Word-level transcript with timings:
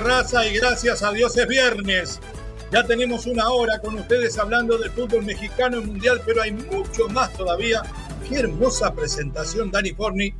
Raza 0.00 0.46
y 0.46 0.54
gracias 0.54 1.02
a 1.02 1.12
Dios 1.12 1.36
es 1.36 1.46
viernes. 1.46 2.20
Ya 2.72 2.84
tenemos 2.84 3.26
una 3.26 3.50
hora 3.50 3.78
con 3.80 3.96
ustedes 3.96 4.38
hablando 4.38 4.78
del 4.78 4.90
fútbol 4.90 5.24
mexicano 5.24 5.78
y 5.78 5.84
mundial, 5.84 6.22
pero 6.24 6.42
hay 6.42 6.52
mucho 6.52 7.08
más 7.08 7.32
todavía. 7.34 7.82
Qué 8.28 8.38
hermosa 8.38 8.94
presentación, 8.94 9.70
Dani 9.70 9.90
Forni. 9.90 10.34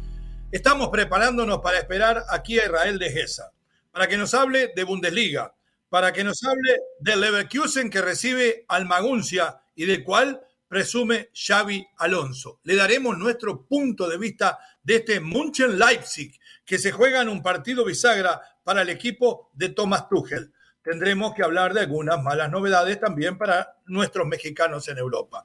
Estamos 0.51 0.89
preparándonos 0.89 1.59
para 1.61 1.79
esperar 1.79 2.25
aquí 2.31 2.59
a 2.59 2.65
Israel 2.65 2.99
de 2.99 3.11
Gesa, 3.11 3.53
para 3.91 4.09
que 4.09 4.17
nos 4.17 4.33
hable 4.35 4.73
de 4.75 4.85
Bundesliga, 4.85 5.55
para 5.89 6.13
que 6.13 6.25
nos 6.25 6.43
hable 6.45 6.77
del 7.01 7.21
Leverkusen 7.21 7.91
que 7.91 8.01
recibe 8.01 8.65
al 8.69 8.87
Maguncia 8.87 9.61
y 9.75 9.87
del 9.87 10.03
cual 10.05 10.41
presume 10.71 11.31
Xavi 11.35 11.85
Alonso. 11.99 12.61
Le 12.63 12.77
daremos 12.77 13.19
nuestro 13.19 13.67
punto 13.67 14.09
de 14.09 14.17
vista 14.17 14.61
de 14.81 14.97
este 14.97 15.19
Munchen 15.19 15.77
Leipzig, 15.77 16.39
que 16.65 16.79
se 16.79 16.93
juega 16.93 17.21
en 17.21 17.29
un 17.29 17.43
partido 17.43 17.85
bisagra 17.85 18.41
para 18.63 18.83
el 18.83 18.89
equipo 18.89 19.51
de 19.53 19.71
Thomas 19.71 20.09
Tuchel. 20.09 20.53
Tendremos 20.81 21.35
que 21.35 21.43
hablar 21.43 21.75
de 21.75 21.81
algunas 21.81 22.23
malas 22.23 22.53
novedades 22.53 23.01
también 23.01 23.37
para 23.37 23.79
nuestros 23.87 24.29
mexicanos 24.29 24.87
en 24.87 24.99
Europa. 24.99 25.45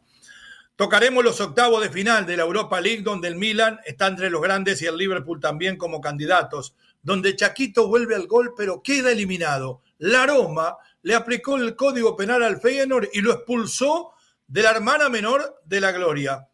Tocaremos 0.75 1.23
los 1.23 1.41
octavos 1.41 1.81
de 1.81 1.89
final 1.89 2.27
de 2.27 2.37
la 2.37 2.43
Europa 2.43 2.79
League, 2.79 3.01
donde 3.01 3.27
el 3.27 3.35
Milan 3.35 3.79
está 3.83 4.05
entre 4.05 4.29
los 4.29 4.43
grandes 4.43 4.79
y 4.83 4.85
el 4.85 4.95
Liverpool 4.95 5.39
también 5.39 5.75
como 5.75 6.01
candidatos, 6.01 6.75
donde 7.01 7.35
Chaquito 7.35 7.87
vuelve 7.87 8.13
al 8.13 8.27
gol 8.27 8.53
pero 8.55 8.83
queda 8.83 9.11
eliminado. 9.11 9.81
La 9.97 10.27
Roma 10.27 10.77
le 11.01 11.15
aplicó 11.15 11.55
el 11.55 11.75
código 11.75 12.15
penal 12.15 12.43
al 12.43 12.61
Feyenoord 12.61 13.09
y 13.11 13.21
lo 13.21 13.31
expulsó 13.31 14.14
de 14.47 14.61
la 14.61 14.71
hermana 14.71 15.09
menor 15.09 15.61
de 15.65 15.81
la 15.81 15.91
Gloria. 15.91 16.47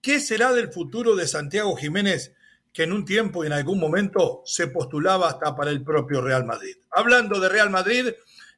¿Qué 0.00 0.20
será 0.20 0.52
del 0.52 0.72
futuro 0.72 1.16
de 1.16 1.26
Santiago 1.26 1.74
Jiménez, 1.76 2.34
que 2.72 2.82
en 2.82 2.92
un 2.92 3.04
tiempo 3.04 3.42
y 3.42 3.46
en 3.46 3.52
algún 3.52 3.80
momento 3.80 4.42
se 4.44 4.68
postulaba 4.68 5.28
hasta 5.28 5.56
para 5.56 5.70
el 5.70 5.82
propio 5.82 6.20
Real 6.20 6.44
Madrid? 6.44 6.76
Hablando 6.90 7.40
de 7.40 7.48
Real 7.48 7.70
Madrid, 7.70 8.08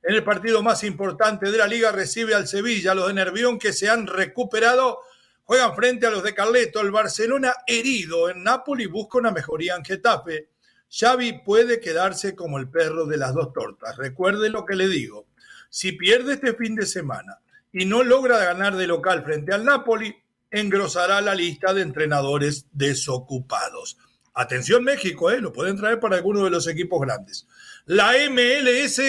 en 0.02 0.14
el 0.14 0.24
partido 0.24 0.62
más 0.62 0.82
importante 0.82 1.50
de 1.50 1.58
la 1.58 1.66
liga 1.66 1.92
recibe 1.92 2.34
al 2.34 2.48
Sevilla, 2.48 2.94
los 2.94 3.06
de 3.06 3.14
Nervión 3.14 3.58
que 3.58 3.72
se 3.72 3.88
han 3.88 4.06
recuperado, 4.06 4.98
juegan 5.44 5.74
frente 5.76 6.06
a 6.06 6.10
los 6.10 6.22
de 6.22 6.34
Carleto, 6.34 6.80
el 6.80 6.90
Barcelona 6.90 7.54
herido 7.66 8.28
en 8.28 8.42
Nápoles 8.42 8.88
busca 8.88 9.18
una 9.18 9.30
mejoría 9.30 9.76
en 9.76 9.84
Getafe. 9.84 10.48
Xavi 10.90 11.44
puede 11.44 11.78
quedarse 11.78 12.34
como 12.34 12.58
el 12.58 12.68
perro 12.68 13.06
de 13.06 13.16
las 13.16 13.32
dos 13.34 13.52
tortas. 13.52 13.96
Recuerde 13.96 14.50
lo 14.50 14.64
que 14.66 14.74
le 14.74 14.88
digo. 14.88 15.26
Si 15.68 15.92
pierde 15.92 16.34
este 16.34 16.54
fin 16.54 16.74
de 16.74 16.84
semana 16.84 17.38
y 17.72 17.84
no 17.84 18.02
logra 18.02 18.38
ganar 18.38 18.76
de 18.76 18.86
local 18.86 19.24
frente 19.24 19.52
al 19.52 19.64
Napoli, 19.64 20.14
engrosará 20.50 21.20
la 21.20 21.34
lista 21.34 21.72
de 21.72 21.82
entrenadores 21.82 22.66
desocupados. 22.72 23.96
Atención 24.34 24.84
México, 24.84 25.30
¿eh? 25.30 25.40
lo 25.40 25.52
pueden 25.52 25.76
traer 25.76 26.00
para 26.00 26.16
alguno 26.16 26.44
de 26.44 26.50
los 26.50 26.66
equipos 26.66 27.00
grandes. 27.00 27.46
La 27.86 28.12
MLS 28.30 29.00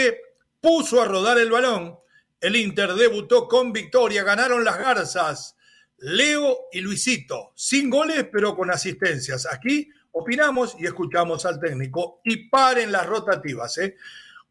puso 0.59 1.01
a 1.01 1.05
rodar 1.05 1.37
el 1.37 1.51
balón. 1.51 1.97
El 2.39 2.55
Inter 2.55 2.93
debutó 2.93 3.47
con 3.47 3.71
victoria, 3.71 4.23
ganaron 4.23 4.63
las 4.63 4.77
garzas. 4.77 5.55
Leo 5.97 6.67
y 6.71 6.81
Luisito, 6.81 7.53
sin 7.55 7.89
goles 7.89 8.25
pero 8.31 8.55
con 8.55 8.71
asistencias. 8.71 9.47
Aquí 9.51 9.89
opinamos 10.11 10.75
y 10.79 10.85
escuchamos 10.85 11.45
al 11.45 11.59
técnico. 11.59 12.21
Y 12.23 12.49
paren 12.49 12.91
las 12.91 13.05
rotativas. 13.05 13.77
¿eh? 13.77 13.95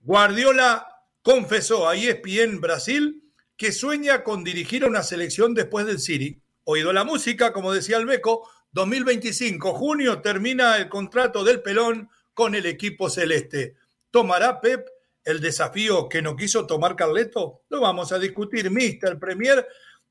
Guardiola 0.02 0.86
confesó 1.22 1.88
a 1.88 1.96
ESPN 1.96 2.60
Brasil 2.60 3.29
que 3.60 3.72
sueña 3.72 4.24
con 4.24 4.42
dirigir 4.42 4.84
a 4.84 4.86
una 4.86 5.02
selección 5.02 5.52
después 5.52 5.84
del 5.84 5.98
City. 5.98 6.40
Oído 6.64 6.94
la 6.94 7.04
música, 7.04 7.52
como 7.52 7.74
decía 7.74 7.98
el 7.98 8.06
Beco, 8.06 8.48
2025, 8.72 9.74
junio 9.74 10.22
termina 10.22 10.78
el 10.78 10.88
contrato 10.88 11.44
del 11.44 11.60
pelón 11.60 12.08
con 12.32 12.54
el 12.54 12.64
equipo 12.64 13.10
celeste. 13.10 13.76
¿Tomará 14.10 14.62
Pep 14.62 14.88
el 15.22 15.42
desafío 15.42 16.08
que 16.08 16.22
no 16.22 16.36
quiso 16.36 16.66
tomar 16.66 16.96
Carleto? 16.96 17.64
Lo 17.68 17.82
vamos 17.82 18.12
a 18.12 18.18
discutir. 18.18 18.70
Mister 18.70 19.18
Premier 19.18 19.68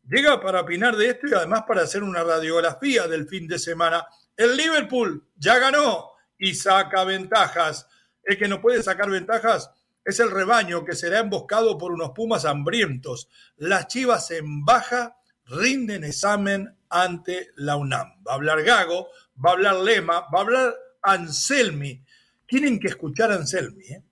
llega 0.07 0.39
para 0.39 0.61
opinar 0.61 0.95
de 0.95 1.07
esto 1.07 1.25
y 1.27 1.33
además 1.33 1.63
para 1.67 1.81
hacer 1.81 2.03
una 2.03 2.23
radiografía 2.23 3.07
del 3.07 3.27
fin 3.27 3.47
de 3.47 3.57
semana. 3.57 4.05
El 4.37 4.55
Liverpool 4.55 5.27
ya 5.35 5.57
ganó 5.57 6.11
y 6.37 6.53
saca 6.53 7.03
ventajas. 7.03 7.87
El 8.21 8.37
que 8.37 8.47
no 8.47 8.61
puede 8.61 8.83
sacar 8.83 9.09
ventajas 9.09 9.71
es 10.09 10.19
el 10.19 10.31
rebaño 10.31 10.85
que 10.85 10.95
será 10.95 11.19
emboscado 11.19 11.77
por 11.77 11.91
unos 11.91 12.11
pumas 12.11 12.45
hambrientos. 12.45 13.29
Las 13.57 13.87
chivas 13.87 14.31
en 14.31 14.65
baja 14.65 15.17
rinden 15.45 16.03
examen 16.03 16.75
ante 16.89 17.49
la 17.55 17.75
UNAM. 17.75 18.23
Va 18.27 18.33
a 18.33 18.35
hablar 18.35 18.63
Gago, 18.63 19.09
va 19.43 19.51
a 19.51 19.53
hablar 19.53 19.75
Lema, 19.77 20.21
va 20.33 20.39
a 20.39 20.41
hablar 20.41 20.75
Anselmi. 21.01 22.03
Tienen 22.45 22.79
que 22.79 22.87
escuchar 22.87 23.31
a 23.31 23.35
Anselmi. 23.35 23.85
¿eh? 23.85 24.03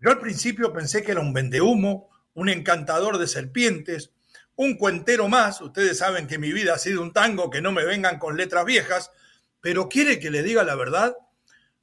Yo 0.00 0.10
al 0.10 0.18
principio 0.18 0.72
pensé 0.72 1.02
que 1.02 1.12
era 1.12 1.20
un 1.20 1.32
vendehumo, 1.32 2.10
un 2.34 2.48
encantador 2.48 3.18
de 3.18 3.26
serpientes, 3.26 4.12
un 4.56 4.76
cuentero 4.76 5.28
más. 5.28 5.60
Ustedes 5.60 5.98
saben 5.98 6.26
que 6.26 6.38
mi 6.38 6.52
vida 6.52 6.74
ha 6.74 6.78
sido 6.78 7.02
un 7.02 7.12
tango, 7.12 7.50
que 7.50 7.62
no 7.62 7.72
me 7.72 7.84
vengan 7.84 8.18
con 8.18 8.36
letras 8.36 8.64
viejas, 8.64 9.10
pero 9.60 9.88
quiere 9.88 10.18
que 10.18 10.30
le 10.30 10.42
diga 10.42 10.64
la 10.64 10.74
verdad 10.74 11.16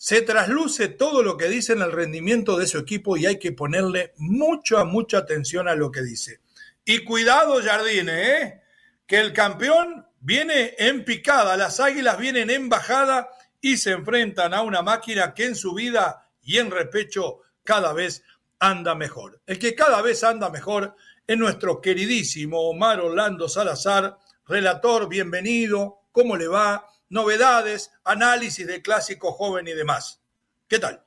se 0.02 0.22
trasluce 0.22 0.88
todo 0.88 1.24
lo 1.24 1.36
que 1.36 1.50
dice 1.50 1.74
en 1.74 1.82
el 1.82 1.92
rendimiento 1.92 2.58
de 2.58 2.68
su 2.68 2.78
equipo 2.78 3.18
y 3.18 3.26
hay 3.26 3.38
que 3.38 3.52
ponerle 3.52 4.14
mucha, 4.16 4.86
mucha 4.86 5.18
atención 5.18 5.68
a 5.68 5.76
lo 5.76 5.92
que 5.92 6.02
dice. 6.02 6.40
Y 6.86 7.04
cuidado, 7.04 7.62
Jardine, 7.62 8.38
¿eh? 8.38 8.62
que 9.06 9.20
el 9.20 9.34
campeón 9.34 10.08
viene 10.22 10.74
en 10.78 11.04
picada, 11.04 11.58
las 11.58 11.82
águilas 11.82 12.18
vienen 12.18 12.50
en 12.50 12.70
bajada 12.70 13.30
y 13.60 13.76
se 13.76 13.92
enfrentan 13.92 14.54
a 14.54 14.62
una 14.62 14.82
máquina 14.82 15.34
que 15.34 15.44
en 15.48 15.56
su 15.56 15.74
vida 15.74 16.30
y 16.42 16.60
en 16.60 16.72
repecho 16.72 17.42
cada 17.66 17.92
vez 17.92 18.24
anda 18.58 18.96
mejor. 18.96 19.42
El 19.46 19.60
que 19.60 19.76
cada 19.76 20.02
vez 20.02 20.24
anda 20.24 20.50
mejor 20.50 20.96
es 21.28 21.38
nuestro 21.38 21.82
queridísimo 21.82 22.70
Omar 22.70 23.02
Orlando 23.02 23.50
Salazar, 23.50 24.18
relator, 24.48 25.10
bienvenido, 25.10 26.04
¿cómo 26.14 26.38
le 26.38 26.48
va? 26.48 26.88
Novedades, 27.10 27.92
análisis 28.04 28.66
de 28.66 28.82
clásico 28.82 29.32
joven 29.32 29.68
y 29.68 29.74
demás. 29.74 30.22
¿Qué 30.68 30.80
tal? 30.80 31.04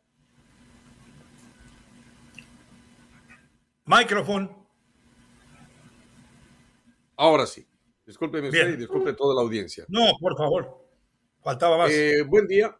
Micrófono. 3.85 4.67
Ahora 7.17 7.47
sí. 7.47 7.67
Discúlpeme 8.05 8.49
usted 8.49 8.75
y 8.75 8.77
disculpe 8.77 9.13
toda 9.13 9.35
la 9.35 9.43
audiencia. 9.43 9.85
No, 9.89 10.13
por 10.21 10.37
favor. 10.37 10.87
Faltaba 11.41 11.79
más. 11.79 11.91
Eh, 11.91 12.23
buen 12.23 12.47
día. 12.47 12.77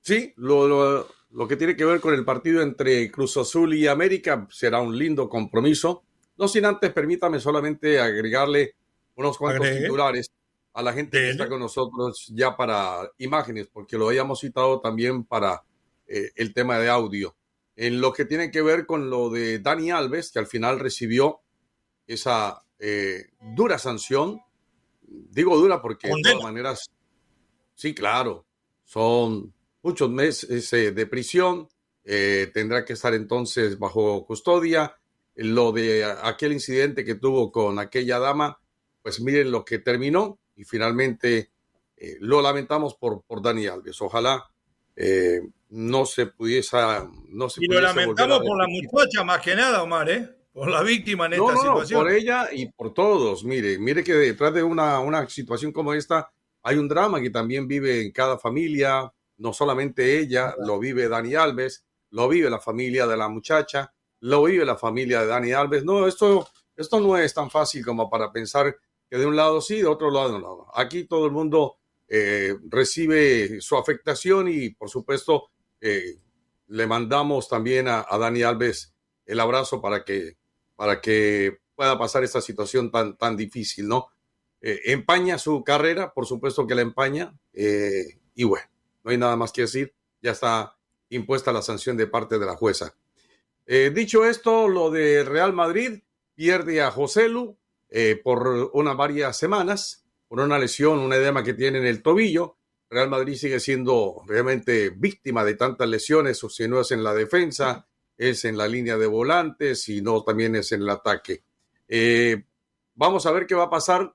Sí, 0.00 0.32
lo, 0.36 1.06
lo, 1.30 1.48
que 1.48 1.56
tiene 1.56 1.76
que 1.76 1.84
ver 1.84 2.00
con 2.00 2.14
el 2.14 2.24
partido 2.24 2.62
entre 2.62 3.10
Cruz 3.10 3.36
Azul 3.36 3.74
y 3.74 3.86
América 3.86 4.46
será 4.50 4.80
un 4.80 4.96
lindo 4.96 5.28
compromiso. 5.28 6.04
No 6.36 6.48
sin 6.48 6.64
antes, 6.64 6.92
permítame 6.92 7.40
solamente 7.40 7.98
agregarle 7.98 8.74
unos 9.14 9.36
cuantos 9.36 9.68
titulares 9.70 10.30
a 10.72 10.82
la 10.82 10.92
gente 10.92 11.18
que 11.18 11.30
está 11.30 11.48
con 11.48 11.60
nosotros 11.60 12.30
ya 12.34 12.56
para 12.56 13.10
imágenes, 13.18 13.68
porque 13.72 13.98
lo 13.98 14.08
habíamos 14.08 14.40
citado 14.40 14.80
también 14.80 15.24
para 15.24 15.64
eh, 16.06 16.30
el 16.36 16.54
tema 16.54 16.78
de 16.78 16.88
audio. 16.88 17.36
En 17.76 18.00
lo 18.00 18.12
que 18.12 18.24
tiene 18.24 18.50
que 18.50 18.62
ver 18.62 18.86
con 18.86 19.10
lo 19.10 19.30
de 19.30 19.58
Dani 19.58 19.90
Alves, 19.90 20.30
que 20.30 20.38
al 20.38 20.46
final 20.46 20.78
recibió 20.78 21.40
esa 22.06 22.64
eh, 22.78 23.26
dura 23.54 23.78
sanción. 23.78 24.40
Digo 25.02 25.56
dura 25.56 25.80
porque 25.80 26.08
de 26.08 26.22
todas 26.22 26.42
maneras, 26.42 26.90
sí, 27.74 27.94
claro, 27.94 28.46
son 28.84 29.54
muchos 29.82 30.10
meses 30.10 30.72
eh, 30.72 30.90
de 30.90 31.06
prisión, 31.06 31.68
eh, 32.04 32.50
tendrá 32.52 32.84
que 32.84 32.94
estar 32.94 33.14
entonces 33.14 33.78
bajo 33.78 34.26
custodia. 34.26 34.96
Lo 35.36 35.70
de 35.72 36.04
aquel 36.04 36.52
incidente 36.52 37.04
que 37.04 37.14
tuvo 37.14 37.52
con 37.52 37.78
aquella 37.78 38.18
dama, 38.18 38.60
pues 39.02 39.20
miren 39.20 39.52
lo 39.52 39.64
que 39.64 39.78
terminó 39.78 40.39
y 40.60 40.64
finalmente 40.64 41.52
eh, 41.96 42.18
lo 42.20 42.42
lamentamos 42.42 42.94
por, 42.94 43.22
por 43.22 43.40
Dani 43.40 43.66
Alves. 43.66 43.98
Ojalá 44.02 44.44
eh, 44.94 45.40
no 45.70 46.04
se 46.04 46.26
pudiese. 46.26 46.76
No 47.30 47.48
se 47.48 47.64
y 47.64 47.66
lo 47.66 47.80
lamentamos 47.80 48.40
por 48.40 48.58
la 48.58 48.66
muchacha 48.68 49.24
más 49.24 49.40
que 49.40 49.56
nada, 49.56 49.82
Omar, 49.82 50.10
¿eh? 50.10 50.36
Por 50.52 50.70
la 50.70 50.82
víctima 50.82 51.26
en 51.26 51.34
esta 51.34 51.56
situación. 51.56 52.02
por 52.02 52.12
ella 52.12 52.48
y 52.52 52.66
por 52.66 52.92
todos. 52.92 53.42
Mire, 53.42 53.78
mire 53.78 54.04
que 54.04 54.12
detrás 54.12 54.52
de 54.52 54.62
una, 54.62 55.00
una 55.00 55.26
situación 55.30 55.72
como 55.72 55.94
esta 55.94 56.30
hay 56.62 56.76
un 56.76 56.88
drama 56.88 57.22
que 57.22 57.30
también 57.30 57.66
vive 57.66 58.02
en 58.02 58.12
cada 58.12 58.36
familia, 58.36 59.10
no 59.38 59.54
solamente 59.54 60.18
ella, 60.18 60.54
lo 60.58 60.78
vive 60.78 61.08
Dani 61.08 61.34
Alves, 61.36 61.86
lo 62.10 62.28
vive 62.28 62.50
la 62.50 62.60
familia 62.60 63.06
de 63.06 63.16
la 63.16 63.30
muchacha, 63.30 63.94
lo 64.20 64.42
vive 64.42 64.66
la 64.66 64.76
familia 64.76 65.22
de 65.22 65.26
Dani 65.28 65.52
Alves. 65.52 65.84
No, 65.84 66.06
esto, 66.06 66.46
esto 66.76 67.00
no 67.00 67.16
es 67.16 67.32
tan 67.32 67.50
fácil 67.50 67.82
como 67.82 68.10
para 68.10 68.30
pensar 68.30 68.76
que 69.10 69.18
de 69.18 69.26
un 69.26 69.34
lado 69.34 69.60
sí, 69.60 69.76
de 69.76 69.86
otro 69.86 70.10
lado 70.10 70.38
no. 70.38 70.68
Aquí 70.72 71.04
todo 71.04 71.26
el 71.26 71.32
mundo 71.32 71.78
eh, 72.08 72.56
recibe 72.68 73.60
su 73.60 73.76
afectación 73.76 74.48
y 74.48 74.70
por 74.70 74.88
supuesto 74.88 75.50
eh, 75.80 76.16
le 76.68 76.86
mandamos 76.86 77.48
también 77.48 77.88
a, 77.88 78.06
Dani 78.18 78.42
Alves 78.42 78.94
el 79.26 79.40
abrazo 79.40 79.80
para 79.80 80.04
que, 80.04 80.36
para 80.76 81.00
que 81.00 81.58
pueda 81.74 81.98
pasar 81.98 82.22
esta 82.22 82.40
situación 82.40 82.92
tan, 82.92 83.16
tan 83.16 83.36
difícil, 83.36 83.88
¿no? 83.88 84.08
Eh, 84.60 84.80
empaña 84.86 85.38
su 85.38 85.64
carrera, 85.64 86.12
por 86.12 86.26
supuesto 86.26 86.66
que 86.66 86.74
la 86.74 86.82
empaña, 86.82 87.34
y 87.52 88.44
bueno, 88.44 88.66
no 89.02 89.10
hay 89.10 89.16
nada 89.16 89.34
más 89.36 89.52
que 89.52 89.62
decir, 89.62 89.94
ya 90.20 90.32
está 90.32 90.76
impuesta 91.08 91.52
la 91.52 91.62
sanción 91.62 91.96
de 91.96 92.06
parte 92.06 92.38
de 92.38 92.46
la 92.46 92.56
jueza. 92.56 92.94
Dicho 93.66 94.24
esto, 94.24 94.68
lo 94.68 94.90
de 94.90 95.24
Real 95.24 95.52
Madrid 95.52 96.02
pierde 96.34 96.82
a 96.82 96.90
José 96.90 97.28
Lu 97.28 97.59
eh, 97.90 98.20
por 98.22 98.70
unas 98.72 98.96
varias 98.96 99.36
semanas 99.36 100.00
por 100.30 100.38
una 100.38 100.60
lesión, 100.60 101.00
un 101.00 101.12
edema 101.12 101.42
que 101.42 101.54
tiene 101.54 101.78
en 101.78 101.86
el 101.86 102.02
tobillo. 102.02 102.56
Real 102.88 103.10
Madrid 103.10 103.34
sigue 103.34 103.58
siendo 103.58 104.22
realmente 104.28 104.90
víctima 104.90 105.44
de 105.44 105.54
tantas 105.54 105.88
lesiones, 105.88 106.44
o 106.44 106.48
si 106.48 106.68
no 106.68 106.82
es 106.82 106.92
en 106.92 107.02
la 107.02 107.12
defensa, 107.12 107.88
es 108.16 108.44
en 108.44 108.56
la 108.56 108.68
línea 108.68 108.96
de 108.96 109.08
volantes, 109.08 109.88
y 109.88 110.02
no 110.02 110.22
también 110.22 110.54
es 110.54 110.70
en 110.70 110.82
el 110.82 110.90
ataque. 110.90 111.42
Eh, 111.88 112.44
vamos 112.94 113.26
a 113.26 113.32
ver 113.32 113.44
qué 113.44 113.56
va 113.56 113.64
a 113.64 113.70
pasar 113.70 114.14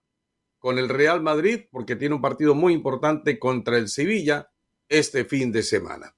con 0.58 0.80
el 0.80 0.88
Real 0.88 1.22
Madrid, 1.22 1.66
porque 1.70 1.98
tiene 1.98 2.16
un 2.16 2.22
partido 2.22 2.56
muy 2.56 2.72
importante 2.72 3.38
contra 3.38 3.78
el 3.78 3.90
Sevilla 3.90 4.50
este 4.88 5.26
fin 5.26 5.52
de 5.52 5.64
semana. 5.64 6.16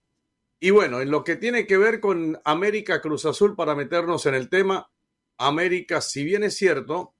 Y 0.59 0.69
bueno, 0.69 1.01
en 1.01 1.09
lo 1.09 1.23
que 1.23 1.37
tiene 1.37 1.65
que 1.65 1.79
ver 1.79 1.99
con 1.99 2.39
América 2.45 3.01
Cruz 3.01 3.25
Azul, 3.25 3.55
para 3.55 3.73
meternos 3.73 4.27
en 4.27 4.35
el 4.35 4.47
tema, 4.47 4.91
América, 5.39 6.01
si 6.01 6.23
bien 6.23 6.43
es 6.43 6.55
cierto, 6.55 7.15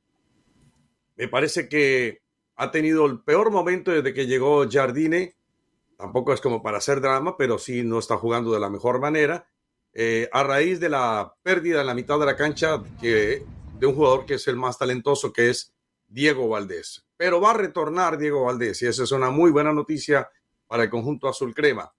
me 1.18 1.28
parece 1.28 1.68
que 1.68 2.22
ha 2.56 2.72
tenido 2.72 3.06
el 3.06 3.22
peor 3.22 3.52
momento 3.52 3.92
desde 3.92 4.14
que 4.14 4.28
llegó 4.28 4.66
Jardine. 4.70 5.36
Tampoco 5.98 6.34
es 6.34 6.42
como 6.42 6.62
para 6.62 6.78
hacer 6.78 7.02
drama, 7.02 7.36
pero 7.38 7.58
sí 7.58 7.84
no 7.84 8.00
está 8.00 8.18
jugando 8.18 8.54
de 8.54 8.60
la 8.60 8.70
mejor 8.70 9.00
manera. 9.00 9.50
Eh, 9.94 10.30
a 10.32 10.44
raíz 10.44 10.80
de 10.80 10.90
la 10.90 11.36
pérdida 11.42 11.82
en 11.82 11.88
la 11.88 11.96
mitad 11.96 12.20
de 12.20 12.26
la 12.26 12.36
cancha 12.36 12.82
que, 13.02 13.44
de 13.80 13.88
un 13.88 13.96
jugador 13.96 14.26
que 14.26 14.36
es 14.36 14.48
el 14.48 14.56
más 14.56 14.78
talentoso, 14.78 15.34
que 15.34 15.50
es 15.50 15.74
Diego 16.08 16.48
Valdés. 16.48 17.06
Pero 17.18 17.42
va 17.42 17.52
a 17.52 17.56
retornar 17.56 18.18
Diego 18.18 18.44
Valdés 18.44 18.82
y 18.84 18.86
esa 18.86 19.04
es 19.04 19.12
una 19.12 19.32
muy 19.32 19.52
buena 19.52 19.74
noticia 19.74 20.30
para 20.68 20.84
el 20.84 20.90
conjunto 20.90 21.28
azul 21.28 21.54
crema 21.54 21.92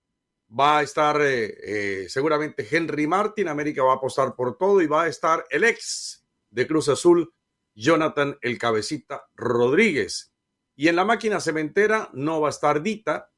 va 0.59 0.79
a 0.79 0.83
estar 0.83 1.21
eh, 1.21 1.57
eh, 1.63 2.09
seguramente 2.09 2.67
Henry 2.71 3.07
Martin, 3.07 3.49
América 3.49 3.83
va 3.83 3.93
a 3.93 3.97
apostar 3.97 4.35
por 4.35 4.57
todo 4.57 4.81
y 4.81 4.87
va 4.87 5.03
a 5.03 5.09
estar 5.09 5.45
el 5.51 5.65
ex 5.65 6.25
de 6.51 6.67
Cruz 6.67 6.89
Azul, 6.89 7.33
Jonathan 7.79 8.37
el 8.43 8.59
Cabecita 8.59 9.29
Rodríguez. 9.37 10.33
Y 10.75 10.89
en 10.89 10.97
la 10.97 11.05
máquina 11.05 11.41
cementera 11.41 12.11
no 12.13 12.41
va 12.41 12.49
a 12.49 12.51
estar 12.51 12.83
Dita, 12.83 13.31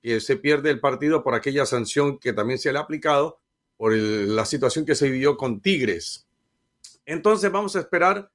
que 0.00 0.20
se 0.20 0.36
pierde 0.36 0.70
el 0.70 0.78
partido 0.78 1.24
por 1.24 1.34
aquella 1.34 1.66
sanción 1.66 2.18
que 2.18 2.32
también 2.32 2.60
se 2.60 2.72
le 2.72 2.78
ha 2.78 2.82
aplicado 2.82 3.40
por 3.76 3.92
la 3.92 4.44
situación 4.44 4.86
que 4.86 4.94
se 4.94 5.10
vivió 5.10 5.36
con 5.36 5.60
Tigres. 5.60 6.28
Entonces 7.04 7.50
vamos 7.50 7.74
a 7.74 7.80
esperar 7.80 8.30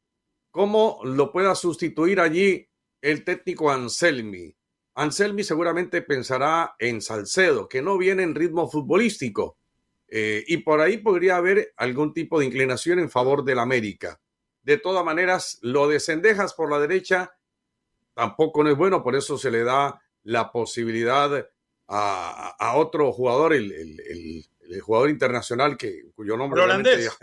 cómo 0.52 1.00
lo 1.04 1.32
pueda 1.32 1.56
sustituir 1.56 2.20
allí 2.20 2.68
el 3.02 3.24
técnico 3.24 3.72
Anselmi. 3.72 4.54
Anselmi 4.96 5.44
seguramente 5.44 6.02
pensará 6.02 6.76
en 6.78 7.02
Salcedo, 7.02 7.70
que 7.70 7.82
no 7.82 7.98
viene 7.98 8.24
en 8.24 8.36
ritmo 8.36 8.70
futbolístico. 8.70 9.58
Eh, 10.10 10.44
y 10.46 10.58
por 10.58 10.82
ahí 10.82 10.98
podría 10.98 11.38
haber 11.38 11.74
algún 11.78 12.14
tipo 12.14 12.40
de 12.40 12.46
inclinación 12.46 13.00
en 13.00 13.10
favor 13.10 13.44
del 13.44 13.60
América. 13.60 14.20
De 14.64 14.78
todas 14.78 15.04
maneras, 15.04 15.60
lo 15.62 15.88
de 15.88 16.00
Cendejas 16.00 16.54
por 16.54 16.72
la 16.72 16.80
derecha 16.80 17.36
tampoco 18.14 18.64
no 18.64 18.70
es 18.70 18.78
bueno, 18.78 19.04
por 19.04 19.16
eso 19.16 19.38
se 19.38 19.52
le 19.52 19.64
da 19.64 20.02
la 20.24 20.52
posibilidad 20.52 21.48
a, 21.88 22.74
otro 22.76 23.12
jugador, 23.12 23.54
el, 23.54 24.46
jugador 24.82 25.10
internacional 25.10 25.78
que, 25.78 26.06
cuyo 26.16 26.38
nombre 26.38 26.62
el 26.62 26.70
holandés. 26.70 27.18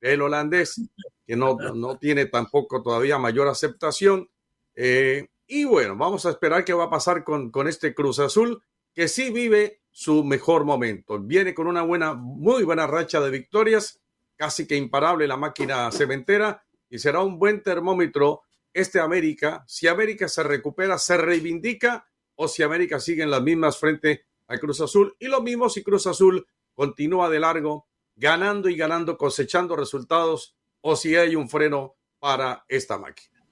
el 0.00 0.22
holandés, 0.22 0.80
que 1.26 1.36
no, 1.36 1.54
no 1.54 1.98
tiene 1.98 2.26
tampoco 2.26 2.82
todavía 2.82 3.18
mayor 3.18 3.48
aceptación. 3.48 4.28
Eh, 4.74 5.28
y 5.46 5.64
bueno, 5.64 5.96
vamos 5.96 6.26
a 6.26 6.30
esperar 6.30 6.64
qué 6.64 6.72
va 6.72 6.84
a 6.84 6.90
pasar 6.90 7.24
con, 7.24 7.50
con 7.50 7.68
este 7.68 7.94
Cruz 7.94 8.18
Azul, 8.18 8.62
que 8.94 9.06
sí 9.08 9.30
vive 9.30 9.80
su 9.90 10.24
mejor 10.24 10.64
momento. 10.64 11.18
Viene 11.18 11.54
con 11.54 11.66
una 11.66 11.82
buena, 11.82 12.14
muy 12.14 12.64
buena 12.64 12.86
racha 12.86 13.20
de 13.20 13.30
victorias, 13.30 14.00
casi 14.36 14.66
que 14.66 14.76
imparable 14.76 15.28
la 15.28 15.36
máquina 15.36 15.90
cementera, 15.92 16.64
y 16.90 16.98
será 16.98 17.20
un 17.20 17.38
buen 17.38 17.62
termómetro 17.62 18.42
este 18.72 19.00
América. 19.00 19.64
Si 19.66 19.86
América 19.86 20.28
se 20.28 20.42
recupera, 20.42 20.98
se 20.98 21.16
reivindica, 21.16 22.06
o 22.34 22.48
si 22.48 22.62
América 22.62 23.00
sigue 23.00 23.22
en 23.22 23.30
las 23.30 23.42
mismas 23.42 23.78
frente 23.78 24.26
a 24.48 24.58
Cruz 24.58 24.80
Azul. 24.80 25.14
Y 25.18 25.26
lo 25.28 25.40
mismo 25.40 25.68
si 25.68 25.82
Cruz 25.82 26.06
Azul 26.06 26.46
continúa 26.74 27.28
de 27.28 27.40
largo, 27.40 27.86
ganando 28.16 28.68
y 28.68 28.76
ganando, 28.76 29.16
cosechando 29.16 29.76
resultados, 29.76 30.56
o 30.80 30.96
si 30.96 31.16
hay 31.16 31.36
un 31.36 31.48
freno 31.48 31.96
para 32.18 32.64
esta 32.68 32.98
máquina. 32.98 33.44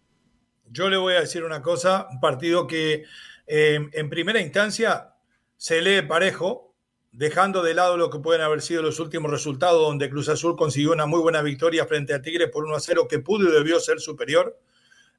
Yo 0.67 0.88
le 0.88 0.96
voy 0.96 1.14
a 1.14 1.20
decir 1.20 1.44
una 1.44 1.62
cosa, 1.62 2.08
un 2.11 2.20
partido 2.20 2.67
que 2.67 3.05
em, 3.46 3.90
en 3.93 4.11
primera 4.11 4.40
instancia 4.40 5.14
se 5.56 5.81
lee 5.81 6.02
parejo, 6.02 6.67
dejando 7.12 7.62
de 7.62 7.75
lado 7.75 7.96
lo 7.96 8.10
que 8.10 8.19
pueden 8.19 8.43
haber 8.43 8.62
sido 8.62 8.82
los 8.82 9.00
últimos 9.00 9.31
resultados, 9.31 9.81
donde 9.81 10.10
Cruz 10.10 10.28
Azul 10.28 10.56
consiguió 10.56 10.93
una 10.93 11.06
muy 11.06 11.20
buena 11.20 11.43
victoria 11.43 11.87
frente 11.87 12.14
a 12.14 12.23
Tigres 12.23 12.50
por 12.50 12.64
1 12.64 12.76
a 12.76 12.80
0, 12.80 13.09
que 13.09 13.18
pudo 13.18 13.49
y 13.49 13.52
debió 13.52 13.80
ser 13.80 14.00
superior. 14.00 14.59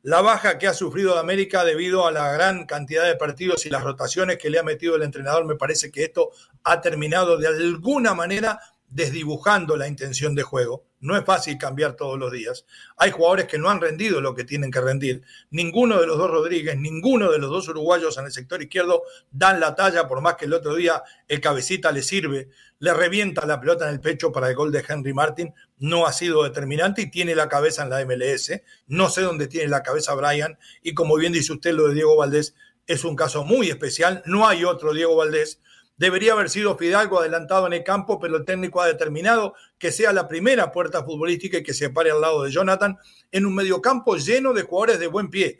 La 0.01 0.21
baja 0.21 0.57
que 0.57 0.67
ha 0.67 0.73
sufrido 0.73 1.19
América 1.19 1.65
debido 1.65 2.07
a 2.07 2.11
la 2.11 2.31
gran 2.31 2.65
cantidad 2.65 3.05
de 3.05 3.15
partidos 3.15 3.65
y 3.65 3.69
las 3.69 3.83
rotaciones 3.83 4.37
que 4.37 4.49
le 4.49 4.59
ha 4.59 4.63
metido 4.63 4.95
el 4.95 5.03
entrenador, 5.03 5.45
me 5.45 5.55
parece 5.55 5.91
que 5.91 6.05
esto 6.05 6.31
ha 6.63 6.79
terminado 6.79 7.37
de 7.37 7.47
alguna 7.47 8.13
manera 8.13 8.59
desdibujando 8.89 9.77
la 9.77 9.87
intención 9.87 10.35
de 10.35 10.43
juego. 10.43 10.85
No 10.99 11.15
es 11.15 11.23
fácil 11.23 11.57
cambiar 11.57 11.95
todos 11.95 12.19
los 12.19 12.31
días. 12.31 12.65
Hay 12.97 13.11
jugadores 13.11 13.45
que 13.45 13.57
no 13.57 13.69
han 13.69 13.79
rendido 13.79 14.19
lo 14.19 14.35
que 14.35 14.43
tienen 14.43 14.71
que 14.71 14.81
rendir. 14.81 15.23
Ninguno 15.49 15.99
de 16.01 16.07
los 16.07 16.17
dos 16.17 16.29
Rodríguez, 16.29 16.77
ninguno 16.77 17.31
de 17.31 17.39
los 17.39 17.49
dos 17.49 17.69
uruguayos 17.69 18.17
en 18.17 18.25
el 18.25 18.31
sector 18.31 18.61
izquierdo 18.61 19.03
dan 19.31 19.59
la 19.59 19.75
talla, 19.75 20.07
por 20.07 20.21
más 20.21 20.35
que 20.35 20.45
el 20.45 20.53
otro 20.53 20.75
día 20.75 21.03
el 21.27 21.39
cabecita 21.39 21.91
le 21.91 22.01
sirve, 22.01 22.49
le 22.79 22.93
revienta 22.93 23.45
la 23.45 23.59
pelota 23.59 23.87
en 23.87 23.93
el 23.93 24.01
pecho 24.01 24.31
para 24.31 24.49
el 24.49 24.55
gol 24.55 24.71
de 24.71 24.83
Henry 24.87 25.13
Martin. 25.13 25.53
No 25.77 26.05
ha 26.05 26.11
sido 26.11 26.43
determinante 26.43 27.03
y 27.03 27.11
tiene 27.11 27.35
la 27.35 27.47
cabeza 27.47 27.83
en 27.83 27.89
la 27.91 28.03
MLS. 28.05 28.61
No 28.87 29.09
sé 29.09 29.21
dónde 29.21 29.47
tiene 29.47 29.69
la 29.69 29.83
cabeza 29.83 30.15
Brian. 30.15 30.57
Y 30.83 30.93
como 30.93 31.15
bien 31.15 31.31
dice 31.31 31.53
usted, 31.53 31.73
lo 31.73 31.87
de 31.87 31.93
Diego 31.93 32.17
Valdés 32.17 32.55
es 32.87 33.03
un 33.03 33.15
caso 33.15 33.45
muy 33.45 33.69
especial. 33.69 34.23
No 34.25 34.47
hay 34.47 34.65
otro 34.65 34.93
Diego 34.93 35.15
Valdés 35.15 35.61
Debería 35.99 36.31
haber 36.31 36.49
sido 36.49 36.77
Fidalgo 36.77 37.19
adelantado 37.19 37.67
en 37.67 37.73
el 37.73 37.83
campo, 37.83 38.21
pero 38.21 38.37
el 38.37 38.45
técnico 38.45 38.81
ha 38.81 38.87
determinado 38.87 39.53
que 39.77 39.91
sea 39.91 40.13
la 40.13 40.29
primera 40.29 40.71
puerta 40.71 41.03
futbolística 41.03 41.57
y 41.57 41.63
que 41.63 41.73
se 41.73 41.89
pare 41.89 42.09
al 42.09 42.21
lado 42.21 42.43
de 42.43 42.51
Jonathan 42.51 42.97
en 43.33 43.45
un 43.45 43.53
mediocampo 43.53 44.15
lleno 44.15 44.53
de 44.53 44.61
jugadores 44.61 44.99
de 44.99 45.07
buen 45.07 45.29
pie. 45.29 45.59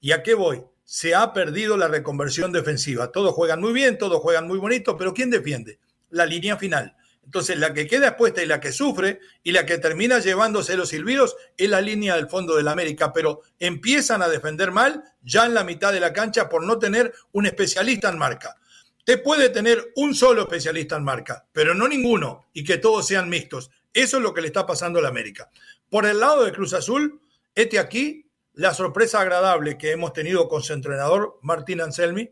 ¿Y 0.00 0.12
a 0.12 0.22
qué 0.22 0.34
voy? 0.34 0.62
Se 0.84 1.16
ha 1.16 1.32
perdido 1.32 1.76
la 1.76 1.88
reconversión 1.88 2.52
defensiva. 2.52 3.10
Todos 3.10 3.34
juegan 3.34 3.60
muy 3.60 3.72
bien, 3.72 3.98
todos 3.98 4.20
juegan 4.20 4.46
muy 4.46 4.58
bonito, 4.58 4.96
pero 4.96 5.12
¿quién 5.12 5.28
defiende? 5.28 5.80
La 6.10 6.24
línea 6.24 6.56
final. 6.56 6.96
Entonces, 7.24 7.58
la 7.58 7.74
que 7.74 7.88
queda 7.88 8.08
expuesta 8.08 8.44
y 8.44 8.46
la 8.46 8.60
que 8.60 8.70
sufre 8.70 9.18
y 9.42 9.50
la 9.50 9.66
que 9.66 9.78
termina 9.78 10.20
llevándose 10.20 10.76
los 10.76 10.90
silbidos 10.90 11.36
es 11.56 11.68
la 11.68 11.80
línea 11.80 12.14
del 12.14 12.28
fondo 12.28 12.54
del 12.54 12.68
América, 12.68 13.12
pero 13.12 13.42
empiezan 13.58 14.22
a 14.22 14.28
defender 14.28 14.70
mal 14.70 15.02
ya 15.22 15.46
en 15.46 15.54
la 15.54 15.64
mitad 15.64 15.92
de 15.92 15.98
la 15.98 16.12
cancha 16.12 16.48
por 16.48 16.62
no 16.62 16.78
tener 16.78 17.12
un 17.32 17.46
especialista 17.46 18.08
en 18.08 18.18
marca. 18.18 18.56
Te 19.04 19.18
puede 19.18 19.48
tener 19.48 19.92
un 19.96 20.14
solo 20.14 20.42
especialista 20.42 20.96
en 20.96 21.04
marca, 21.04 21.46
pero 21.52 21.74
no 21.74 21.88
ninguno, 21.88 22.48
y 22.52 22.64
que 22.64 22.78
todos 22.78 23.06
sean 23.06 23.28
mixtos. 23.28 23.70
Eso 23.92 24.18
es 24.18 24.22
lo 24.22 24.34
que 24.34 24.40
le 24.40 24.48
está 24.48 24.66
pasando 24.66 24.98
a 24.98 25.02
la 25.02 25.08
América. 25.08 25.50
Por 25.88 26.06
el 26.06 26.20
lado 26.20 26.44
de 26.44 26.52
Cruz 26.52 26.74
Azul, 26.74 27.20
este 27.54 27.78
aquí 27.78 28.30
la 28.54 28.74
sorpresa 28.74 29.20
agradable 29.20 29.78
que 29.78 29.92
hemos 29.92 30.12
tenido 30.12 30.48
con 30.48 30.62
su 30.62 30.72
entrenador, 30.72 31.38
Martín 31.42 31.80
Anselmi, 31.80 32.30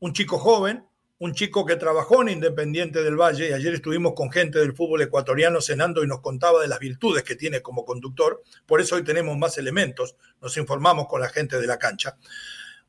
un 0.00 0.12
chico 0.12 0.38
joven, 0.38 0.86
un 1.18 1.32
chico 1.32 1.64
que 1.64 1.76
trabajó 1.76 2.22
en 2.22 2.28
Independiente 2.28 3.02
del 3.02 3.16
Valle, 3.16 3.48
y 3.48 3.52
ayer 3.52 3.72
estuvimos 3.72 4.12
con 4.14 4.30
gente 4.30 4.58
del 4.58 4.74
fútbol 4.74 5.02
ecuatoriano 5.02 5.60
cenando 5.60 6.04
y 6.04 6.06
nos 6.06 6.20
contaba 6.20 6.60
de 6.60 6.68
las 6.68 6.80
virtudes 6.80 7.22
que 7.22 7.36
tiene 7.36 7.62
como 7.62 7.84
conductor, 7.84 8.42
por 8.66 8.80
eso 8.80 8.96
hoy 8.96 9.04
tenemos 9.04 9.38
más 9.38 9.56
elementos, 9.56 10.16
nos 10.42 10.56
informamos 10.56 11.06
con 11.06 11.20
la 11.20 11.28
gente 11.28 11.58
de 11.58 11.66
la 11.66 11.78
cancha. 11.78 12.18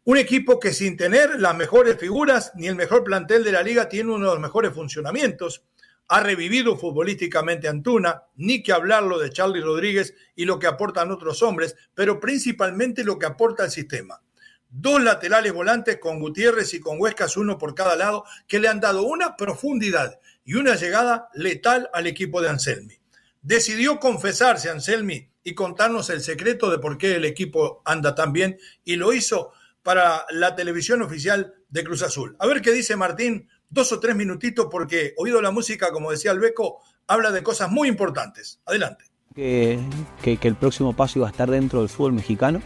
Un 0.07 0.17
equipo 0.19 0.59
que 0.59 0.71
sin 0.71 0.97
tener 0.97 1.39
las 1.39 1.57
mejores 1.57 1.97
figuras 1.97 2.51
ni 2.53 2.67
el 2.67 2.75
mejor 2.75 3.03
plantel 3.03 3.43
de 3.43 3.51
la 3.51 3.63
liga 3.63 3.89
tiene 3.89 4.11
uno 4.11 4.27
de 4.27 4.33
los 4.33 4.39
mejores 4.39 4.71
funcionamientos. 4.71 5.63
Ha 6.09 6.19
revivido 6.19 6.77
futbolísticamente 6.77 7.67
Antuna, 7.67 8.21
ni 8.35 8.61
que 8.61 8.71
hablarlo 8.71 9.17
de 9.17 9.31
Charlie 9.31 9.63
Rodríguez 9.63 10.13
y 10.35 10.45
lo 10.45 10.59
que 10.59 10.67
aportan 10.67 11.09
otros 11.09 11.41
hombres, 11.41 11.75
pero 11.95 12.19
principalmente 12.19 13.03
lo 13.03 13.17
que 13.17 13.25
aporta 13.25 13.65
el 13.65 13.71
sistema. 13.71 14.21
Dos 14.69 15.01
laterales 15.01 15.51
volantes 15.51 15.97
con 15.97 16.19
Gutiérrez 16.19 16.75
y 16.75 16.79
con 16.79 17.01
Huescas, 17.01 17.35
uno 17.35 17.57
por 17.57 17.73
cada 17.73 17.95
lado, 17.95 18.25
que 18.47 18.59
le 18.59 18.67
han 18.67 18.79
dado 18.79 19.01
una 19.01 19.35
profundidad 19.35 20.19
y 20.43 20.53
una 20.53 20.75
llegada 20.75 21.29
letal 21.33 21.89
al 21.93 22.05
equipo 22.05 22.43
de 22.43 22.49
Anselmi. 22.49 22.93
Decidió 23.41 23.99
confesarse 23.99 24.69
Anselmi 24.69 25.31
y 25.43 25.55
contarnos 25.55 26.11
el 26.11 26.21
secreto 26.21 26.69
de 26.69 26.77
por 26.77 26.99
qué 26.99 27.15
el 27.15 27.25
equipo 27.25 27.81
anda 27.85 28.13
tan 28.13 28.33
bien 28.33 28.59
y 28.83 28.97
lo 28.97 29.11
hizo 29.11 29.51
para 29.85 30.25
la 30.31 30.55
televisión 30.55 31.03
oficial 31.03 31.53
de 31.69 31.83
Cruz 31.83 32.01
Azul. 32.01 32.35
A 32.39 32.47
ver 32.47 32.63
qué 32.63 32.71
dice 32.71 32.95
Martín, 32.95 33.47
dos 33.69 33.91
o 33.91 33.99
tres 33.99 34.15
minutitos, 34.15 34.65
porque 34.71 35.13
oído 35.15 35.43
la 35.43 35.51
música, 35.51 35.91
como 35.91 36.09
decía 36.09 36.31
el 36.31 36.39
Beco, 36.39 36.79
habla 37.05 37.31
de 37.31 37.43
cosas 37.43 37.69
muy 37.69 37.87
importantes. 37.87 38.59
Adelante. 38.65 39.05
Que, 39.35 39.79
que, 40.23 40.39
el 40.41 40.55
próximo 40.55 40.93
paso 40.93 41.19
iba 41.19 41.27
a 41.27 41.29
estar 41.29 41.51
dentro 41.51 41.81
del 41.81 41.89
fútbol 41.89 42.13
mexicano, 42.13 42.63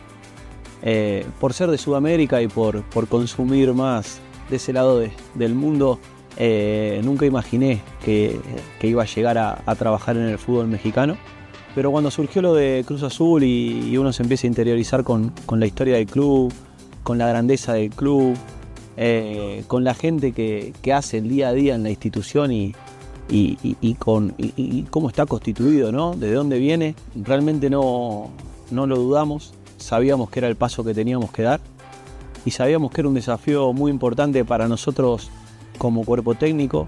eh, 0.82 1.26
por 1.42 1.54
ser 1.54 1.70
de 1.70 1.78
Sudamérica 1.78 2.42
y 2.42 2.48
por, 2.48 2.90
por 2.90 3.10
consumir 3.10 3.74
más 3.74 4.22
de 4.50 4.56
ese 4.56 4.72
lado 4.72 5.04
del 5.36 5.56
mundo. 5.56 6.00
Eh, 6.38 7.02
nunca 7.04 7.26
imaginé 7.26 7.82
que, 8.06 8.40
que, 8.80 8.88
iba 8.88 9.04
a 9.04 9.06
llegar 9.06 9.38
a, 9.38 9.76
trabajar 9.76 10.16
en 10.16 10.24
el 10.24 10.38
fútbol 10.38 10.68
mexicano. 10.68 11.18
Pero 11.76 11.92
cuando 11.92 12.12
surgió 12.12 12.42
lo 12.42 12.54
de 12.54 12.86
Cruz 12.88 13.04
Azul 13.04 13.44
y, 13.44 13.90
y 13.90 13.98
uno 13.98 14.14
se 14.14 14.24
empieza 14.24 14.48
a 14.48 14.50
interiorizar 14.50 15.04
con, 15.04 15.32
con 15.46 15.60
la 15.60 15.66
historia 15.66 15.96
del 15.96 16.08
club, 16.08 16.54
con 17.04 17.18
la 17.18 17.28
grandeza 17.28 17.74
del 17.74 17.90
club, 17.90 18.36
eh, 18.98 19.64
con 19.68 19.84
la 19.84 19.94
gente 19.94 20.32
que, 20.32 20.74
hace 20.94 21.20
el 21.20 21.30
día 21.30 21.50
a 21.50 21.54
día 21.54 21.76
en 21.76 21.84
la 21.84 21.90
institución 21.90 22.52
y, 22.52 22.74
con 24.00 24.36
cómo 24.90 25.10
está 25.10 25.26
constituido, 25.26 25.92
¿no? 25.92 26.16
De 26.16 26.34
dónde 26.34 26.60
viene, 26.60 26.96
realmente 27.16 27.70
no, 27.70 28.30
no 28.72 28.88
lo 28.88 28.98
dudamos, 28.98 29.54
sabíamos 29.78 30.30
que 30.30 30.40
era 30.40 30.48
el 30.48 30.56
paso 30.56 30.84
que 30.84 30.94
teníamos 30.94 31.32
que 31.32 31.44
dar 31.44 31.60
y 32.46 32.52
sabíamos 32.52 32.92
que 32.92 33.02
era 33.02 33.08
un 33.08 33.16
desafío 33.16 33.74
muy 33.74 33.92
importante 33.92 34.44
para 34.46 34.68
nosotros 34.68 35.30
como 35.78 36.04
cuerpo 36.04 36.36
técnico, 36.36 36.86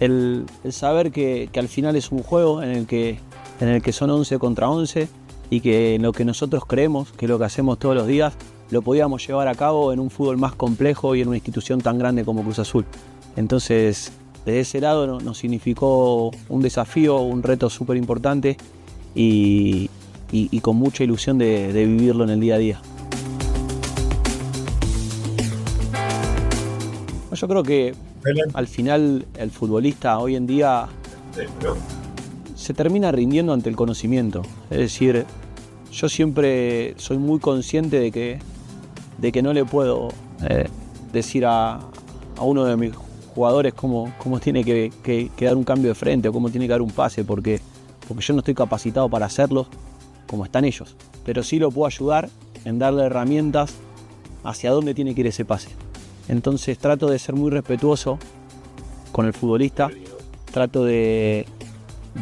el, 0.00 0.46
saber 0.70 1.10
que, 1.12 1.48
al 1.56 1.68
final 1.68 1.96
es 1.96 2.12
un 2.12 2.22
juego 2.22 2.62
en 2.62 2.70
el 2.70 2.86
que, 2.86 3.18
en 3.60 3.68
el 3.68 3.82
que 3.82 3.92
son 3.92 4.10
11 4.10 4.38
contra 4.38 4.68
11 4.68 5.08
y 5.48 5.60
que 5.60 5.98
lo 6.00 6.12
que 6.12 6.24
nosotros 6.24 6.64
creemos, 6.66 7.12
que 7.12 7.26
es 7.26 7.30
lo 7.30 7.38
que 7.38 7.44
hacemos 7.44 7.78
todos 7.78 7.94
los 7.94 8.06
días, 8.06 8.34
lo 8.70 8.82
podíamos 8.82 9.26
llevar 9.26 9.48
a 9.48 9.54
cabo 9.54 9.92
en 9.92 10.00
un 10.00 10.10
fútbol 10.10 10.38
más 10.38 10.54
complejo 10.54 11.14
y 11.14 11.22
en 11.22 11.28
una 11.28 11.36
institución 11.36 11.80
tan 11.80 11.98
grande 11.98 12.24
como 12.24 12.42
Cruz 12.42 12.58
Azul. 12.58 12.84
Entonces, 13.36 14.12
de 14.44 14.60
ese 14.60 14.80
lado 14.80 15.20
nos 15.20 15.38
significó 15.38 16.30
un 16.48 16.62
desafío, 16.62 17.18
un 17.18 17.42
reto 17.42 17.68
súper 17.68 17.96
importante 17.96 18.56
y, 19.14 19.90
con 20.62 20.76
mucha 20.76 21.04
ilusión 21.04 21.38
de, 21.38 21.72
vivirlo 21.72 22.24
en 22.24 22.30
el 22.30 22.40
día 22.40 22.54
a 22.54 22.58
día. 22.58 22.80
Yo 27.32 27.48
creo 27.48 27.62
que 27.62 27.94
al 28.54 28.66
final 28.66 29.26
el 29.36 29.50
futbolista 29.50 30.18
hoy 30.18 30.36
en 30.36 30.46
día 30.46 30.88
se 32.54 32.72
termina 32.72 33.12
rindiendo 33.12 33.52
ante 33.52 33.68
el 33.68 33.76
conocimiento. 33.76 34.42
Es 34.70 34.78
decir, 34.78 35.26
yo 35.92 36.08
siempre 36.08 36.94
soy 36.96 37.18
muy 37.18 37.38
consciente 37.38 38.00
de 38.00 38.10
que 38.10 38.38
de 39.18 39.32
que 39.32 39.42
no 39.42 39.52
le 39.52 39.64
puedo 39.64 40.08
eh, 40.48 40.68
decir 41.12 41.44
a, 41.46 41.80
uno 42.40 42.64
de 42.64 42.76
mis 42.76 42.94
jugadores 43.34 43.74
cómo, 43.74 44.12
cómo 44.18 44.40
tiene 44.40 44.64
que, 44.64 45.30
dar 45.40 45.56
un 45.56 45.64
cambio 45.64 45.88
de 45.88 45.94
frente 45.94 46.28
o 46.28 46.32
cómo 46.32 46.50
tiene 46.50 46.66
que 46.66 46.72
dar 46.72 46.82
un 46.82 46.90
pase, 46.90 47.24
porque, 47.24 47.60
porque 48.06 48.22
yo 48.22 48.34
no 48.34 48.40
estoy 48.40 48.54
capacitado 48.54 49.08
para 49.08 49.26
hacerlo 49.26 49.66
como 50.26 50.44
están 50.44 50.64
ellos. 50.64 50.96
Pero 51.24 51.42
sí 51.42 51.58
lo 51.58 51.70
puedo 51.70 51.86
ayudar 51.86 52.28
en 52.64 52.78
darle 52.78 53.04
herramientas 53.04 53.74
hacia 54.44 54.70
dónde 54.70 54.94
tiene 54.94 55.14
que 55.14 55.22
ir 55.22 55.26
ese 55.28 55.44
pase. 55.44 55.70
Entonces 56.28 56.78
trato 56.78 57.08
de 57.08 57.18
ser 57.18 57.34
muy 57.34 57.50
respetuoso 57.50 58.18
con 59.12 59.26
el 59.26 59.32
futbolista, 59.32 59.90
trato 60.52 60.84
de, 60.84 61.46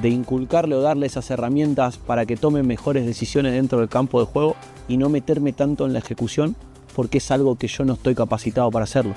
de 0.01 0.09
inculcarle 0.09 0.75
o 0.75 0.81
darle 0.81 1.07
esas 1.07 1.31
herramientas 1.31 1.97
para 1.99 2.27
que 2.27 2.37
tome 2.37 2.63
mejores 2.63 3.07
decisiones 3.07 3.53
dentro 3.53 3.81
del 3.81 3.89
campo 3.89 4.21
de 4.21 4.27
juego 4.27 4.57
y 4.89 4.97
no 4.97 5.09
meterme 5.09 5.53
tanto 5.53 5.87
en 5.87 5.93
la 5.93 5.99
ejecución 6.01 6.57
porque 6.95 7.19
es 7.19 7.31
algo 7.31 7.59
que 7.59 7.69
yo 7.69 7.85
no 7.85 7.95
estoy 7.95 8.15
capacitado 8.15 8.71
para 8.71 8.85
hacerlo. 8.85 9.15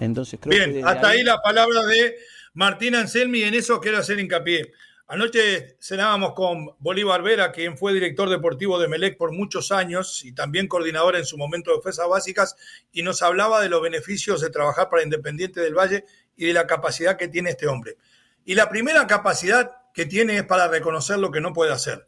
Entonces 0.00 0.38
creo 0.40 0.66
Bien, 0.66 0.86
hasta 0.86 1.10
ahí... 1.10 1.22
la 1.22 1.40
palabra 1.40 1.84
de 1.84 2.16
Martín 2.54 2.94
Anselmi 2.94 3.38
y 3.40 3.44
en 3.44 3.54
eso 3.54 3.80
quiero 3.80 3.98
hacer 3.98 4.18
hincapié. 4.18 4.72
Anoche 5.06 5.76
cenábamos 5.80 6.32
con 6.32 6.74
Bolívar 6.78 7.22
Vera, 7.22 7.52
quien 7.52 7.76
fue 7.76 7.92
director 7.92 8.30
deportivo 8.30 8.78
de 8.78 8.88
Melec 8.88 9.18
por 9.18 9.32
muchos 9.32 9.70
años 9.70 10.24
y 10.24 10.32
también 10.32 10.68
coordinador 10.68 11.16
en 11.16 11.26
su 11.26 11.36
momento 11.36 11.70
de 11.70 11.76
defensas 11.76 12.08
básicas, 12.08 12.56
y 12.92 13.02
nos 13.02 13.22
hablaba 13.22 13.60
de 13.60 13.68
los 13.68 13.82
beneficios 13.82 14.40
de 14.40 14.48
trabajar 14.48 14.88
para 14.88 15.02
Independiente 15.02 15.60
del 15.60 15.74
Valle 15.74 16.04
y 16.34 16.46
de 16.46 16.54
la 16.54 16.66
capacidad 16.66 17.18
que 17.18 17.28
tiene 17.28 17.50
este 17.50 17.66
hombre. 17.66 17.96
Y 18.44 18.54
la 18.54 18.70
primera 18.70 19.06
capacidad 19.06 19.70
que 19.92 20.06
tiene 20.06 20.38
es 20.38 20.44
para 20.44 20.68
reconocer 20.68 21.18
lo 21.18 21.30
que 21.30 21.42
no 21.42 21.52
puede 21.52 21.72
hacer. 21.72 22.06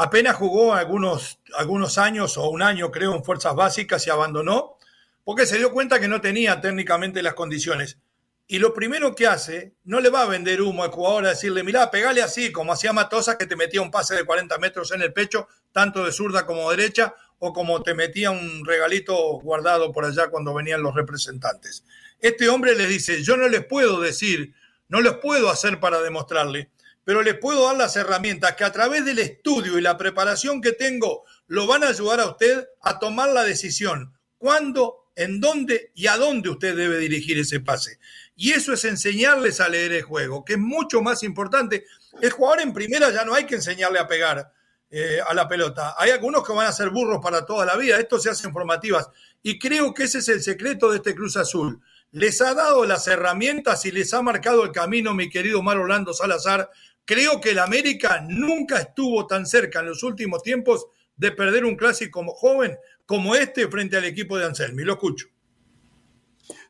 Apenas 0.00 0.36
jugó 0.36 0.74
algunos, 0.74 1.40
algunos 1.56 1.98
años 1.98 2.38
o 2.38 2.48
un 2.50 2.62
año, 2.62 2.92
creo, 2.92 3.16
en 3.16 3.24
fuerzas 3.24 3.56
básicas 3.56 4.06
y 4.06 4.10
abandonó 4.10 4.78
porque 5.24 5.44
se 5.44 5.58
dio 5.58 5.72
cuenta 5.72 5.98
que 5.98 6.06
no 6.06 6.20
tenía 6.20 6.60
técnicamente 6.60 7.20
las 7.20 7.34
condiciones. 7.34 7.98
Y 8.46 8.60
lo 8.60 8.72
primero 8.72 9.16
que 9.16 9.26
hace, 9.26 9.74
no 9.82 10.00
le 10.00 10.08
va 10.08 10.22
a 10.22 10.26
vender 10.26 10.62
humo 10.62 10.84
al 10.84 10.90
jugador 10.90 11.26
a 11.26 11.30
decirle, 11.30 11.64
mirá, 11.64 11.90
pegale 11.90 12.22
así, 12.22 12.52
como 12.52 12.72
hacía 12.72 12.92
Matosa, 12.92 13.36
que 13.36 13.46
te 13.46 13.56
metía 13.56 13.82
un 13.82 13.90
pase 13.90 14.14
de 14.14 14.24
40 14.24 14.56
metros 14.58 14.92
en 14.92 15.02
el 15.02 15.12
pecho, 15.12 15.48
tanto 15.72 16.04
de 16.04 16.12
zurda 16.12 16.46
como 16.46 16.70
derecha, 16.70 17.14
o 17.40 17.52
como 17.52 17.82
te 17.82 17.92
metía 17.92 18.30
un 18.30 18.64
regalito 18.64 19.16
guardado 19.40 19.90
por 19.90 20.04
allá 20.04 20.28
cuando 20.30 20.54
venían 20.54 20.80
los 20.80 20.94
representantes. 20.94 21.84
Este 22.20 22.48
hombre 22.48 22.76
le 22.76 22.86
dice, 22.86 23.22
yo 23.24 23.36
no 23.36 23.48
les 23.48 23.66
puedo 23.66 24.00
decir, 24.00 24.54
no 24.88 25.00
les 25.00 25.14
puedo 25.14 25.50
hacer 25.50 25.80
para 25.80 26.00
demostrarle, 26.00 26.70
pero 27.08 27.22
les 27.22 27.38
puedo 27.38 27.64
dar 27.64 27.74
las 27.74 27.96
herramientas 27.96 28.54
que 28.54 28.64
a 28.64 28.70
través 28.70 29.02
del 29.02 29.18
estudio 29.18 29.78
y 29.78 29.80
la 29.80 29.96
preparación 29.96 30.60
que 30.60 30.72
tengo 30.72 31.24
lo 31.46 31.66
van 31.66 31.82
a 31.82 31.88
ayudar 31.88 32.20
a 32.20 32.26
usted 32.26 32.68
a 32.82 32.98
tomar 32.98 33.30
la 33.30 33.44
decisión 33.44 34.12
cuándo, 34.36 35.10
en 35.16 35.40
dónde 35.40 35.90
y 35.94 36.08
a 36.08 36.18
dónde 36.18 36.50
usted 36.50 36.76
debe 36.76 36.98
dirigir 36.98 37.38
ese 37.38 37.60
pase. 37.60 37.98
Y 38.36 38.52
eso 38.52 38.74
es 38.74 38.84
enseñarles 38.84 39.58
a 39.62 39.70
leer 39.70 39.92
el 39.92 40.02
juego, 40.02 40.44
que 40.44 40.52
es 40.52 40.58
mucho 40.58 41.00
más 41.00 41.22
importante. 41.22 41.86
El 42.20 42.30
jugador 42.30 42.60
en 42.60 42.74
primera 42.74 43.10
ya 43.10 43.24
no 43.24 43.32
hay 43.32 43.46
que 43.46 43.54
enseñarle 43.54 44.00
a 44.00 44.06
pegar 44.06 44.52
eh, 44.90 45.20
a 45.26 45.32
la 45.32 45.48
pelota. 45.48 45.94
Hay 45.96 46.10
algunos 46.10 46.46
que 46.46 46.52
van 46.52 46.66
a 46.66 46.72
ser 46.72 46.90
burros 46.90 47.20
para 47.22 47.46
toda 47.46 47.64
la 47.64 47.78
vida. 47.78 47.98
Esto 47.98 48.18
se 48.18 48.28
hace 48.28 48.46
en 48.46 48.52
formativas. 48.52 49.08
Y 49.42 49.58
creo 49.58 49.94
que 49.94 50.02
ese 50.02 50.18
es 50.18 50.28
el 50.28 50.42
secreto 50.42 50.90
de 50.90 50.98
este 50.98 51.14
Cruz 51.14 51.38
Azul. 51.38 51.80
Les 52.10 52.40
ha 52.40 52.54
dado 52.54 52.86
las 52.86 53.06
herramientas 53.06 53.84
y 53.84 53.90
les 53.90 54.14
ha 54.14 54.22
marcado 54.22 54.64
el 54.64 54.72
camino, 54.72 55.12
mi 55.12 55.28
querido 55.28 55.62
Mar 55.62 55.76
Orlando 55.76 56.14
Salazar, 56.14 56.70
Creo 57.08 57.40
que 57.40 57.52
el 57.52 57.58
América 57.58 58.22
nunca 58.28 58.80
estuvo 58.80 59.26
tan 59.26 59.46
cerca 59.46 59.80
en 59.80 59.86
los 59.86 60.02
últimos 60.02 60.42
tiempos 60.42 60.88
de 61.16 61.32
perder 61.32 61.64
un 61.64 61.74
clásico 61.74 62.20
como 62.20 62.34
joven 62.34 62.76
como 63.06 63.34
este 63.34 63.66
frente 63.68 63.96
al 63.96 64.04
equipo 64.04 64.36
de 64.36 64.44
Anselmi. 64.44 64.84
Lo 64.84 64.92
escucho. 64.92 65.26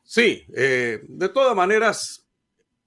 Sí, 0.01 0.45
eh, 0.55 1.01
de 1.09 1.27
todas 1.27 1.53
maneras, 1.57 2.25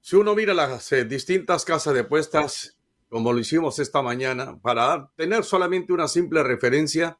si 0.00 0.16
uno 0.16 0.34
mira 0.34 0.54
las 0.54 0.90
eh, 0.92 1.04
distintas 1.04 1.66
casas 1.66 1.92
de 1.92 2.00
apuestas, 2.00 2.78
como 3.10 3.34
lo 3.34 3.38
hicimos 3.38 3.78
esta 3.80 4.00
mañana, 4.00 4.58
para 4.58 5.10
tener 5.14 5.44
solamente 5.44 5.92
una 5.92 6.08
simple 6.08 6.42
referencia, 6.42 7.18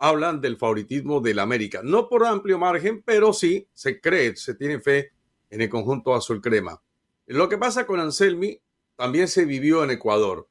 hablan 0.00 0.40
del 0.40 0.56
favoritismo 0.56 1.20
del 1.20 1.38
América. 1.38 1.82
No 1.84 2.08
por 2.08 2.26
amplio 2.26 2.58
margen, 2.58 3.04
pero 3.04 3.32
sí 3.32 3.68
se 3.74 4.00
cree, 4.00 4.34
se 4.34 4.56
tiene 4.56 4.80
fe 4.80 5.12
en 5.50 5.60
el 5.60 5.68
conjunto 5.68 6.16
azul 6.16 6.40
crema. 6.40 6.82
Lo 7.26 7.48
que 7.48 7.58
pasa 7.58 7.86
con 7.86 8.00
Anselmi 8.00 8.60
también 8.98 9.28
se 9.28 9.44
vivió 9.44 9.84
en 9.84 9.92
Ecuador, 9.92 10.48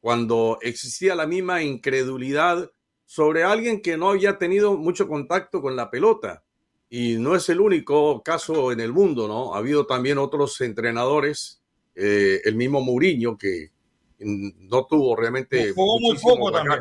cuando 0.00 0.58
existía 0.62 1.14
la 1.14 1.28
misma 1.28 1.62
incredulidad 1.62 2.72
sobre 3.06 3.44
alguien 3.44 3.80
que 3.82 3.96
no 3.96 4.10
había 4.10 4.36
tenido 4.36 4.76
mucho 4.76 5.06
contacto 5.06 5.62
con 5.62 5.76
la 5.76 5.92
pelota. 5.92 6.42
Y 6.90 7.18
no 7.18 7.36
es 7.36 7.48
el 7.50 7.60
único 7.60 8.20
caso 8.24 8.72
en 8.72 8.80
el 8.80 8.92
mundo, 8.92 9.28
¿no? 9.28 9.54
Ha 9.54 9.58
habido 9.58 9.86
también 9.86 10.18
otros 10.18 10.60
entrenadores, 10.60 11.62
eh, 11.94 12.40
el 12.44 12.56
mismo 12.56 12.80
Mourinho, 12.80 13.38
que 13.38 13.70
no 14.18 14.86
tuvo 14.86 15.14
realmente... 15.14 15.72
Jugó 15.72 16.00
muy 16.00 16.18
poco 16.18 16.50
también. 16.50 16.80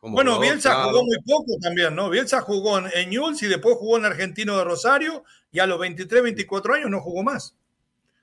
bueno, 0.00 0.38
Bielsa 0.38 0.84
jugó 0.84 1.04
muy 1.04 1.18
poco 1.26 1.58
también, 1.60 1.96
¿no? 1.96 2.08
Bielsa 2.08 2.40
jugó 2.42 2.78
en 2.78 3.10
Newell's 3.10 3.42
y 3.42 3.48
después 3.48 3.76
jugó 3.78 3.98
en 3.98 4.04
Argentino 4.04 4.56
de 4.56 4.62
Rosario 4.62 5.24
y 5.50 5.58
a 5.58 5.66
los 5.66 5.80
23, 5.80 6.22
24 6.22 6.74
años 6.74 6.90
no 6.90 7.00
jugó 7.00 7.24
más. 7.24 7.56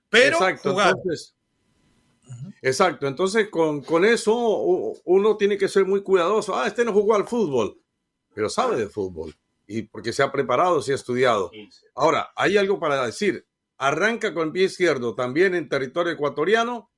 Pero 0.09 0.37
exacto, 0.37 0.69
entonces, 0.69 1.35
exacto, 2.62 3.07
entonces 3.07 3.50
con, 3.50 3.81
con, 3.81 4.05
eso 4.05 4.34
uno 5.05 5.38
tiene 5.38 5.57
que 5.57 5.67
ser 5.67 5.86
muy 5.86 6.01
cuidadoso. 6.03 6.55
Ah, 6.55 6.67
este 6.67 6.86
no 6.86 6.93
jugó 6.93 7.15
al 7.15 7.27
fútbol, 7.27 7.81
pero 8.34 8.50
sabe 8.50 8.77
de 8.77 8.88
fútbol 8.88 9.36
y 9.67 9.84
porque 9.84 10.13
se 10.13 10.24
ha 10.24 10.31
preparado, 10.31 10.81
se 10.81 10.93
ha 10.93 10.96
estudiado. 10.96 11.51
Ahora, 11.93 12.31
hay 12.36 12.57
algo 12.57 12.79
para 12.79 13.05
decir. 13.05 13.46
Arranca 13.79 14.34
con 14.34 14.48
el 14.48 14.51
pie 14.53 14.63
izquierdo 14.63 15.13
también 15.13 15.53
en 15.53 15.69
territorio 15.69 16.13
ecuatoriano, 16.13 16.89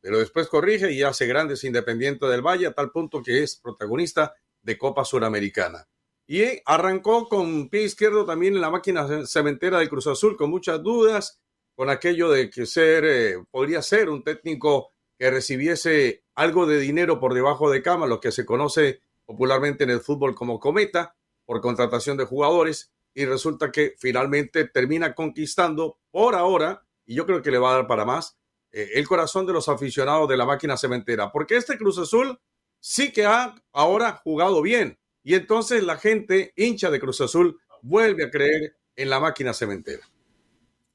pero 0.00 0.18
después 0.18 0.46
corrige 0.46 0.92
y 0.92 1.02
hace 1.02 1.26
grandes 1.26 1.64
Independiente 1.64 2.26
del 2.26 2.42
Valle 2.42 2.66
a 2.66 2.74
tal 2.74 2.92
punto 2.92 3.22
que 3.24 3.42
es 3.42 3.56
protagonista 3.56 4.34
de 4.62 4.78
Copa 4.78 5.04
Suramericana. 5.04 5.88
Y 6.28 6.44
arrancó 6.64 7.28
con 7.28 7.68
pie 7.70 7.84
izquierdo 7.84 8.24
también 8.24 8.54
en 8.54 8.60
la 8.60 8.70
máquina 8.70 9.26
cementera 9.26 9.78
del 9.78 9.88
Cruz 9.88 10.06
Azul 10.06 10.36
con 10.36 10.50
muchas 10.50 10.80
dudas, 10.80 11.40
con 11.78 11.90
aquello 11.90 12.28
de 12.28 12.50
que 12.50 12.66
ser, 12.66 13.04
eh, 13.04 13.36
podría 13.52 13.82
ser 13.82 14.08
un 14.08 14.24
técnico 14.24 14.90
que 15.16 15.30
recibiese 15.30 16.24
algo 16.34 16.66
de 16.66 16.80
dinero 16.80 17.20
por 17.20 17.34
debajo 17.34 17.70
de 17.70 17.82
cama, 17.82 18.08
lo 18.08 18.18
que 18.18 18.32
se 18.32 18.44
conoce 18.44 19.00
popularmente 19.24 19.84
en 19.84 19.90
el 19.90 20.00
fútbol 20.00 20.34
como 20.34 20.58
cometa, 20.58 21.14
por 21.46 21.60
contratación 21.60 22.16
de 22.16 22.24
jugadores, 22.24 22.90
y 23.14 23.26
resulta 23.26 23.70
que 23.70 23.94
finalmente 23.96 24.64
termina 24.64 25.14
conquistando 25.14 26.00
por 26.10 26.34
ahora, 26.34 26.84
y 27.06 27.14
yo 27.14 27.26
creo 27.26 27.42
que 27.42 27.52
le 27.52 27.58
va 27.58 27.70
a 27.70 27.74
dar 27.74 27.86
para 27.86 28.04
más, 28.04 28.36
eh, 28.72 28.90
el 28.94 29.06
corazón 29.06 29.46
de 29.46 29.52
los 29.52 29.68
aficionados 29.68 30.28
de 30.28 30.36
la 30.36 30.46
máquina 30.46 30.76
cementera, 30.76 31.30
porque 31.30 31.54
este 31.54 31.78
Cruz 31.78 31.96
Azul 31.98 32.40
sí 32.80 33.12
que 33.12 33.24
ha 33.24 33.54
ahora 33.72 34.20
jugado 34.24 34.62
bien, 34.62 34.98
y 35.22 35.36
entonces 35.36 35.84
la 35.84 35.96
gente 35.96 36.52
hincha 36.56 36.90
de 36.90 36.98
Cruz 36.98 37.20
Azul 37.20 37.60
vuelve 37.82 38.24
a 38.24 38.30
creer 38.32 38.76
en 38.96 39.10
la 39.10 39.20
máquina 39.20 39.54
cementera. 39.54 40.02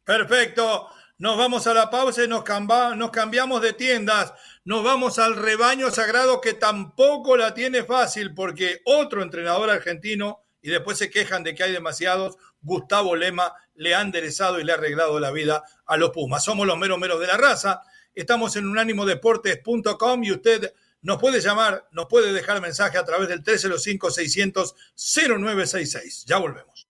Perfecto. 0.04 0.90
Nos 1.18 1.38
vamos 1.38 1.68
a 1.68 1.74
la 1.74 1.90
pausa 1.90 2.24
y 2.24 2.28
nos, 2.28 2.44
cambiamos 2.44 3.62
de 3.62 3.74
tiendas. 3.74 4.34
Nos 4.66 4.84
vamos 4.84 5.20
al 5.20 5.36
rebaño 5.36 5.92
sagrado 5.92 6.42
que 6.42 6.54
tampoco 6.54 7.38
la 7.38 7.54
tiene 7.54 7.84
fácil 7.84 8.34
porque 8.34 8.82
otro 8.86 9.22
entrenador 9.22 9.70
argentino, 9.70 10.40
y 10.62 10.70
después 10.70 10.98
se 10.98 11.10
quejan 11.10 11.44
de 11.44 11.56
que 11.56 11.64
hay 11.64 11.72
demasiados, 11.72 12.36
Gustavo 12.62 13.16
Lema 13.16 13.54
le 13.76 13.96
ha 13.96 14.02
enderezado 14.02 14.60
y 14.60 14.64
le 14.64 14.72
ha 14.72 14.76
arreglado 14.76 15.20
la 15.20 15.32
vida 15.32 15.64
a 15.86 15.98
los 15.98 16.12
Pumas. 16.12 16.44
Somos 16.44 16.66
los 16.66 16.78
meros 16.78 16.98
meros 16.98 17.20
de 17.20 17.28
la 17.28 17.38
raza. 17.38 17.82
Estamos 18.16 18.56
en 18.56 18.68
unánimodeportes.com 18.68 20.24
y 20.24 20.32
usted 20.32 20.74
nos 21.02 21.20
puede 21.20 21.42
llamar, 21.42 21.88
nos 21.92 22.06
puede 22.08 22.32
dejar 22.32 22.62
mensaje 22.62 22.98
a 22.98 23.04
través 23.04 23.28
del 23.28 23.44
305-600-0966. 23.44 26.24
Ya 26.26 26.38
volvemos. 26.38 26.88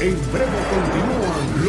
En 0.00 0.32
breve 0.32 0.58
continúan 0.70 1.63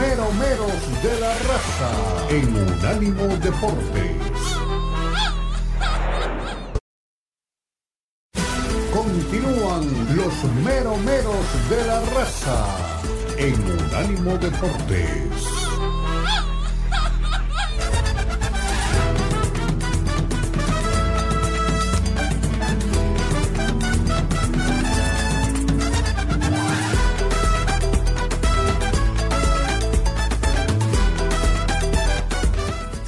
los 0.00 0.08
meromeros 0.08 1.02
de 1.02 1.20
la 1.20 1.34
raza 1.34 1.90
en 2.30 2.56
Unánimo 2.56 3.26
Deportes. 3.36 4.16
Continúan 8.92 10.16
los 10.16 10.44
meromeros 10.64 11.46
de 11.68 11.86
la 11.86 12.00
raza 12.16 12.66
en 13.36 13.54
Unánimo 13.54 14.38
Deportes. 14.38 15.59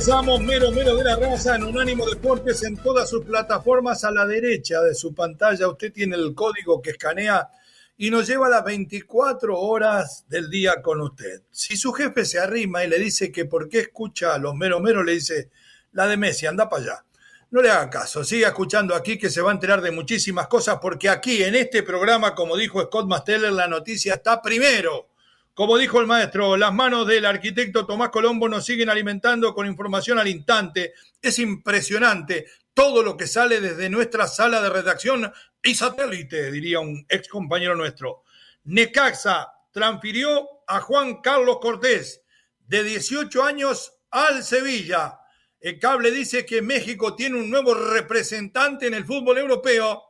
Estamos 0.02 0.40
mero 0.40 0.72
mero 0.72 0.96
de 0.96 1.04
la 1.04 1.14
raza 1.14 1.54
en 1.54 1.62
Unánimo 1.62 2.04
Deportes 2.10 2.64
en 2.64 2.76
todas 2.76 3.08
sus 3.08 3.24
plataformas 3.24 4.02
a 4.02 4.10
la 4.10 4.26
derecha 4.26 4.80
de 4.80 4.96
su 4.96 5.14
pantalla. 5.14 5.68
Usted 5.68 5.92
tiene 5.92 6.16
el 6.16 6.34
código 6.34 6.82
que 6.82 6.90
escanea 6.90 7.48
y 7.96 8.10
nos 8.10 8.26
lleva 8.26 8.48
las 8.48 8.64
24 8.64 9.56
horas 9.56 10.24
del 10.28 10.50
día 10.50 10.82
con 10.82 11.00
usted. 11.00 11.42
Si 11.52 11.76
su 11.76 11.92
jefe 11.92 12.24
se 12.24 12.40
arrima 12.40 12.82
y 12.82 12.88
le 12.88 12.98
dice 12.98 13.30
que 13.30 13.44
por 13.44 13.68
qué 13.68 13.78
escucha 13.78 14.34
a 14.34 14.38
los 14.38 14.56
mero 14.56 14.80
mero, 14.80 15.04
le 15.04 15.12
dice 15.12 15.50
la 15.92 16.08
de 16.08 16.16
Messi, 16.16 16.46
anda 16.46 16.68
para 16.68 16.82
allá. 16.82 17.04
No 17.52 17.62
le 17.62 17.70
haga 17.70 17.88
caso, 17.88 18.24
siga 18.24 18.48
escuchando 18.48 18.96
aquí 18.96 19.16
que 19.16 19.30
se 19.30 19.40
va 19.40 19.52
a 19.52 19.54
enterar 19.54 19.82
de 19.82 19.92
muchísimas 19.92 20.48
cosas 20.48 20.78
porque 20.82 21.10
aquí 21.10 21.44
en 21.44 21.54
este 21.54 21.84
programa, 21.84 22.34
como 22.34 22.56
dijo 22.56 22.82
Scott 22.82 23.06
Masteller, 23.06 23.52
la 23.52 23.68
noticia 23.68 24.14
está 24.14 24.42
primero. 24.42 25.11
Como 25.54 25.76
dijo 25.76 26.00
el 26.00 26.06
maestro, 26.06 26.56
las 26.56 26.72
manos 26.72 27.06
del 27.06 27.26
arquitecto 27.26 27.84
Tomás 27.84 28.08
Colombo 28.08 28.48
nos 28.48 28.64
siguen 28.64 28.88
alimentando 28.88 29.52
con 29.52 29.66
información 29.66 30.18
al 30.18 30.28
instante. 30.28 30.94
Es 31.20 31.38
impresionante 31.38 32.46
todo 32.72 33.02
lo 33.02 33.18
que 33.18 33.26
sale 33.26 33.60
desde 33.60 33.90
nuestra 33.90 34.26
sala 34.26 34.62
de 34.62 34.70
redacción 34.70 35.30
y 35.62 35.74
satélite, 35.74 36.50
diría 36.50 36.80
un 36.80 37.04
ex 37.06 37.28
compañero 37.28 37.76
nuestro. 37.76 38.24
Necaxa 38.64 39.52
transfirió 39.70 40.48
a 40.66 40.80
Juan 40.80 41.20
Carlos 41.20 41.58
Cortés 41.60 42.22
de 42.58 42.82
18 42.82 43.44
años 43.44 43.92
al 44.10 44.42
Sevilla. 44.44 45.18
El 45.60 45.78
cable 45.78 46.10
dice 46.12 46.46
que 46.46 46.62
México 46.62 47.14
tiene 47.14 47.36
un 47.36 47.50
nuevo 47.50 47.74
representante 47.74 48.86
en 48.86 48.94
el 48.94 49.04
fútbol 49.04 49.36
europeo. 49.36 50.02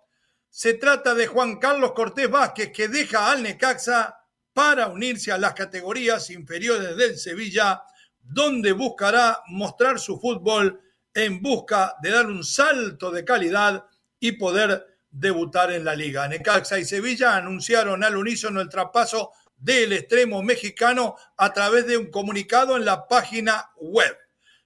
Se 0.48 0.74
trata 0.74 1.14
de 1.14 1.26
Juan 1.26 1.58
Carlos 1.58 1.92
Cortés 1.92 2.30
Vázquez, 2.30 2.70
que 2.72 2.86
deja 2.86 3.32
al 3.32 3.42
Necaxa 3.42 4.21
para 4.52 4.88
unirse 4.88 5.32
a 5.32 5.38
las 5.38 5.54
categorías 5.54 6.30
inferiores 6.30 6.96
del 6.96 7.18
Sevilla, 7.18 7.82
donde 8.22 8.72
buscará 8.72 9.42
mostrar 9.48 9.98
su 9.98 10.18
fútbol 10.20 10.80
en 11.14 11.40
busca 11.42 11.96
de 12.02 12.10
dar 12.10 12.26
un 12.26 12.44
salto 12.44 13.10
de 13.10 13.24
calidad 13.24 13.84
y 14.18 14.32
poder 14.32 14.86
debutar 15.10 15.72
en 15.72 15.84
la 15.84 15.94
liga. 15.94 16.26
Necaxa 16.28 16.78
y 16.78 16.84
Sevilla 16.84 17.36
anunciaron 17.36 18.02
al 18.02 18.16
unísono 18.16 18.60
el 18.60 18.68
traspaso 18.68 19.32
del 19.56 19.92
extremo 19.92 20.42
mexicano 20.42 21.16
a 21.36 21.52
través 21.52 21.86
de 21.86 21.96
un 21.96 22.10
comunicado 22.10 22.76
en 22.76 22.84
la 22.84 23.06
página 23.06 23.70
web. 23.76 24.16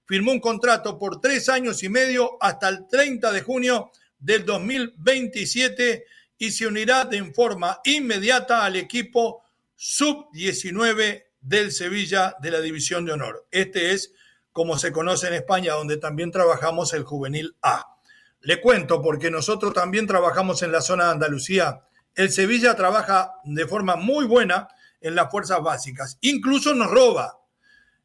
Firmó 0.07 0.33
un 0.33 0.41
contrato 0.41 0.99
por 0.99 1.21
tres 1.21 1.49
años 1.49 1.83
y 1.83 1.89
medio 1.89 2.39
hasta 2.41 2.69
el 2.69 2.87
30 2.87 3.33
de 3.33 3.43
junio 3.43 3.91
del 4.19 4.45
2027 4.45 6.07
y 6.39 6.51
se 6.51 6.67
unirá 6.67 7.05
de 7.05 7.25
forma 7.33 7.81
inmediata 7.85 8.65
al 8.65 8.77
equipo 8.77 9.46
sub-19 9.77 11.25
del 11.41 11.71
Sevilla 11.71 12.35
de 12.41 12.51
la 12.51 12.61
División 12.61 13.05
de 13.05 13.13
Honor. 13.13 13.47
Este 13.51 13.93
es, 13.93 14.13
como 14.53 14.79
se 14.79 14.91
conoce 14.91 15.29
en 15.29 15.35
España, 15.35 15.75
donde 15.75 15.97
también 15.97 16.33
trabajamos 16.33 16.93
el 16.95 17.05
juvenil 17.05 17.57
A. 17.63 17.97
Le 18.41 18.61
cuento 18.61 19.01
porque 19.03 19.31
nosotros 19.31 19.73
también 19.73 20.07
trabajamos 20.07 20.63
en 20.63 20.73
la 20.73 20.81
zona 20.81 21.05
de 21.05 21.11
Andalucía. 21.13 21.83
El 22.15 22.31
Sevilla 22.31 22.75
trabaja 22.75 23.33
de 23.45 23.67
forma 23.67 23.97
muy 23.97 24.25
buena 24.25 24.69
en 25.01 25.15
las 25.15 25.31
fuerzas 25.31 25.63
básicas. 25.63 26.19
Incluso 26.21 26.75
nos 26.75 26.91
roba. 26.91 27.39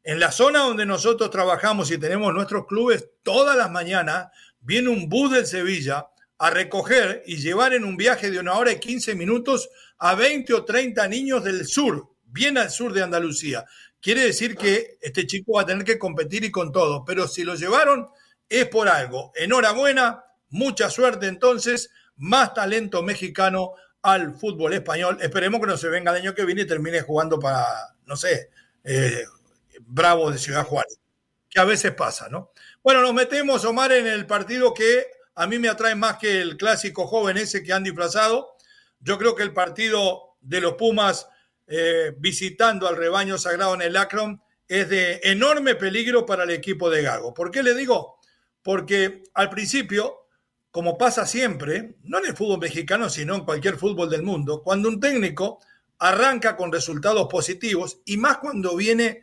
En 0.04 0.18
la 0.18 0.32
zona 0.32 0.60
donde 0.60 0.84
nosotros 0.84 1.30
trabajamos 1.30 1.90
y 1.90 1.98
tenemos 1.98 2.34
nuestros 2.34 2.66
clubes, 2.66 3.08
todas 3.22 3.56
las 3.56 3.70
mañanas 3.70 4.28
viene 4.60 4.88
un 4.88 5.08
bus 5.08 5.32
del 5.32 5.46
Sevilla 5.46 6.08
a 6.38 6.50
recoger 6.50 7.22
y 7.24 7.36
llevar 7.36 7.72
en 7.72 7.84
un 7.84 7.96
viaje 7.96 8.30
de 8.30 8.40
una 8.40 8.54
hora 8.54 8.72
y 8.72 8.80
15 8.80 9.14
minutos 9.14 9.70
a 10.04 10.16
20 10.16 10.52
o 10.54 10.64
30 10.64 11.06
niños 11.06 11.44
del 11.44 11.64
sur, 11.64 12.08
bien 12.24 12.58
al 12.58 12.70
sur 12.70 12.92
de 12.92 13.04
Andalucía. 13.04 13.64
Quiere 14.00 14.22
decir 14.24 14.56
que 14.56 14.98
este 15.00 15.28
chico 15.28 15.52
va 15.52 15.62
a 15.62 15.66
tener 15.66 15.84
que 15.84 15.96
competir 15.96 16.42
y 16.42 16.50
con 16.50 16.72
todo, 16.72 17.04
pero 17.04 17.28
si 17.28 17.44
lo 17.44 17.54
llevaron 17.54 18.08
es 18.48 18.66
por 18.66 18.88
algo. 18.88 19.30
Enhorabuena, 19.36 20.24
mucha 20.50 20.90
suerte 20.90 21.28
entonces, 21.28 21.90
más 22.16 22.52
talento 22.52 23.04
mexicano 23.04 23.74
al 24.02 24.34
fútbol 24.34 24.72
español. 24.72 25.18
Esperemos 25.20 25.60
que 25.60 25.68
no 25.68 25.76
se 25.76 25.88
venga 25.88 26.10
el 26.10 26.20
año 26.20 26.34
que 26.34 26.44
viene 26.44 26.62
y 26.62 26.66
termine 26.66 27.02
jugando 27.02 27.38
para, 27.38 27.64
no 28.06 28.16
sé, 28.16 28.50
eh, 28.82 29.24
Bravo 29.82 30.32
de 30.32 30.38
Ciudad 30.38 30.66
Juárez, 30.66 30.98
que 31.48 31.60
a 31.60 31.64
veces 31.64 31.94
pasa, 31.94 32.28
¿no? 32.28 32.50
Bueno, 32.82 33.02
nos 33.02 33.14
metemos, 33.14 33.64
Omar, 33.64 33.92
en 33.92 34.08
el 34.08 34.26
partido 34.26 34.74
que 34.74 35.06
a 35.36 35.46
mí 35.46 35.60
me 35.60 35.68
atrae 35.68 35.94
más 35.94 36.18
que 36.18 36.40
el 36.40 36.56
clásico 36.56 37.06
joven 37.06 37.36
ese 37.36 37.62
que 37.62 37.72
han 37.72 37.84
disfrazado. 37.84 38.51
Yo 39.02 39.18
creo 39.18 39.34
que 39.34 39.42
el 39.42 39.52
partido 39.52 40.36
de 40.40 40.60
los 40.60 40.74
Pumas 40.74 41.28
eh, 41.66 42.14
visitando 42.18 42.88
al 42.88 42.96
rebaño 42.96 43.38
sagrado 43.38 43.74
en 43.74 43.82
el 43.82 43.96
Akron 43.96 44.40
es 44.66 44.88
de 44.88 45.20
enorme 45.24 45.74
peligro 45.74 46.24
para 46.24 46.44
el 46.44 46.50
equipo 46.50 46.88
de 46.90 47.02
Gago. 47.02 47.34
¿Por 47.34 47.50
qué 47.50 47.62
le 47.62 47.74
digo? 47.74 48.18
Porque 48.62 49.24
al 49.34 49.50
principio, 49.50 50.26
como 50.70 50.96
pasa 50.96 51.26
siempre, 51.26 51.96
no 52.04 52.18
en 52.18 52.26
el 52.26 52.36
fútbol 52.36 52.60
mexicano, 52.60 53.10
sino 53.10 53.34
en 53.34 53.44
cualquier 53.44 53.76
fútbol 53.76 54.08
del 54.08 54.22
mundo, 54.22 54.62
cuando 54.62 54.88
un 54.88 55.00
técnico 55.00 55.60
arranca 55.98 56.56
con 56.56 56.72
resultados 56.72 57.28
positivos 57.28 58.00
y 58.04 58.16
más 58.16 58.38
cuando 58.38 58.76
viene 58.76 59.22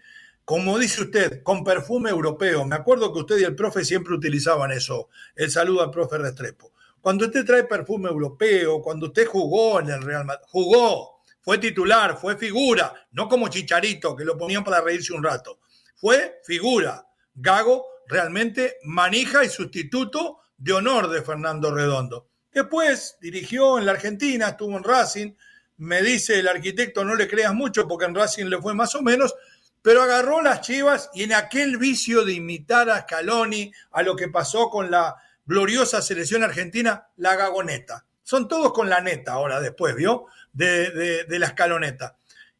como 0.50 0.80
dice 0.80 1.04
usted, 1.04 1.44
con 1.44 1.64
perfume 1.64 2.10
europeo. 2.10 2.66
Me 2.66 2.76
acuerdo 2.76 3.14
que 3.14 3.20
usted 3.20 3.38
y 3.38 3.44
el 3.44 3.56
profe 3.56 3.86
siempre 3.86 4.16
utilizaban 4.16 4.72
eso. 4.72 5.10
El 5.36 5.52
saludo 5.52 5.84
al 5.84 5.92
profe 5.92 6.18
Restrepo. 6.18 6.74
Cuando 7.02 7.26
usted 7.26 7.46
trae 7.46 7.64
perfume 7.64 8.10
europeo, 8.10 8.82
cuando 8.82 9.08
usted 9.08 9.26
jugó 9.26 9.80
en 9.80 9.90
el 9.90 10.02
Real 10.02 10.26
Madrid, 10.26 10.46
jugó, 10.50 11.22
fue 11.42 11.58
titular, 11.58 12.18
fue 12.18 12.38
figura, 12.38 12.94
no 13.12 13.30
como 13.30 13.48
Chicharito, 13.48 14.16
que 14.16 14.26
lo 14.26 14.38
ponían 14.38 14.64
para 14.64 14.82
reírse 14.82 15.14
un 15.14 15.24
rato, 15.24 15.60
fue 15.96 16.42
figura. 16.44 17.06
Gago 17.34 17.86
realmente 18.08 18.78
manija 18.84 19.44
y 19.44 19.50
sustituto 19.50 20.40
de 20.58 20.74
honor 20.74 21.10
de 21.10 21.22
Fernando 21.22 21.74
Redondo. 21.74 22.28
Después 22.52 23.18
dirigió 23.22 23.78
en 23.78 23.86
la 23.86 23.94
Argentina, 23.94 24.50
estuvo 24.50 24.76
en 24.76 24.84
Racing, 24.84 25.32
me 25.78 26.02
dice 26.02 26.40
el 26.40 26.48
arquitecto 26.48 27.06
no 27.06 27.16
le 27.16 27.28
creas 27.28 27.54
mucho 27.54 27.88
porque 27.88 28.06
en 28.06 28.16
Racing 28.16 28.46
le 28.46 28.62
fue 28.62 28.74
más 28.74 28.96
o 28.96 29.02
menos, 29.02 29.34
pero 29.82 30.02
agarró 30.02 30.42
las 30.42 30.60
chivas 30.62 31.10
y 31.14 31.24
en 31.24 31.34
aquel 31.34 31.78
vicio 31.78 32.26
de 32.26 32.34
imitar 32.34 32.90
a 32.90 33.02
Scaloni, 33.02 33.72
a 33.92 34.04
lo 34.04 34.16
que 34.16 34.28
pasó 34.28 34.70
con 34.70 34.92
la 34.92 35.16
gloriosa 35.50 36.04
selección 36.04 36.44
argentina, 36.44 37.08
la 37.18 37.36
gagoneta. 37.36 38.06
Son 38.22 38.48
todos 38.48 38.72
con 38.72 38.88
la 38.88 39.02
neta 39.02 39.34
ahora 39.34 39.60
después, 39.60 39.96
¿vio? 39.96 40.28
De, 40.54 41.24
de 41.26 41.40
la 41.40 41.48
escaloneta. 41.48 42.16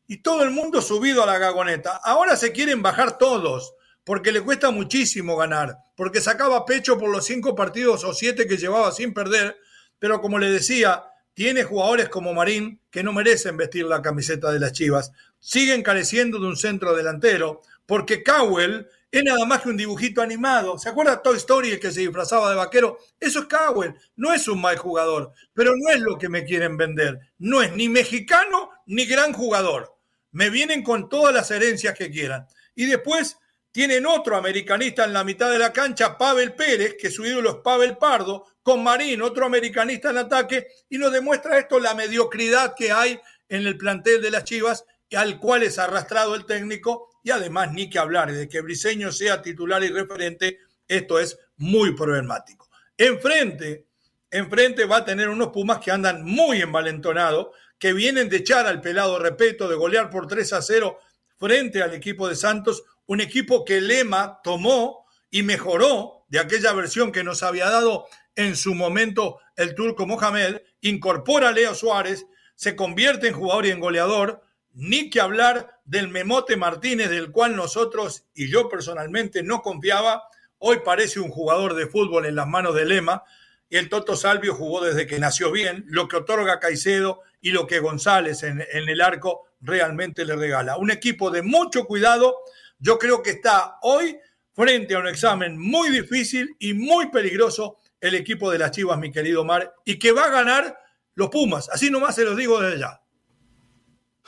Y 0.08 0.24
todo 0.24 0.42
el 0.42 0.50
mundo 0.50 0.82
subido 0.82 1.22
a 1.22 1.28
la 1.28 1.38
gagoneta. 1.38 2.02
Ahora 2.04 2.36
se 2.36 2.52
quieren 2.52 2.82
bajar 2.82 3.20
todos, 3.20 3.76
porque 4.04 4.32
le 4.32 4.42
cuesta 4.42 4.72
muchísimo 4.72 5.38
ganar, 5.38 5.78
porque 5.96 6.20
sacaba 6.20 6.66
pecho 6.66 6.98
por 6.98 7.12
los 7.12 7.26
cinco 7.26 7.54
partidos 7.54 8.04
o 8.04 8.12
siete 8.12 8.48
que 8.48 8.58
llevaba 8.58 8.92
sin 8.92 9.14
perder, 9.14 9.56
pero 10.00 10.20
como 10.20 10.40
le 10.40 10.50
decía, 10.50 11.04
tiene 11.36 11.64
jugadores 11.64 12.10
como 12.10 12.34
Marín 12.34 12.82
que 12.90 13.04
no 13.04 13.14
merecen 13.14 13.56
vestir 13.56 13.86
la 13.86 14.02
camiseta 14.02 14.52
de 14.52 14.60
las 14.60 14.72
Chivas. 14.72 15.12
Siguen 15.38 15.84
careciendo 15.84 16.40
de 16.40 16.48
un 16.48 16.58
centro 16.58 16.96
delantero 16.96 17.62
porque 17.86 18.24
Cowell 18.24 18.88
es 19.12 19.24
nada 19.24 19.46
más 19.46 19.62
que 19.62 19.70
un 19.70 19.78
dibujito 19.78 20.22
animado. 20.22 20.78
¿Se 20.78 20.90
acuerda 20.90 21.22
Toy 21.22 21.38
Story 21.38 21.72
el 21.72 21.80
que 21.80 21.92
se 21.92 22.02
disfrazaba 22.02 22.50
de 22.50 22.56
vaquero? 22.56 23.00
Eso 23.20 23.40
es 23.40 23.46
Cowell. 23.46 23.96
No 24.16 24.34
es 24.34 24.48
un 24.48 24.62
mal 24.62 24.78
jugador, 24.78 25.34
pero 25.54 25.74
no 25.76 25.90
es 25.90 26.00
lo 26.00 26.18
que 26.18 26.30
me 26.30 26.46
quieren 26.46 26.78
vender. 26.78 27.20
No 27.40 27.62
es 27.62 27.72
ni 27.74 27.90
mexicano 27.90 28.70
ni 28.86 29.06
gran 29.06 29.34
jugador. 29.34 29.96
Me 30.32 30.50
vienen 30.50 30.84
con 30.84 31.10
todas 31.10 31.34
las 31.34 31.50
herencias 31.50 31.96
que 31.98 32.12
quieran. 32.12 32.46
Y 32.76 32.86
después 32.86 33.38
tienen 33.72 34.06
otro 34.06 34.36
americanista 34.36 35.06
en 35.06 35.14
la 35.14 35.24
mitad 35.24 35.52
de 35.52 35.60
la 35.60 35.74
cancha, 35.74 36.18
Pavel 36.18 36.54
Pérez, 36.54 36.96
que 37.00 37.10
su 37.10 37.26
ídolo 37.26 37.50
es 37.50 37.56
Pavel 37.58 37.98
Pardo, 37.98 38.46
con 38.62 38.84
Marín, 38.84 39.22
otro 39.22 39.46
americanista 39.46 40.10
en 40.10 40.18
ataque, 40.18 40.68
y 40.90 40.98
nos 40.98 41.12
demuestra 41.12 41.58
esto 41.58 41.80
la 41.80 41.94
mediocridad 41.94 42.76
que 42.76 42.92
hay 42.92 43.20
en 43.48 43.66
el 43.66 43.78
plantel 43.78 44.22
de 44.22 44.32
las 44.32 44.44
Chivas, 44.44 44.86
al 45.16 45.40
cual 45.40 45.64
es 45.64 45.80
arrastrado 45.80 46.36
el 46.36 46.46
técnico, 46.46 47.09
y 47.24 47.32
además 47.32 47.72
ni 47.74 47.90
que 47.90 48.00
hablar 48.00 48.32
de 48.32 48.48
que 48.48 48.62
Briseño 48.62 49.12
sea 49.12 49.42
titular 49.42 49.84
y 49.84 49.90
referente, 49.90 50.60
esto 50.88 51.20
es 51.20 51.38
muy 51.58 51.96
problemático. 51.96 52.70
Enfrente, 52.98 53.86
enfrente 54.32 54.86
va 54.86 54.98
a 54.98 55.06
tener 55.06 55.30
unos 55.30 55.50
Pumas 55.50 55.80
que 55.80 55.92
andan 55.92 56.24
muy 56.24 56.62
envalentonados, 56.62 57.48
que 57.78 57.94
vienen 57.94 58.30
de 58.30 58.38
echar 58.38 58.68
al 58.68 58.82
pelado 58.82 59.20
Repeto, 59.20 59.68
de 59.68 59.76
golear 59.76 60.10
por 60.10 60.28
3 60.28 60.54
a 60.54 60.62
0 60.62 61.00
frente 61.38 61.82
al 61.82 61.94
equipo 61.94 62.28
de 62.28 62.36
Santos, 62.36 62.84
un 63.06 63.22
equipo 63.22 63.64
que 63.64 63.80
Lema 63.80 64.40
tomó 64.44 65.06
y 65.32 65.44
mejoró 65.44 66.26
de 66.28 66.40
aquella 66.40 66.74
versión 66.74 67.12
que 67.12 67.24
nos 67.24 67.44
había 67.44 67.70
dado 67.70 68.08
en 68.36 68.56
su 68.56 68.76
momento 68.76 69.40
el 69.56 69.76
turco 69.76 70.06
Mohamed, 70.06 70.62
incorpora 70.82 71.50
a 71.50 71.52
Leo 71.52 71.74
Suárez, 71.76 72.26
se 72.56 72.76
convierte 72.76 73.28
en 73.28 73.34
jugador 73.34 73.66
y 73.66 73.72
en 73.72 73.80
goleador, 73.80 74.42
ni 74.74 75.10
que 75.10 75.22
hablar 75.22 75.79
del 75.90 76.08
Memote 76.08 76.56
Martínez, 76.56 77.10
del 77.10 77.32
cual 77.32 77.56
nosotros 77.56 78.26
y 78.36 78.48
yo 78.48 78.70
personalmente 78.70 79.42
no 79.42 79.64
confiaba, 79.64 80.22
hoy 80.60 80.82
parece 80.86 81.20
un 81.20 81.32
jugador 81.32 81.74
de 81.74 81.88
fútbol 81.88 82.28
en 82.28 82.36
las 82.36 82.48
manos 82.48 82.76
de 82.76 82.86
Lema, 82.86 83.24
y 83.70 83.78
el 83.78 83.90
Toto 83.90 84.16
Salvio 84.16 84.54
jugó 84.54 84.84
desde 84.84 85.08
que 85.08 85.18
nació 85.18 85.52
bien, 85.52 85.86
lo 85.88 86.08
que 86.08 86.18
otorga 86.18 86.60
Caicedo 86.60 87.22
y 87.42 87.52
lo 87.52 87.66
que 87.66 87.80
González 87.80 88.44
en, 88.44 88.62
el 88.72 89.02
arco 89.02 89.48
realmente 89.62 90.26
le 90.26 90.36
regala. 90.36 90.78
Un 90.78 90.92
equipo 90.92 91.32
de 91.32 91.42
mucho 91.42 91.86
cuidado, 91.86 92.38
yo 92.78 93.00
creo 93.00 93.24
que 93.24 93.32
está 93.32 93.78
hoy 93.82 94.20
frente 94.54 94.94
a 94.94 95.00
un 95.00 95.08
examen 95.08 95.58
muy 95.58 95.90
difícil 95.90 96.56
y 96.60 96.76
muy 96.76 97.10
peligroso 97.10 97.78
el 98.00 98.14
equipo 98.14 98.52
de 98.52 98.60
las 98.60 98.72
Chivas, 98.72 99.00
mi 99.00 99.12
querido 99.12 99.44
Mar, 99.44 99.74
y 99.86 99.98
que 99.98 100.12
va 100.12 100.26
a 100.26 100.30
ganar 100.30 100.80
los 101.16 101.30
Pumas. 101.30 101.68
Así 101.70 101.90
nomás 101.90 102.14
se 102.14 102.26
los 102.26 102.38
digo 102.38 102.62
desde 102.62 102.80
ya. 102.80 103.02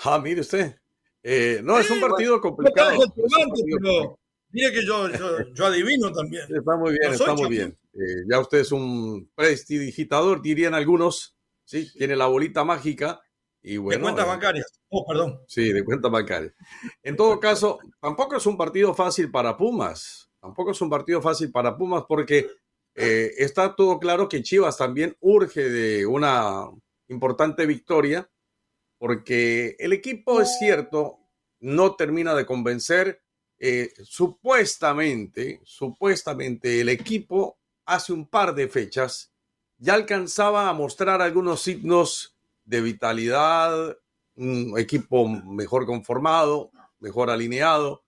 Ah, 0.03 0.17
mire 0.17 0.41
usted. 0.41 0.80
Eh, 1.23 1.61
no, 1.63 1.77
es 1.79 1.89
un 1.89 1.99
partido 1.99 2.41
complicado. 2.41 2.99
mire 4.49 4.71
que 4.71 4.85
yo, 4.85 5.07
yo, 5.53 5.65
adivino 5.65 6.11
también. 6.11 6.43
Está 6.43 6.75
muy 6.77 6.91
bien, 6.91 7.13
está 7.13 7.33
muy 7.33 7.49
bien. 7.49 7.77
Eh, 7.93 8.23
ya 8.29 8.39
usted 8.39 8.59
es 8.59 8.71
un 8.71 9.29
prestidigitador, 9.35 10.41
dirían 10.41 10.73
algunos. 10.73 11.35
Sí, 11.63 11.89
tiene 11.93 12.15
la 12.15 12.25
bolita 12.27 12.63
mágica 12.63 13.21
y 13.61 13.77
bueno, 13.77 13.99
de 13.99 14.03
cuentas 14.03 14.25
eh, 14.25 14.29
bancarias. 14.29 14.79
Oh, 14.89 15.05
perdón. 15.05 15.39
Sí, 15.47 15.71
de 15.71 15.85
cuentas 15.85 16.11
bancarias. 16.11 16.53
En 17.03 17.15
todo 17.15 17.39
caso, 17.39 17.79
tampoco 17.99 18.35
es 18.35 18.45
un 18.45 18.57
partido 18.57 18.93
fácil 18.93 19.29
para 19.31 19.55
Pumas. 19.55 20.29
Tampoco 20.41 20.71
es 20.71 20.81
un 20.81 20.89
partido 20.89 21.21
fácil 21.21 21.51
para 21.51 21.77
Pumas 21.77 22.03
porque 22.07 22.49
eh, 22.95 23.31
está 23.37 23.75
todo 23.75 23.99
claro 23.99 24.27
que 24.27 24.41
Chivas 24.41 24.77
también 24.77 25.15
urge 25.19 25.69
de 25.69 26.05
una 26.05 26.67
importante 27.07 27.65
victoria 27.65 28.29
porque 29.01 29.75
el 29.79 29.93
equipo 29.93 30.41
es 30.41 30.59
cierto, 30.59 31.17
no 31.59 31.95
termina 31.95 32.35
de 32.35 32.45
convencer. 32.45 33.23
Eh, 33.57 33.91
supuestamente, 34.03 35.59
supuestamente 35.63 36.81
el 36.81 36.89
equipo 36.89 37.57
hace 37.87 38.13
un 38.13 38.27
par 38.27 38.53
de 38.53 38.67
fechas 38.67 39.33
ya 39.79 39.95
alcanzaba 39.95 40.69
a 40.69 40.73
mostrar 40.73 41.19
algunos 41.19 41.63
signos 41.63 42.37
de 42.63 42.81
vitalidad, 42.81 43.97
un 44.35 44.75
equipo 44.77 45.27
mejor 45.27 45.87
conformado, 45.87 46.69
mejor 46.99 47.31
alineado, 47.31 48.03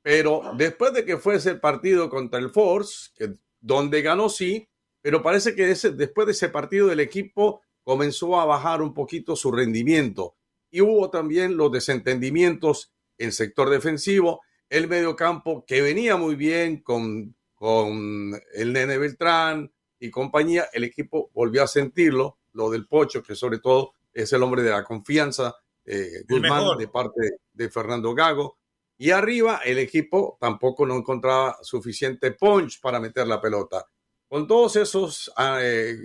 pero 0.00 0.52
después 0.56 0.94
de 0.94 1.04
que 1.04 1.18
fuese 1.18 1.50
el 1.50 1.60
partido 1.60 2.08
contra 2.08 2.38
el 2.38 2.48
Force, 2.48 3.10
que, 3.14 3.34
donde 3.60 4.00
ganó 4.00 4.30
sí, 4.30 4.66
pero 5.02 5.22
parece 5.22 5.54
que 5.54 5.70
ese, 5.70 5.90
después 5.90 6.26
de 6.26 6.32
ese 6.32 6.48
partido 6.48 6.90
el 6.90 7.00
equipo 7.00 7.60
comenzó 7.84 8.40
a 8.40 8.46
bajar 8.46 8.80
un 8.80 8.94
poquito 8.94 9.36
su 9.36 9.52
rendimiento 9.52 10.37
y 10.70 10.80
hubo 10.80 11.10
también 11.10 11.56
los 11.56 11.72
desentendimientos 11.72 12.92
en 13.16 13.32
sector 13.32 13.70
defensivo, 13.70 14.42
el 14.68 14.88
mediocampo 14.88 15.64
que 15.66 15.82
venía 15.82 16.16
muy 16.16 16.34
bien 16.36 16.82
con, 16.82 17.34
con 17.54 18.38
el 18.54 18.72
Nene 18.72 18.98
Beltrán 18.98 19.72
y 19.98 20.10
compañía, 20.10 20.68
el 20.72 20.84
equipo 20.84 21.30
volvió 21.34 21.62
a 21.64 21.66
sentirlo, 21.66 22.38
lo 22.52 22.70
del 22.70 22.86
Pocho, 22.86 23.22
que 23.22 23.34
sobre 23.34 23.58
todo 23.58 23.92
es 24.12 24.32
el 24.32 24.42
hombre 24.42 24.62
de 24.62 24.70
la 24.70 24.84
confianza, 24.84 25.56
eh, 25.84 26.24
Guzmán, 26.28 26.76
de 26.76 26.88
parte 26.88 27.38
de 27.52 27.70
Fernando 27.70 28.14
Gago. 28.14 28.58
Y 28.96 29.10
arriba 29.10 29.60
el 29.64 29.78
equipo 29.78 30.36
tampoco 30.40 30.84
no 30.84 30.96
encontraba 30.96 31.56
suficiente 31.62 32.32
punch 32.32 32.80
para 32.80 33.00
meter 33.00 33.26
la 33.26 33.40
pelota. 33.40 33.86
Con 34.26 34.46
todos 34.46 34.76
esos, 34.76 35.32
ah, 35.36 35.58
eh, 35.62 35.96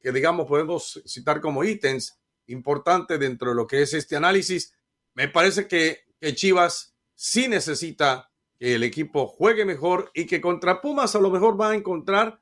que 0.00 0.12
digamos 0.12 0.46
podemos 0.46 1.02
citar 1.04 1.40
como 1.40 1.64
ítems 1.64 2.18
importantes 2.48 3.18
dentro 3.18 3.50
de 3.50 3.56
lo 3.56 3.66
que 3.66 3.82
es 3.82 3.94
este 3.94 4.16
análisis, 4.16 4.74
me 5.14 5.28
parece 5.28 5.66
que, 5.66 6.06
Chivas 6.34 6.96
sí 7.14 7.48
necesita 7.48 8.30
que 8.58 8.74
el 8.74 8.82
equipo 8.82 9.28
juegue 9.28 9.64
mejor 9.64 10.10
y 10.14 10.26
que 10.26 10.40
contra 10.40 10.80
Pumas 10.80 11.14
a 11.14 11.20
lo 11.20 11.30
mejor 11.30 11.60
va 11.60 11.70
a 11.70 11.74
encontrar 11.76 12.40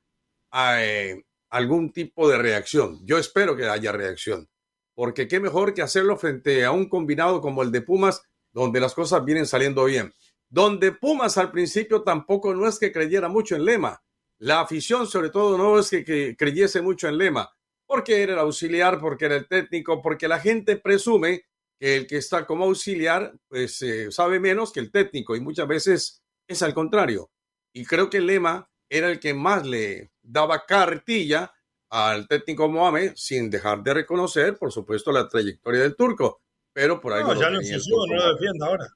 eh, 0.79 1.25
algún 1.51 1.93
tipo 1.93 2.29
de 2.29 2.39
reacción. 2.39 3.05
Yo 3.05 3.19
espero 3.19 3.55
que 3.55 3.69
haya 3.69 3.93
reacción 3.93 4.49
porque 4.97 5.29
qué 5.29 5.39
mejor 5.39 5.75
que 5.75 5.83
hacerlo 5.83 6.17
frente 6.17 6.65
a 6.65 6.73
un 6.73 6.89
combinado 6.89 7.43
como 7.43 7.63
el 7.63 7.71
de 7.71 7.83
Pumas, 7.83 8.23
donde 8.53 8.81
las 8.81 8.95
cosas 8.95 9.25
vienen 9.25 9.47
saliendo 9.47 9.85
bien. 9.85 10.15
Donde 10.49 10.91
Pumas 10.91 11.37
al 11.37 11.53
principio 11.53 12.03
tampoco 12.03 12.55
no 12.55 12.67
es 12.67 12.79
que 12.79 12.93
creyera 12.93 13.29
mucho 13.29 13.55
en 13.55 13.67
Lema. 13.67 14.03
La 14.39 14.61
afición 14.61 15.07
sobre 15.07 15.29
todo 15.29 15.59
no 15.59 15.79
es 15.79 15.91
que, 15.91 16.35
creyese 16.37 16.81
mucho 16.81 17.09
en 17.09 17.19
Lema, 17.19 17.55
porque 17.87 18.23
era 18.23 18.35
el 18.35 18.39
auxiliar, 18.41 18.99
porque 19.01 19.27
era 19.27 19.37
el 19.37 19.47
técnico, 19.49 20.03
porque 20.03 20.29
la 20.29 20.41
gente 20.41 20.77
presume 20.77 21.45
que 21.79 21.97
el 21.97 22.07
que 22.07 22.17
está 22.17 22.47
como 22.47 22.65
auxiliar 22.65 23.35
pues 23.49 23.81
eh, 23.83 24.11
sabe 24.11 24.41
menos 24.41 24.73
que 24.73 24.81
el 24.81 24.91
técnico 24.91 25.37
y 25.37 25.41
muchas 25.41 25.69
veces 25.69 26.23
es 26.47 26.63
al 26.63 26.75
contrario. 26.75 27.31
Y 27.73 27.85
creo 27.85 28.09
que 28.09 28.21
Lema 28.21 28.69
era 28.89 29.11
el 29.11 29.21
que 29.21 29.35
más 29.35 29.67
le 29.67 30.11
daba 30.23 30.65
cartilla 30.65 31.53
al 31.91 32.27
técnico 32.27 32.69
Mohamed 32.69 33.13
sin 33.17 33.51
dejar 33.51 33.83
de 33.83 33.95
reconocer, 33.95 34.57
por 34.59 34.73
supuesto, 34.73 35.13
la 35.13 35.29
trayectoria 35.29 35.83
del 35.83 35.97
turco. 35.97 36.43
Pero 36.73 37.01
por 37.01 37.13
ahí. 37.13 37.23
No, 37.23 37.35
ya 37.35 37.51
no 37.51 37.59
no 37.59 38.15
lo 38.17 38.33
defiende 38.33 38.67
ahora. 38.67 38.87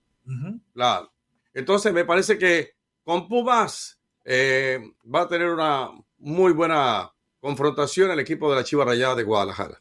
Claro. 0.75 1.13
Entonces, 1.55 1.93
me 1.93 2.05
parece 2.05 2.39
que 2.39 2.75
con 3.03 3.27
Pumas 3.27 3.99
eh, 4.25 4.79
va 5.13 5.23
a 5.23 5.29
tener 5.29 5.49
una 5.49 5.91
muy 6.19 6.53
buena 6.53 7.11
confrontación 7.41 8.11
el 8.11 8.21
equipo 8.21 8.51
de 8.51 8.57
la 8.57 8.65
Chiva 8.65 8.85
Rayada 8.85 9.15
de 9.15 9.23
Guadalajara. 9.23 9.81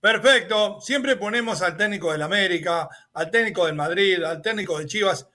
Perfecto. 0.00 0.80
Siempre 0.80 1.16
ponemos 1.16 1.60
al 1.62 1.76
técnico 1.76 2.12
del 2.12 2.22
América, 2.22 2.88
al 3.14 3.30
técnico 3.30 3.66
del 3.66 3.74
Madrid, 3.74 4.22
al 4.22 4.40
técnico 4.40 4.78
de 4.78 4.86
Chivas 4.86 5.28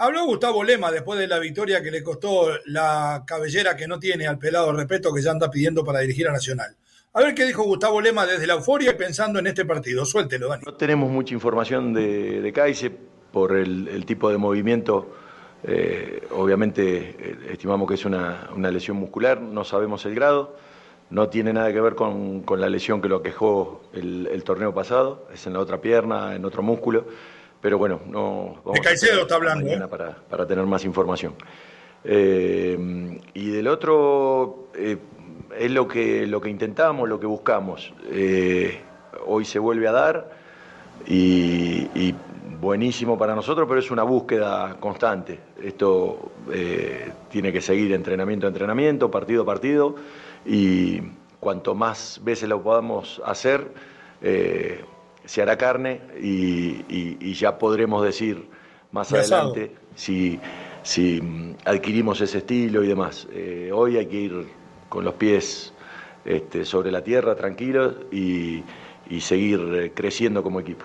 Habló 0.00 0.26
Gustavo 0.26 0.62
Lema 0.62 0.92
después 0.92 1.18
de 1.18 1.26
la 1.26 1.40
victoria 1.40 1.82
que 1.82 1.90
le 1.90 2.04
costó 2.04 2.50
la 2.66 3.24
cabellera 3.26 3.74
que 3.74 3.88
no 3.88 3.98
tiene 3.98 4.28
al 4.28 4.38
pelado 4.38 4.72
respeto 4.72 5.12
que 5.12 5.20
ya 5.20 5.32
anda 5.32 5.50
pidiendo 5.50 5.84
para 5.84 5.98
dirigir 5.98 6.28
a 6.28 6.32
Nacional. 6.32 6.76
A 7.14 7.20
ver 7.20 7.34
qué 7.34 7.44
dijo 7.44 7.64
Gustavo 7.64 8.00
Lema 8.00 8.24
desde 8.24 8.46
la 8.46 8.54
euforia 8.54 8.92
y 8.92 8.94
pensando 8.94 9.40
en 9.40 9.48
este 9.48 9.64
partido. 9.64 10.04
Suéltelo, 10.04 10.46
Dani. 10.46 10.62
No 10.64 10.74
tenemos 10.74 11.10
mucha 11.10 11.34
información 11.34 11.92
de, 11.92 12.40
de 12.40 12.52
Caice 12.52 12.92
por 13.32 13.56
el, 13.56 14.06
tipo 14.06 14.30
de 14.30 14.38
movimiento. 14.38 15.16
Eh, 15.64 16.26
obviamente 16.30 17.16
eh, 17.18 17.36
estimamos 17.50 17.88
que 17.88 17.94
es 17.94 18.04
una, 18.04 18.48
lesión 18.70 18.96
muscular, 18.96 19.40
no 19.40 19.64
sabemos 19.64 20.04
el 20.06 20.14
grado. 20.14 20.56
No 21.10 21.30
tiene 21.30 21.54
nada 21.54 21.72
que 21.72 21.80
ver 21.80 21.94
con, 21.94 22.44
la 22.58 22.68
lesión 22.68 23.00
que 23.00 23.08
lo 23.08 23.16
aquejó 23.16 23.80
el, 23.94 24.42
torneo 24.44 24.74
pasado, 24.74 25.26
es 25.32 25.46
en 25.46 25.54
la 25.54 25.60
otra 25.60 25.80
pierna, 25.80 26.34
en 26.34 26.44
otro 26.44 26.62
músculo. 26.62 27.06
Pero 27.62 27.78
bueno, 27.78 28.00
no. 28.06 28.60
de 28.74 28.80
Caicedo 28.80 29.22
está 29.22 29.36
hablando. 29.36 29.66
¿eh? 29.66 29.80
Para, 30.28 30.46
tener 30.46 30.66
más 30.66 30.84
información. 30.84 31.34
y 32.04 33.50
del 33.50 33.68
otro, 33.68 34.68
es 34.74 35.70
lo 35.70 35.88
que, 35.88 36.26
lo 36.26 36.42
que 36.42 36.50
intentamos, 36.50 37.08
lo 37.08 37.18
que 37.18 37.26
buscamos. 37.26 37.94
Hoy 39.26 39.44
se 39.46 39.58
vuelve 39.58 39.88
a 39.88 39.92
dar 39.92 40.30
y, 41.06 42.14
buenísimo 42.60 43.16
para 43.16 43.34
nosotros, 43.34 43.66
pero 43.68 43.80
es 43.80 43.90
una 43.90 44.02
búsqueda 44.02 44.76
constante. 44.80 45.38
Esto 45.62 46.32
eh, 46.52 47.12
tiene 47.30 47.52
que 47.52 47.60
seguir 47.60 47.92
entrenamiento 47.92 48.46
a 48.46 48.48
entrenamiento, 48.48 49.10
partido 49.10 49.42
a 49.42 49.46
partido, 49.46 49.94
y 50.44 51.00
cuanto 51.40 51.74
más 51.74 52.20
veces 52.22 52.48
lo 52.48 52.62
podamos 52.62 53.20
hacer, 53.24 53.68
eh, 54.22 54.84
se 55.24 55.42
hará 55.42 55.56
carne 55.56 56.00
y, 56.20 57.32
ya 57.34 57.58
podremos 57.58 58.02
decir 58.02 58.48
más 58.90 59.12
adelante 59.12 59.72
si, 59.94 60.40
si 60.82 61.22
adquirimos 61.64 62.20
ese 62.20 62.38
estilo 62.38 62.82
y 62.82 62.88
demás. 62.88 63.28
hoy 63.72 63.96
hay 63.96 64.06
que 64.06 64.16
ir 64.16 64.46
con 64.88 65.04
los 65.04 65.14
pies 65.14 65.72
este, 66.24 66.64
sobre 66.64 66.90
la 66.90 67.02
tierra, 67.02 67.34
tranquilos 67.36 67.94
y, 68.12 68.62
seguir 69.20 69.60
eh, 69.72 69.92
creciendo 69.94 70.42
como 70.42 70.60
equipo. 70.60 70.84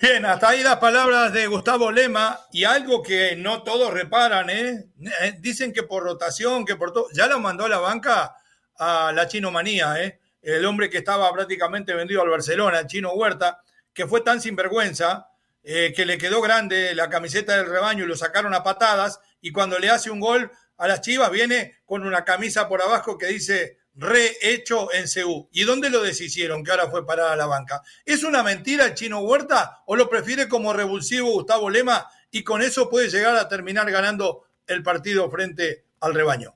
Bien, 0.00 0.24
hasta 0.24 0.48
ahí 0.48 0.62
las 0.62 0.78
palabras 0.78 1.30
de 1.30 1.46
Gustavo 1.46 1.92
Lema 1.92 2.40
y 2.52 2.64
algo 2.64 3.02
que 3.02 3.36
no 3.36 3.62
todos 3.62 3.92
reparan, 3.92 4.48
¿eh? 4.48 4.86
¿eh? 5.20 5.36
Dicen 5.40 5.74
que 5.74 5.82
por 5.82 6.02
rotación, 6.04 6.64
que 6.64 6.74
por 6.74 6.90
todo, 6.94 7.08
ya 7.12 7.26
lo 7.26 7.38
mandó 7.38 7.66
a 7.66 7.68
la 7.68 7.80
banca 7.80 8.34
a 8.78 9.12
la 9.14 9.28
chinomanía, 9.28 10.02
¿eh? 10.02 10.18
El 10.40 10.64
hombre 10.64 10.88
que 10.88 10.96
estaba 10.96 11.30
prácticamente 11.34 11.92
vendido 11.92 12.22
al 12.22 12.30
Barcelona, 12.30 12.78
el 12.78 12.86
chino 12.86 13.12
Huerta, 13.12 13.60
que 13.92 14.06
fue 14.06 14.22
tan 14.22 14.40
sinvergüenza, 14.40 15.28
eh, 15.62 15.92
que 15.94 16.06
le 16.06 16.16
quedó 16.16 16.40
grande 16.40 16.94
la 16.94 17.10
camiseta 17.10 17.58
del 17.58 17.66
rebaño 17.66 18.04
y 18.04 18.08
lo 18.08 18.16
sacaron 18.16 18.54
a 18.54 18.62
patadas 18.62 19.20
y 19.42 19.52
cuando 19.52 19.78
le 19.78 19.90
hace 19.90 20.10
un 20.10 20.20
gol 20.20 20.50
a 20.78 20.88
las 20.88 21.02
Chivas 21.02 21.30
viene 21.30 21.74
con 21.84 22.06
una 22.06 22.24
camisa 22.24 22.70
por 22.70 22.80
abajo 22.80 23.18
que 23.18 23.26
dice 23.26 23.79
rehecho 24.00 24.88
en 24.92 25.04
CU. 25.06 25.48
¿Y 25.52 25.64
dónde 25.64 25.90
lo 25.90 26.02
deshicieron 26.02 26.64
que 26.64 26.70
ahora 26.70 26.90
fue 26.90 27.06
parada 27.06 27.32
a 27.32 27.36
la 27.36 27.46
banca? 27.46 27.82
¿Es 28.04 28.24
una 28.24 28.42
mentira 28.42 28.86
el 28.86 28.94
chino 28.94 29.20
Huerta 29.20 29.82
o 29.86 29.96
lo 29.96 30.08
prefiere 30.08 30.48
como 30.48 30.72
revulsivo 30.72 31.30
Gustavo 31.30 31.70
Lema 31.70 32.06
y 32.30 32.42
con 32.42 32.62
eso 32.62 32.88
puede 32.88 33.08
llegar 33.08 33.36
a 33.36 33.48
terminar 33.48 33.90
ganando 33.90 34.44
el 34.66 34.82
partido 34.82 35.30
frente 35.30 35.84
al 36.00 36.14
rebaño? 36.14 36.54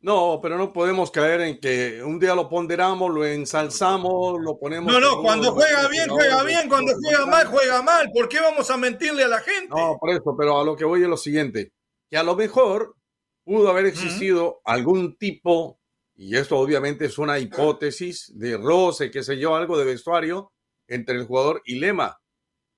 No, 0.00 0.38
pero 0.40 0.56
no 0.56 0.72
podemos 0.72 1.10
caer 1.10 1.40
en 1.40 1.58
que 1.58 2.02
un 2.04 2.20
día 2.20 2.34
lo 2.34 2.48
ponderamos, 2.48 3.12
lo 3.12 3.24
ensalzamos, 3.24 4.40
lo 4.40 4.58
ponemos. 4.58 4.92
No, 4.92 5.00
no, 5.00 5.20
cuando 5.20 5.52
juega 5.52 5.88
bien, 5.88 6.08
juega 6.08 6.44
bien, 6.44 6.68
cuando 6.68 6.92
juega 6.94 7.26
mal, 7.26 7.46
juega 7.46 7.82
mal. 7.82 8.10
¿Por 8.12 8.28
qué 8.28 8.40
vamos 8.40 8.70
a 8.70 8.76
mentirle 8.76 9.24
a 9.24 9.28
la 9.28 9.40
gente? 9.40 9.68
No, 9.68 9.96
por 9.98 10.10
eso, 10.10 10.36
pero 10.38 10.60
a 10.60 10.64
lo 10.64 10.76
que 10.76 10.84
voy 10.84 11.02
es 11.02 11.08
lo 11.08 11.16
siguiente 11.16 11.72
que 12.10 12.16
a 12.16 12.22
lo 12.22 12.36
mejor 12.36 12.96
pudo 13.44 13.68
haber 13.68 13.86
existido 13.86 14.60
algún 14.64 15.16
tipo, 15.16 15.78
y 16.16 16.36
esto 16.36 16.58
obviamente 16.58 17.04
es 17.04 17.18
una 17.18 17.38
hipótesis 17.38 18.32
de 18.34 18.56
roce, 18.56 19.10
qué 19.10 19.22
sé 19.22 19.38
yo, 19.38 19.54
algo 19.54 19.78
de 19.78 19.84
vestuario 19.84 20.52
entre 20.88 21.16
el 21.16 21.26
jugador 21.26 21.62
y 21.66 21.78
Lema, 21.78 22.20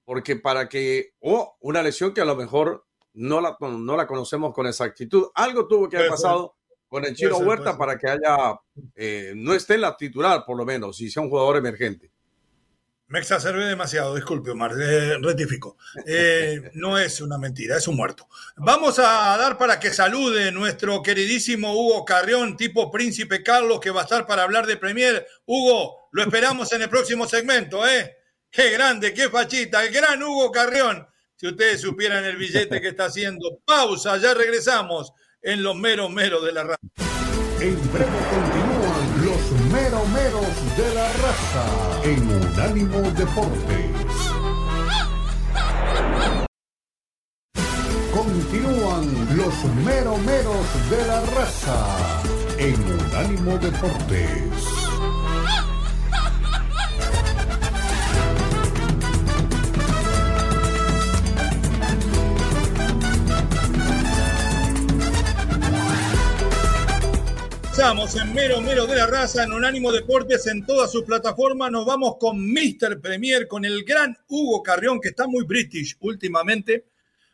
porque 0.05 0.37
para 0.37 0.69
que, 0.69 1.13
o 1.21 1.57
una 1.61 1.83
lesión 1.83 2.13
que 2.13 2.21
a 2.21 2.25
lo 2.25 2.35
mejor 2.35 2.85
no 3.13 3.41
la, 3.41 3.57
no 3.61 3.97
la 3.97 4.07
conocemos 4.07 4.53
con 4.53 4.67
exactitud, 4.67 5.29
algo 5.35 5.69
tuvo 5.69 5.89
que 5.89 5.99
haber 5.99 6.11
pasado 6.11 6.57
con 6.89 7.05
el 7.05 7.15
Chino 7.15 7.39
Huerta 7.39 7.77
para 7.77 7.97
que 7.99 8.09
haya, 8.09 8.59
eh, 8.97 9.33
no 9.37 9.55
esté 9.55 9.75
en 9.75 9.83
la 9.83 9.97
titular 9.97 10.45
por 10.45 10.57
lo 10.57 10.65
menos, 10.65 11.01
y 11.01 11.11
sea 11.11 11.23
un 11.23 11.29
jugador 11.29 11.59
emergente. 11.59 12.11
Me 13.11 13.21
exacerbé 13.21 13.65
demasiado, 13.65 14.15
disculpe 14.15 14.51
Omar, 14.51 14.73
eh, 14.79 15.17
rectifico. 15.23 15.79
Eh, 16.07 16.71
no 16.75 16.99
es 16.99 17.23
una 17.23 17.39
mentira, 17.39 17.79
es 17.79 17.89
un 17.89 17.97
muerto. 17.97 18.29
Vamos 18.57 18.99
a 18.99 19.35
dar 19.39 19.57
para 19.57 19.81
que 19.81 19.91
salude 19.95 20.53
nuestro 20.53 21.03
queridísimo 21.03 21.73
Hugo 21.73 22.05
Carrión, 22.05 22.59
tipo 22.59 22.91
Príncipe 22.91 23.43
Carlos, 23.43 23.81
que 23.81 23.91
va 23.91 24.03
a 24.03 24.05
estar 24.05 24.27
para 24.27 24.43
hablar 24.43 24.67
de 24.67 24.77
Premier. 24.77 25.27
Hugo, 25.47 26.11
lo 26.13 26.23
esperamos 26.23 26.71
en 26.75 26.83
el 26.83 26.91
próximo 26.91 27.27
segmento, 27.27 27.87
¿eh? 27.89 28.19
Qué 28.51 28.71
grande, 28.73 29.15
qué 29.15 29.31
fachita, 29.31 29.85
el 29.85 29.93
gran 29.93 30.23
Hugo 30.23 30.53
Carrión. 30.53 31.09
Si 31.35 31.47
ustedes 31.47 31.81
supieran 31.81 32.25
el 32.27 32.37
billete 32.37 32.79
que 32.81 32.89
está 32.89 33.07
haciendo. 33.07 33.61
Pausa, 33.65 34.19
ya 34.19 34.35
regresamos 34.35 35.13
en 35.41 35.63
los 35.63 35.77
meros 35.77 36.11
meros 36.11 36.45
de 36.45 36.53
la 36.53 36.65
radio. 36.65 36.77
En 37.61 37.93
breve 37.93 38.58
meros 39.91 40.09
meros 40.09 40.77
de 40.77 40.95
la 40.95 41.09
raza 41.25 41.65
en 42.05 42.21
Unánimo 42.31 43.01
Deportes. 43.13 43.91
Continúan 48.15 49.37
los 49.37 49.65
meros 49.87 50.19
meros 50.21 50.91
de 50.91 51.07
la 51.07 51.21
raza 51.37 52.23
en 52.59 52.75
Unánimo 53.01 53.57
Deportes. 53.59 54.78
Estamos 67.79 68.17
en 68.17 68.35
Mero 68.35 68.61
Mero 68.61 68.89
de 68.89 68.97
la 68.97 69.07
Raza, 69.07 69.45
en 69.45 69.53
Unánimo 69.53 69.93
Deportes, 69.93 70.49
en 70.49 70.67
todas 70.67 70.91
sus 70.91 71.05
plataformas. 71.05 71.71
Nos 71.71 71.87
vamos 71.87 72.17
con 72.19 72.37
Mr. 72.45 73.01
Premier, 73.01 73.47
con 73.47 73.65
el 73.65 73.85
gran 73.85 74.19
Hugo 74.27 74.65
Carrión, 74.65 75.01
que 75.01 75.11
está 75.11 75.29
muy 75.29 75.45
british 75.45 75.97
últimamente. 76.01 76.87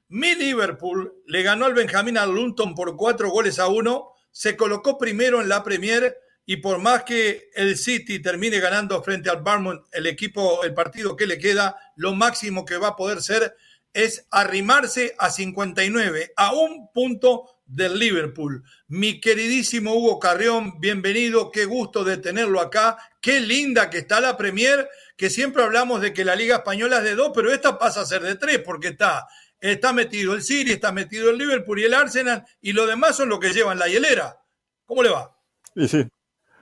Mi 0.09 0.35
Liverpool 0.35 1.15
le 1.27 1.43
ganó 1.43 1.65
al 1.65 1.73
Benjamín 1.73 2.19
al 2.19 2.31
Luton 2.31 2.75
por 2.75 2.95
cuatro 2.95 3.31
goles 3.31 3.59
a 3.59 3.69
uno. 3.69 4.11
Se 4.33 4.55
colocó 4.55 4.99
primero 4.99 5.41
en 5.41 5.49
la 5.49 5.65
Premier 5.65 6.15
y 6.45 6.59
por 6.59 6.79
más 6.79 7.05
que 7.05 7.49
el 7.55 7.79
City 7.79 8.21
termine 8.21 8.61
ganando 8.61 9.03
frente 9.03 9.31
al 9.31 9.41
Barmouth, 9.41 9.87
el 9.93 10.07
equipo, 10.07 10.63
el 10.63 10.75
partido 10.75 11.17
que 11.17 11.27
le 11.27 11.39
queda, 11.39 11.79
lo 11.97 12.15
máximo 12.15 12.67
que 12.67 12.77
va 12.77 12.89
a 12.89 12.97
poder 12.97 13.23
ser 13.23 13.57
es 13.95 14.27
arrimarse 14.31 15.15
a 15.19 15.31
59, 15.31 16.35
a 16.37 16.53
un 16.53 16.91
punto 16.93 17.54
del 17.67 17.99
Liverpool. 17.99 18.63
Mi 18.89 19.21
queridísimo 19.21 19.95
Hugo 19.95 20.19
Carrión, 20.19 20.81
bienvenido, 20.81 21.51
qué 21.51 21.65
gusto 21.65 22.05
de 22.05 22.17
tenerlo 22.19 22.61
acá. 22.61 22.99
Qué 23.21 23.41
linda 23.41 23.91
que 23.91 23.99
está 23.99 24.21
la 24.21 24.37
Premier, 24.37 24.89
que 25.17 25.31
siempre 25.31 25.63
hablamos 25.63 26.01
de 26.01 26.13
que 26.13 26.25
la 26.25 26.37
Liga 26.37 26.57
Española 26.57 26.99
es 26.99 27.05
de 27.05 27.15
dos, 27.15 27.33
pero 27.35 27.53
esta 27.53 27.79
pasa 27.79 28.03
a 28.03 28.07
ser 28.07 28.23
de 28.23 28.37
tres, 28.37 28.61
porque 28.65 28.89
está, 28.89 29.27
está 29.59 29.93
metido 29.93 30.35
el 30.35 30.43
City, 30.43 30.73
está 30.73 30.93
metido 30.93 31.31
el 31.31 31.39
Liverpool 31.39 31.81
y 31.81 31.85
el 31.85 31.95
Arsenal, 31.95 32.45
y 32.61 32.73
lo 32.73 32.87
demás 32.87 33.17
son 33.17 33.29
los 33.29 33.41
que 33.41 33.53
llevan 33.53 33.79
la 33.79 33.89
hielera. 33.89 34.39
¿Cómo 34.85 35.03
le 35.03 35.11
va? 35.11 35.35
Sí, 35.75 35.89
sí. 35.89 36.09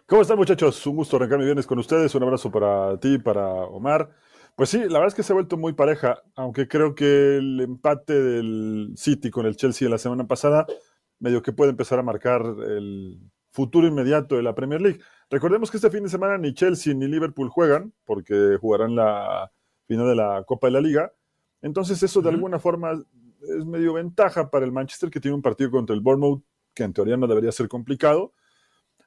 ¿Cómo 0.07 0.23
están, 0.23 0.37
muchachos? 0.37 0.87
Un 0.87 0.97
gusto 0.97 1.17
arrancar 1.17 1.39
mi 1.39 1.45
viernes 1.45 1.67
con 1.67 1.79
ustedes. 1.79 2.15
Un 2.15 2.23
abrazo 2.23 2.51
para 2.51 2.99
ti, 3.01 3.19
para 3.19 3.47
Omar. 3.47 4.11
Pues 4.55 4.69
sí, 4.69 4.79
la 4.79 4.99
verdad 4.99 5.09
es 5.09 5.15
que 5.15 5.23
se 5.23 5.33
ha 5.33 5.35
vuelto 5.35 5.57
muy 5.57 5.73
pareja, 5.73 6.23
aunque 6.35 6.69
creo 6.69 6.95
que 6.95 7.39
el 7.39 7.61
empate 7.61 8.21
del 8.21 8.93
City 8.97 9.31
con 9.31 9.47
el 9.47 9.57
Chelsea 9.57 9.89
la 9.89 9.97
semana 9.97 10.27
pasada 10.27 10.67
medio 11.23 11.41
que 11.41 11.53
puede 11.53 11.71
empezar 11.71 11.99
a 12.01 12.03
marcar 12.03 12.43
el 12.43 13.19
futuro 13.53 13.87
inmediato 13.87 14.37
de 14.37 14.43
la 14.43 14.55
Premier 14.55 14.83
League. 14.83 15.01
Recordemos 15.31 15.71
que 15.71 15.77
este 15.77 15.91
fin 15.91 16.03
de 16.03 16.09
semana 16.09 16.37
ni 16.37 16.53
Chelsea 16.53 16.93
ni 16.95 17.07
Liverpool 17.07 17.49
juegan, 17.49 17.95
porque 18.05 18.59
jugarán 18.61 18.97
la 18.97 19.51
final 19.87 20.09
de 20.09 20.17
la 20.17 20.43
Copa 20.45 20.67
de 20.67 20.73
la 20.73 20.81
Liga. 20.81 21.13
Entonces 21.61 22.03
eso 22.03 22.21
de 22.21 22.31
alguna 22.31 22.59
forma 22.59 22.93
es 22.93 23.65
medio 23.65 23.95
ventaja 23.95 24.51
para 24.51 24.65
el 24.65 24.73
Manchester 24.73 25.11
que 25.11 25.21
tiene 25.21 25.37
un 25.37 25.43
partido 25.43 25.71
contra 25.71 25.95
el 25.95 26.01
Bournemouth 26.01 26.43
que 26.75 26.83
en 26.83 26.93
teoría 26.93 27.17
no 27.17 27.29
debería 27.29 27.53
ser 27.53 27.69
complicado. 27.69 28.33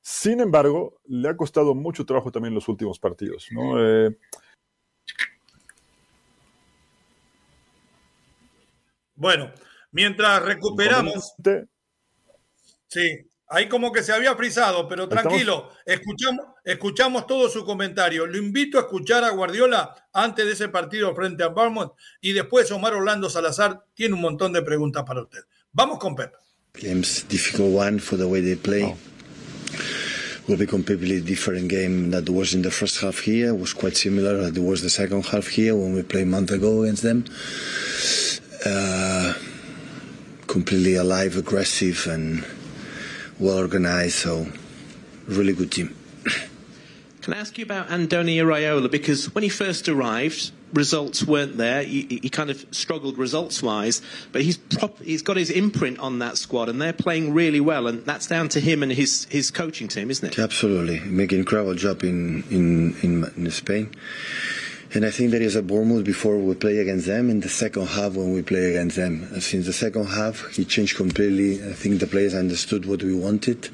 Sin 0.01 0.39
embargo, 0.39 1.01
le 1.05 1.27
ha 1.27 1.35
costado 1.35 1.75
mucho 1.75 2.05
trabajo 2.05 2.31
también 2.31 2.53
los 2.53 2.67
últimos 2.69 2.99
partidos. 2.99 3.47
¿no? 3.51 3.83
Eh, 3.83 4.17
bueno, 9.15 9.51
mientras 9.91 10.43
recuperamos... 10.43 11.33
Sí, 12.95 13.27
Ahí 13.47 13.69
como 13.69 13.91
que 13.91 14.01
se 14.01 14.11
había 14.11 14.35
frisado, 14.35 14.87
pero 14.87 15.07
tranquilo, 15.07 15.69
escuchamos, 15.85 16.45
escuchamos 16.63 17.27
todo 17.27 17.47
su 17.47 17.63
comentario. 17.63 18.25
Lo 18.25 18.39
invito 18.39 18.79
a 18.79 18.81
escuchar 18.81 19.23
a 19.23 19.29
Guardiola 19.29 19.93
antes 20.13 20.47
de 20.47 20.53
ese 20.53 20.69
partido 20.69 21.13
frente 21.13 21.43
a 21.43 21.49
Bournemouth 21.49 21.93
y 22.21 22.33
después 22.33 22.71
Omar 22.71 22.95
Orlando 22.95 23.29
Salazar 23.29 23.83
tiene 23.93 24.15
un 24.15 24.21
montón 24.21 24.51
de 24.51 24.63
preguntas 24.63 25.03
para 25.05 25.21
usted. 25.21 25.41
Vamos 25.73 25.99
con 25.99 26.15
Pep. 26.15 26.33
Games 26.73 27.25
difficult 27.29 27.75
one 27.75 27.99
for 27.99 28.17
the 28.17 28.25
way 28.25 28.41
they 28.41 28.55
play. 28.55 28.83
Oh. 28.83 28.97
Will 30.47 30.57
be 30.57 30.65
completely 30.65 31.21
different 31.21 31.69
game 31.69 32.09
that 32.11 32.27
was 32.29 32.53
in 32.53 32.63
the 32.63 32.71
first 32.71 32.99
half 33.01 33.19
here. 33.19 33.49
It 33.49 33.59
was 33.59 33.75
quite 33.75 33.95
similar 33.95 34.37
that 34.37 34.59
was 34.59 34.81
the 34.81 34.89
second 34.89 35.23
half 35.23 35.47
here 35.49 35.75
when 35.75 35.93
we 35.93 36.01
played 36.01 36.23
a 36.23 36.29
month 36.29 36.51
ago 36.51 36.81
against 36.81 37.03
them. 37.03 37.25
Uh, 38.65 39.33
completely 40.47 40.95
alive, 40.95 41.37
aggressive, 41.37 42.07
and 42.07 42.43
well 43.39 43.57
organized. 43.57 44.15
So, 44.15 44.47
really 45.27 45.53
good 45.53 45.71
team. 45.71 45.95
Can 47.21 47.33
I 47.33 47.37
ask 47.37 47.57
you 47.57 47.65
about 47.65 47.87
Andoni 47.87 48.37
Iraola? 48.37 48.89
Because 48.89 49.33
when 49.33 49.43
he 49.43 49.49
first 49.49 49.89
arrived, 49.89 50.51
results 50.73 51.23
weren't 51.23 51.57
there. 51.57 51.83
He, 51.83 52.19
he 52.21 52.29
kind 52.29 52.49
of 52.49 52.65
struggled 52.71 53.17
results 53.17 53.63
wise, 53.63 54.01
but 54.31 54.43
he's 54.43 54.57
prop, 54.57 54.99
he's 55.01 55.21
got 55.21 55.37
his 55.37 55.49
imprint 55.49 55.97
on 55.99 56.19
that 56.19 56.37
squad, 56.37 56.69
and 56.69 56.79
they're 56.81 56.93
playing 56.93 57.33
really 57.33 57.59
well, 57.59 57.87
and 57.87 58.05
that's 58.05 58.27
down 58.27 58.49
to 58.49 58.59
him 58.59 58.83
and 58.83 58.91
his 58.91 59.25
his 59.25 59.49
coaching 59.51 59.87
team, 59.87 60.11
isn't 60.11 60.27
it? 60.27 60.39
Absolutely, 60.39 60.99
making 60.99 61.39
incredible 61.39 61.73
job 61.73 62.03
in 62.03 62.43
in 62.51 62.95
in, 63.01 63.23
in 63.35 63.49
Spain. 63.51 63.89
And 64.95 65.05
I 65.05 65.11
think 65.11 65.31
there 65.31 65.41
is 65.41 65.57
a 65.57 65.61
Bournemouth 65.61 66.05
before 66.05 66.37
we 66.37 66.55
play 66.55 66.77
against 66.77 67.05
them, 67.05 67.29
in 67.29 67.41
the 67.41 67.49
second 67.49 67.85
half 67.87 68.13
when 68.13 68.31
we 68.31 68.41
play 68.41 68.69
against 68.69 68.95
them. 68.95 69.41
Since 69.41 69.65
the 69.65 69.73
second 69.73 70.05
half, 70.05 70.55
he 70.55 70.63
changed 70.63 70.95
completely. 70.95 71.61
I 71.61 71.73
think 71.73 71.99
the 71.99 72.07
players 72.07 72.33
understood 72.33 72.85
what 72.85 73.03
we 73.03 73.13
wanted, 73.13 73.67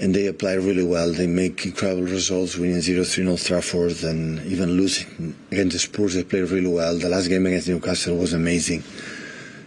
and 0.00 0.14
they 0.14 0.26
applied 0.26 0.60
really 0.60 0.84
well. 0.84 1.12
They 1.12 1.26
make 1.26 1.66
incredible 1.66 2.04
results, 2.04 2.56
winning 2.56 2.78
0-3 2.78 3.28
in 3.28 3.36
Trafford, 3.36 4.02
and 4.04 4.40
even 4.46 4.70
losing 4.70 5.36
against 5.52 5.74
the 5.74 5.80
Spurs. 5.80 6.14
They 6.14 6.24
played 6.24 6.48
really 6.48 6.72
well. 6.72 6.96
The 6.96 7.10
last 7.10 7.28
game 7.28 7.44
against 7.44 7.68
Newcastle 7.68 8.16
was 8.16 8.32
amazing. 8.32 8.84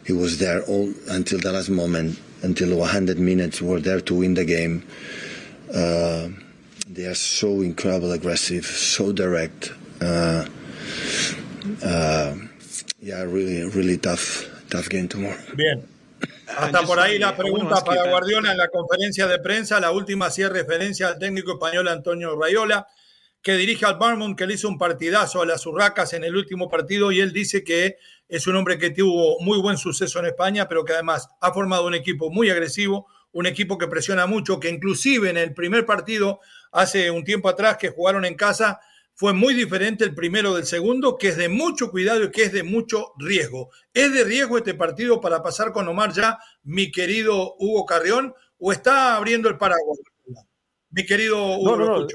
He 0.04 0.14
was 0.14 0.40
there 0.40 0.64
all 0.64 0.92
until 1.10 1.38
the 1.38 1.52
last 1.52 1.70
moment, 1.70 2.20
until 2.42 2.76
100 2.76 3.20
minutes. 3.20 3.62
Were 3.62 3.80
there 3.80 4.02
to 4.02 4.16
win 4.16 4.34
the 4.34 4.46
game. 4.46 4.82
Uh, 5.72 6.30
they 6.90 7.06
are 7.06 7.14
so 7.14 7.62
incredible, 7.62 8.12
aggressive, 8.14 8.66
so 8.66 9.12
direct. 9.12 9.74
Uh, 10.02 10.46
uh, 11.84 12.36
yeah, 13.02 13.24
really, 13.24 13.64
really 13.70 13.98
tough, 13.98 14.48
tough 14.70 14.88
game 14.90 15.08
tomorrow. 15.08 15.38
Bien. 15.56 15.86
Hasta 16.58 16.84
por 16.84 17.00
ahí 17.00 17.20
la 17.20 17.36
pregunta 17.36 17.84
para 17.84 18.10
Guardiola 18.10 18.52
en 18.52 18.58
la 18.58 18.68
conferencia 18.70 19.28
de 19.28 19.40
prensa. 19.40 19.80
La 19.80 19.92
última 19.92 20.28
hacía 20.28 20.50
referencia 20.50 21.08
al 21.08 21.20
técnico 21.20 21.54
español 21.54 21.88
Antonio 21.88 22.36
Rayola, 22.40 22.88
que 23.42 23.56
dirige 23.56 23.86
al 23.86 23.98
Barmont, 23.98 24.38
que 24.38 24.46
le 24.48 24.56
hizo 24.56 24.68
un 24.68 24.78
partidazo 24.78 25.42
a 25.42 25.46
las 25.46 25.66
Urracas 25.66 26.14
en 26.14 26.24
el 26.24 26.36
último 26.36 26.70
partido 26.70 27.12
y 27.12 27.22
él 27.22 27.32
dice 27.32 27.64
que 27.64 27.98
es 28.28 28.48
un 28.48 28.56
hombre 28.56 28.78
que 28.78 28.90
tuvo 28.90 29.40
muy 29.40 29.60
buen 29.60 29.78
suceso 29.78 30.20
en 30.20 30.26
España, 30.26 30.68
pero 30.68 30.84
que 30.84 30.94
además 30.94 31.30
ha 31.40 31.54
formado 31.54 31.88
un 31.88 31.96
equipo 31.96 32.30
muy 32.30 32.50
agresivo, 32.50 33.08
un 33.32 33.46
equipo 33.46 33.78
que 33.78 33.88
presiona 33.88 34.26
mucho, 34.26 34.60
que 34.60 34.70
inclusive 34.70 35.30
en 35.30 35.38
el 35.38 35.54
primer 35.54 35.86
partido, 35.86 36.40
hace 36.72 37.12
un 37.12 37.24
tiempo 37.24 37.48
atrás 37.48 37.78
que 37.78 37.90
jugaron 37.90 38.26
en 38.26 38.36
casa, 38.36 38.82
fue 39.20 39.34
muy 39.34 39.54
diferente 39.54 40.06
el 40.06 40.16
primero 40.16 40.56
del 40.56 40.64
segundo, 40.64 41.18
que 41.18 41.28
es 41.28 41.36
de 41.36 41.50
mucho 41.50 41.92
cuidado 41.92 42.24
y 42.24 42.32
que 42.32 42.44
es 42.44 42.54
de 42.54 42.64
mucho 42.64 43.12
riesgo. 43.18 43.70
¿Es 43.94 44.14
de 44.14 44.24
riesgo 44.24 44.58
este 44.58 44.76
partido 44.76 45.20
para 45.20 45.44
pasar 45.44 45.74
con 45.74 45.90
Omar 45.90 46.14
ya, 46.14 46.40
mi 46.64 46.90
querido 46.90 47.54
Hugo 47.60 47.86
Carrión, 47.86 48.34
o 48.58 48.72
está 48.72 49.18
abriendo 49.18 49.50
el 49.50 49.58
paraguas? 49.58 50.00
Mi 50.92 51.06
querido 51.06 51.58
Hugo 51.58 51.76
no, 51.76 52.08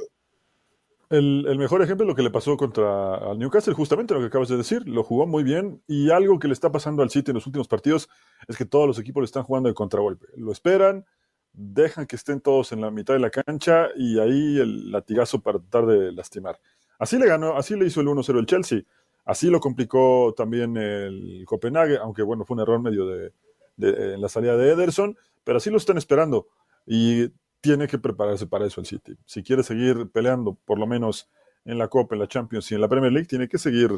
El, 1.11 1.59
mejor 1.59 1.83
ejemplo 1.83 2.07
es 2.07 2.09
lo 2.09 2.15
que 2.15 2.23
le 2.23 2.31
pasó 2.31 2.57
contra 2.57 3.17
al 3.17 3.39
Newcastle, 3.39 3.75
justamente 3.75 4.15
lo 4.15 4.21
que 4.21 4.29
acabas 4.29 4.49
de 4.49 4.57
decir. 4.57 4.89
Lo 4.89 5.05
jugó 5.05 5.27
muy 5.27 5.43
bien 5.43 5.83
y 5.87 6.09
algo 6.09 6.39
que 6.39 6.49
le 6.49 6.55
está 6.55 6.73
pasando 6.73 7.03
al 7.03 7.11
City 7.11 7.33
en 7.33 7.35
los 7.35 7.47
últimos 7.47 7.69
partidos 7.69 8.09
es 8.49 8.57
que 8.57 8.65
todos 8.65 8.87
los 8.87 8.99
equipos 8.99 9.21
le 9.21 9.27
están 9.27 9.43
jugando 9.43 9.69
de 9.69 9.75
contragolpe. 9.75 10.29
Lo 10.39 10.53
esperan, 10.53 11.05
dejan 11.53 12.07
que 12.07 12.17
estén 12.17 12.41
todos 12.41 12.73
en 12.73 12.81
la 12.81 12.91
mitad 12.91 13.13
de 13.13 13.21
la 13.21 13.29
cancha 13.29 13.89
y 13.95 14.19
ahí 14.19 14.59
el 14.59 14.91
latigazo 14.91 15.43
para 15.43 15.59
tratar 15.59 15.85
de 15.85 16.11
lastimar. 16.11 16.59
Así 16.99 17.19
le 17.19 17.27
ganó, 17.27 17.57
así 17.57 17.77
le 17.77 17.87
hizo 17.87 18.01
el 18.01 18.09
1-0 18.09 18.39
el 18.39 18.47
Chelsea. 18.47 18.83
Así 19.25 19.49
lo 19.49 19.61
complicó 19.61 20.35
también 20.37 20.77
el 20.77 21.45
Copenhague, 21.47 21.97
aunque 21.99 22.23
bueno, 22.23 22.45
fue 22.45 22.57
un 22.57 22.61
error 22.61 22.81
medio 22.81 23.07
de, 23.07 23.33
en 23.79 24.21
la 24.21 24.29
salida 24.29 24.57
de 24.57 24.73
Ederson, 24.73 25.17
pero 25.45 25.59
así 25.59 25.71
lo 25.71 25.79
están 25.79 25.99
esperando 25.99 26.49
y 26.87 27.31
tiene 27.61 27.89
que 27.89 27.99
prepararse 27.99 28.47
para 28.47 28.67
eso 28.67 28.81
el 28.81 28.87
City. 28.87 29.17
Si 29.25 29.43
quiere 29.43 29.63
seguir 29.63 30.11
peleando, 30.11 30.59
por 30.67 30.79
lo 30.79 30.87
menos 30.87 31.31
en 31.65 31.79
la 31.79 31.89
Copa, 31.89 32.15
en 32.15 32.21
la 32.21 32.29
Champions 32.29 32.71
y 32.71 32.75
en 32.75 32.83
la 32.83 32.89
Premier 32.89 33.13
League, 33.13 33.27
tiene 33.27 33.49
que 33.49 33.57
seguir 33.57 33.91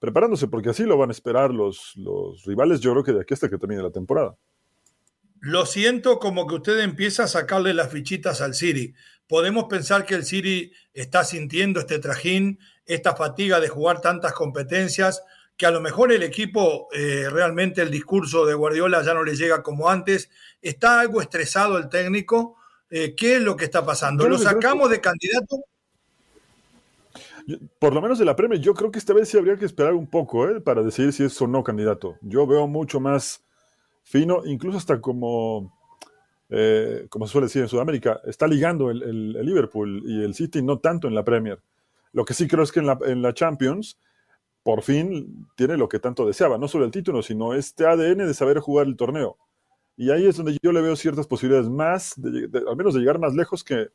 preparándose, 0.00 0.48
porque 0.48 0.70
así 0.70 0.82
lo 0.82 0.98
van 0.98 1.10
a 1.10 1.12
esperar 1.12 1.54
los, 1.54 1.92
los 1.94 2.44
rivales, 2.44 2.80
yo 2.80 2.90
creo 2.90 3.04
que 3.04 3.12
de 3.12 3.20
aquí 3.20 3.34
hasta 3.34 3.48
que 3.48 3.58
termine 3.58 3.82
la 3.82 3.92
temporada. 3.92 4.36
Lo 5.38 5.66
siento 5.66 6.18
como 6.18 6.46
que 6.46 6.56
usted 6.56 6.80
empieza 6.80 7.24
a 7.24 7.28
sacarle 7.28 7.74
las 7.74 7.90
fichitas 7.90 8.40
al 8.40 8.54
City. 8.54 8.94
Podemos 9.32 9.64
pensar 9.64 10.04
que 10.04 10.14
el 10.14 10.26
City 10.26 10.70
está 10.92 11.24
sintiendo 11.24 11.80
este 11.80 11.98
trajín, 11.98 12.58
esta 12.84 13.16
fatiga 13.16 13.60
de 13.60 13.68
jugar 13.70 14.02
tantas 14.02 14.34
competencias, 14.34 15.22
que 15.56 15.64
a 15.64 15.70
lo 15.70 15.80
mejor 15.80 16.12
el 16.12 16.22
equipo, 16.22 16.88
eh, 16.92 17.30
realmente 17.30 17.80
el 17.80 17.90
discurso 17.90 18.44
de 18.44 18.52
Guardiola 18.52 19.02
ya 19.02 19.14
no 19.14 19.24
le 19.24 19.34
llega 19.34 19.62
como 19.62 19.88
antes. 19.88 20.28
¿Está 20.60 21.00
algo 21.00 21.22
estresado 21.22 21.78
el 21.78 21.88
técnico? 21.88 22.56
Eh, 22.90 23.14
¿Qué 23.16 23.36
es 23.36 23.40
lo 23.40 23.56
que 23.56 23.64
está 23.64 23.82
pasando? 23.86 24.28
¿Lo 24.28 24.36
sacamos 24.36 24.90
de 24.90 25.00
candidato? 25.00 25.64
Por 27.78 27.94
lo 27.94 28.02
menos 28.02 28.18
de 28.18 28.26
la 28.26 28.36
Premier, 28.36 28.60
yo 28.60 28.74
creo 28.74 28.90
que 28.90 28.98
esta 28.98 29.14
vez 29.14 29.30
sí 29.30 29.38
habría 29.38 29.56
que 29.56 29.64
esperar 29.64 29.94
un 29.94 30.08
poco 30.08 30.46
¿eh? 30.46 30.60
para 30.60 30.82
decidir 30.82 31.14
si 31.14 31.24
es 31.24 31.40
o 31.40 31.46
no 31.46 31.64
candidato. 31.64 32.18
Yo 32.20 32.46
veo 32.46 32.66
mucho 32.66 33.00
más 33.00 33.42
fino, 34.02 34.42
incluso 34.44 34.76
hasta 34.76 35.00
como, 35.00 35.72
eh, 36.54 37.06
como 37.08 37.26
se 37.26 37.32
suele 37.32 37.46
decir 37.46 37.62
en 37.62 37.68
Sudamérica, 37.68 38.20
está 38.26 38.46
ligando 38.46 38.90
el, 38.90 39.32
Liverpool 39.32 40.02
y 40.04 40.22
el 40.22 40.34
City, 40.34 40.60
no 40.60 40.80
tanto 40.80 41.08
en 41.08 41.14
la 41.14 41.24
Premier. 41.24 41.58
Lo 42.12 42.26
que 42.26 42.34
sí 42.34 42.46
creo 42.46 42.62
es 42.62 42.70
que 42.70 42.80
en 42.80 43.22
la, 43.22 43.32
Champions, 43.32 43.98
por 44.62 44.82
fin 44.82 45.48
tiene 45.56 45.78
lo 45.78 45.88
que 45.88 45.98
tanto 45.98 46.26
deseaba, 46.26 46.58
no 46.58 46.68
solo 46.68 46.84
el 46.84 46.90
título, 46.90 47.22
sino 47.22 47.54
este 47.54 47.86
ADN 47.86 48.26
de 48.26 48.34
saber 48.34 48.58
jugar 48.58 48.86
el 48.86 48.96
torneo. 48.96 49.38
Y 49.96 50.10
ahí 50.10 50.26
es 50.26 50.36
donde 50.36 50.58
yo 50.62 50.72
le 50.72 50.82
veo 50.82 50.94
ciertas 50.94 51.26
posibilidades 51.26 51.70
más, 51.70 52.16
al 52.18 52.76
menos 52.76 52.92
de 52.92 53.00
llegar 53.00 53.18
más 53.18 53.34
lejos 53.34 53.64
que, 53.64 53.88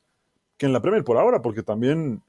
que 0.57 0.65
en 0.65 0.73
la 0.73 0.81
Premier 0.81 1.03
por 1.03 1.17
ahora, 1.17 1.43
porque 1.43 1.61
también 1.61 2.23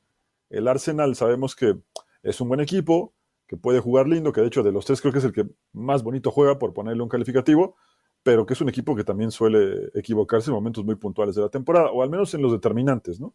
el 0.50 0.68
Arsenal 0.68 1.16
sabemos 1.16 1.56
que 1.56 1.74
es 2.22 2.38
un 2.42 2.48
buen 2.48 2.60
equipo, 2.60 3.14
que 3.46 3.56
puede 3.56 3.80
jugar 3.80 4.06
lindo, 4.06 4.34
que 4.34 4.42
de 4.42 4.48
hecho 4.48 4.62
de 4.62 4.72
los 4.72 4.84
tres 4.84 5.00
creo 5.00 5.10
que 5.10 5.20
es 5.20 5.24
el 5.24 5.32
que 5.32 5.46
más 5.72 6.02
bonito 6.02 6.30
juega, 6.30 6.58
por 6.58 6.74
ponerle 6.74 7.02
un 7.02 7.08
calificativo, 7.08 7.76
pero 8.22 8.44
que 8.44 8.54
es 8.54 8.61
un 8.61 8.68
equipo 8.68 8.94
que 8.94 9.04
también 9.04 9.31
suele 9.31 9.90
equivocarse 9.94 10.50
en 10.50 10.54
momentos 10.54 10.85
muy 10.85 10.96
puntuales 10.96 11.35
de 11.35 11.42
la 11.42 11.48
temporada, 11.48 11.90
o 11.90 12.02
al 12.02 12.11
menos 12.11 12.33
en 12.35 12.42
los 12.42 12.52
determinantes, 12.52 13.20
¿no? 13.20 13.35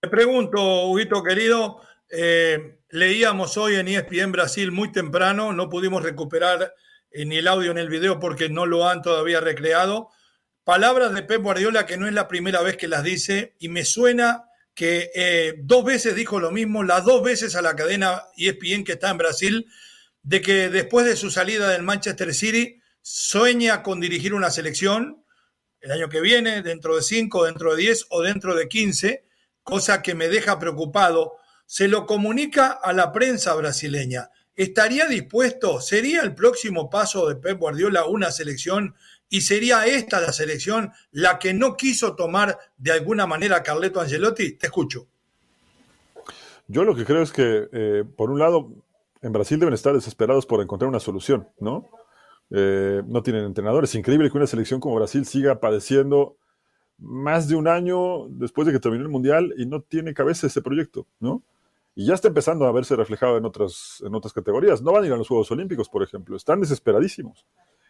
Te 0.00 0.08
pregunto, 0.08 0.86
Huguito 0.86 1.22
querido, 1.22 1.80
eh, 2.10 2.78
leíamos 2.90 3.56
hoy 3.56 3.76
en 3.76 3.88
ESPN 3.88 4.32
Brasil 4.32 4.72
muy 4.72 4.90
temprano, 4.90 5.52
no 5.52 5.68
pudimos 5.68 6.02
recuperar 6.02 6.74
eh, 7.10 7.24
ni 7.24 7.36
el 7.36 7.48
audio 7.48 7.72
ni 7.72 7.80
el 7.80 7.88
video 7.88 8.18
porque 8.18 8.48
no 8.48 8.66
lo 8.66 8.88
han 8.88 9.00
todavía 9.00 9.40
recreado. 9.40 10.10
Palabras 10.64 11.14
de 11.14 11.22
Pep 11.22 11.42
Guardiola 11.42 11.86
que 11.86 11.96
no 11.96 12.06
es 12.06 12.12
la 12.12 12.28
primera 12.28 12.62
vez 12.62 12.76
que 12.76 12.88
las 12.88 13.02
dice 13.02 13.54
y 13.60 13.68
me 13.68 13.84
suena 13.84 14.44
que 14.74 15.10
eh, 15.14 15.54
dos 15.62 15.84
veces 15.84 16.14
dijo 16.14 16.40
lo 16.40 16.50
mismo, 16.50 16.82
las 16.82 17.04
dos 17.04 17.22
veces 17.22 17.56
a 17.56 17.62
la 17.62 17.76
cadena 17.76 18.24
ESPN 18.36 18.84
que 18.84 18.92
está 18.92 19.10
en 19.10 19.18
Brasil, 19.18 19.66
de 20.22 20.40
que 20.42 20.68
después 20.68 21.06
de 21.06 21.16
su 21.16 21.30
salida 21.30 21.68
del 21.70 21.82
Manchester 21.82 22.34
City 22.34 22.81
sueña 23.02 23.82
con 23.82 24.00
dirigir 24.00 24.32
una 24.32 24.50
selección 24.50 25.22
el 25.82 25.90
año 25.90 26.08
que 26.08 26.20
viene, 26.20 26.62
dentro 26.62 26.94
de 26.94 27.02
cinco, 27.02 27.44
dentro 27.44 27.74
de 27.74 27.82
diez 27.82 28.06
o 28.08 28.22
dentro 28.22 28.54
de 28.54 28.68
quince, 28.68 29.24
cosa 29.64 30.00
que 30.00 30.14
me 30.14 30.28
deja 30.28 30.58
preocupado. 30.58 31.34
Se 31.66 31.88
lo 31.88 32.06
comunica 32.06 32.68
a 32.68 32.92
la 32.92 33.12
prensa 33.12 33.52
brasileña. 33.54 34.30
¿Estaría 34.54 35.06
dispuesto? 35.06 35.80
¿Sería 35.80 36.22
el 36.22 36.34
próximo 36.34 36.88
paso 36.88 37.28
de 37.28 37.36
Pep 37.36 37.58
Guardiola 37.58 38.04
una 38.04 38.30
selección 38.30 38.94
y 39.28 39.40
sería 39.40 39.86
esta 39.86 40.20
la 40.20 40.32
selección 40.32 40.92
la 41.10 41.38
que 41.38 41.52
no 41.52 41.76
quiso 41.76 42.14
tomar 42.14 42.58
de 42.76 42.92
alguna 42.92 43.26
manera 43.26 43.62
Carleto 43.62 44.00
Angelotti? 44.00 44.52
Te 44.52 44.66
escucho. 44.66 45.08
Yo 46.68 46.84
lo 46.84 46.94
que 46.94 47.04
creo 47.04 47.22
es 47.22 47.32
que, 47.32 47.68
eh, 47.72 48.04
por 48.16 48.30
un 48.30 48.38
lado, 48.38 48.70
en 49.20 49.32
Brasil 49.32 49.58
deben 49.58 49.74
estar 49.74 49.94
desesperados 49.94 50.46
por 50.46 50.62
encontrar 50.62 50.88
una 50.88 51.00
solución, 51.00 51.48
¿no? 51.58 51.88
Eh, 52.54 53.02
no 53.06 53.22
tienen 53.22 53.44
entrenadores. 53.44 53.90
Es 53.90 53.96
increíble 53.96 54.30
que 54.30 54.36
una 54.36 54.46
selección 54.46 54.78
como 54.78 54.96
Brasil 54.96 55.24
siga 55.24 55.58
padeciendo 55.58 56.36
más 56.98 57.48
de 57.48 57.56
un 57.56 57.66
año 57.66 58.28
después 58.28 58.66
de 58.66 58.72
que 58.72 58.78
terminó 58.78 59.02
el 59.02 59.08
Mundial 59.08 59.54
y 59.56 59.66
no 59.66 59.80
tiene 59.80 60.12
cabeza 60.12 60.46
ese 60.46 60.60
proyecto, 60.60 61.06
¿no? 61.18 61.42
Y 61.94 62.06
ya 62.06 62.14
está 62.14 62.28
empezando 62.28 62.66
a 62.66 62.72
verse 62.72 62.94
reflejado 62.94 63.36
en 63.36 63.44
otras, 63.44 64.02
en 64.06 64.14
otras 64.14 64.32
categorías. 64.32 64.82
No 64.82 64.92
van 64.92 65.04
a 65.04 65.06
ir 65.06 65.12
a 65.12 65.16
los 65.16 65.28
Juegos 65.28 65.50
Olímpicos, 65.50 65.88
por 65.88 66.02
ejemplo. 66.02 66.36
Están 66.36 66.60
desesperadísimos. 66.60 67.46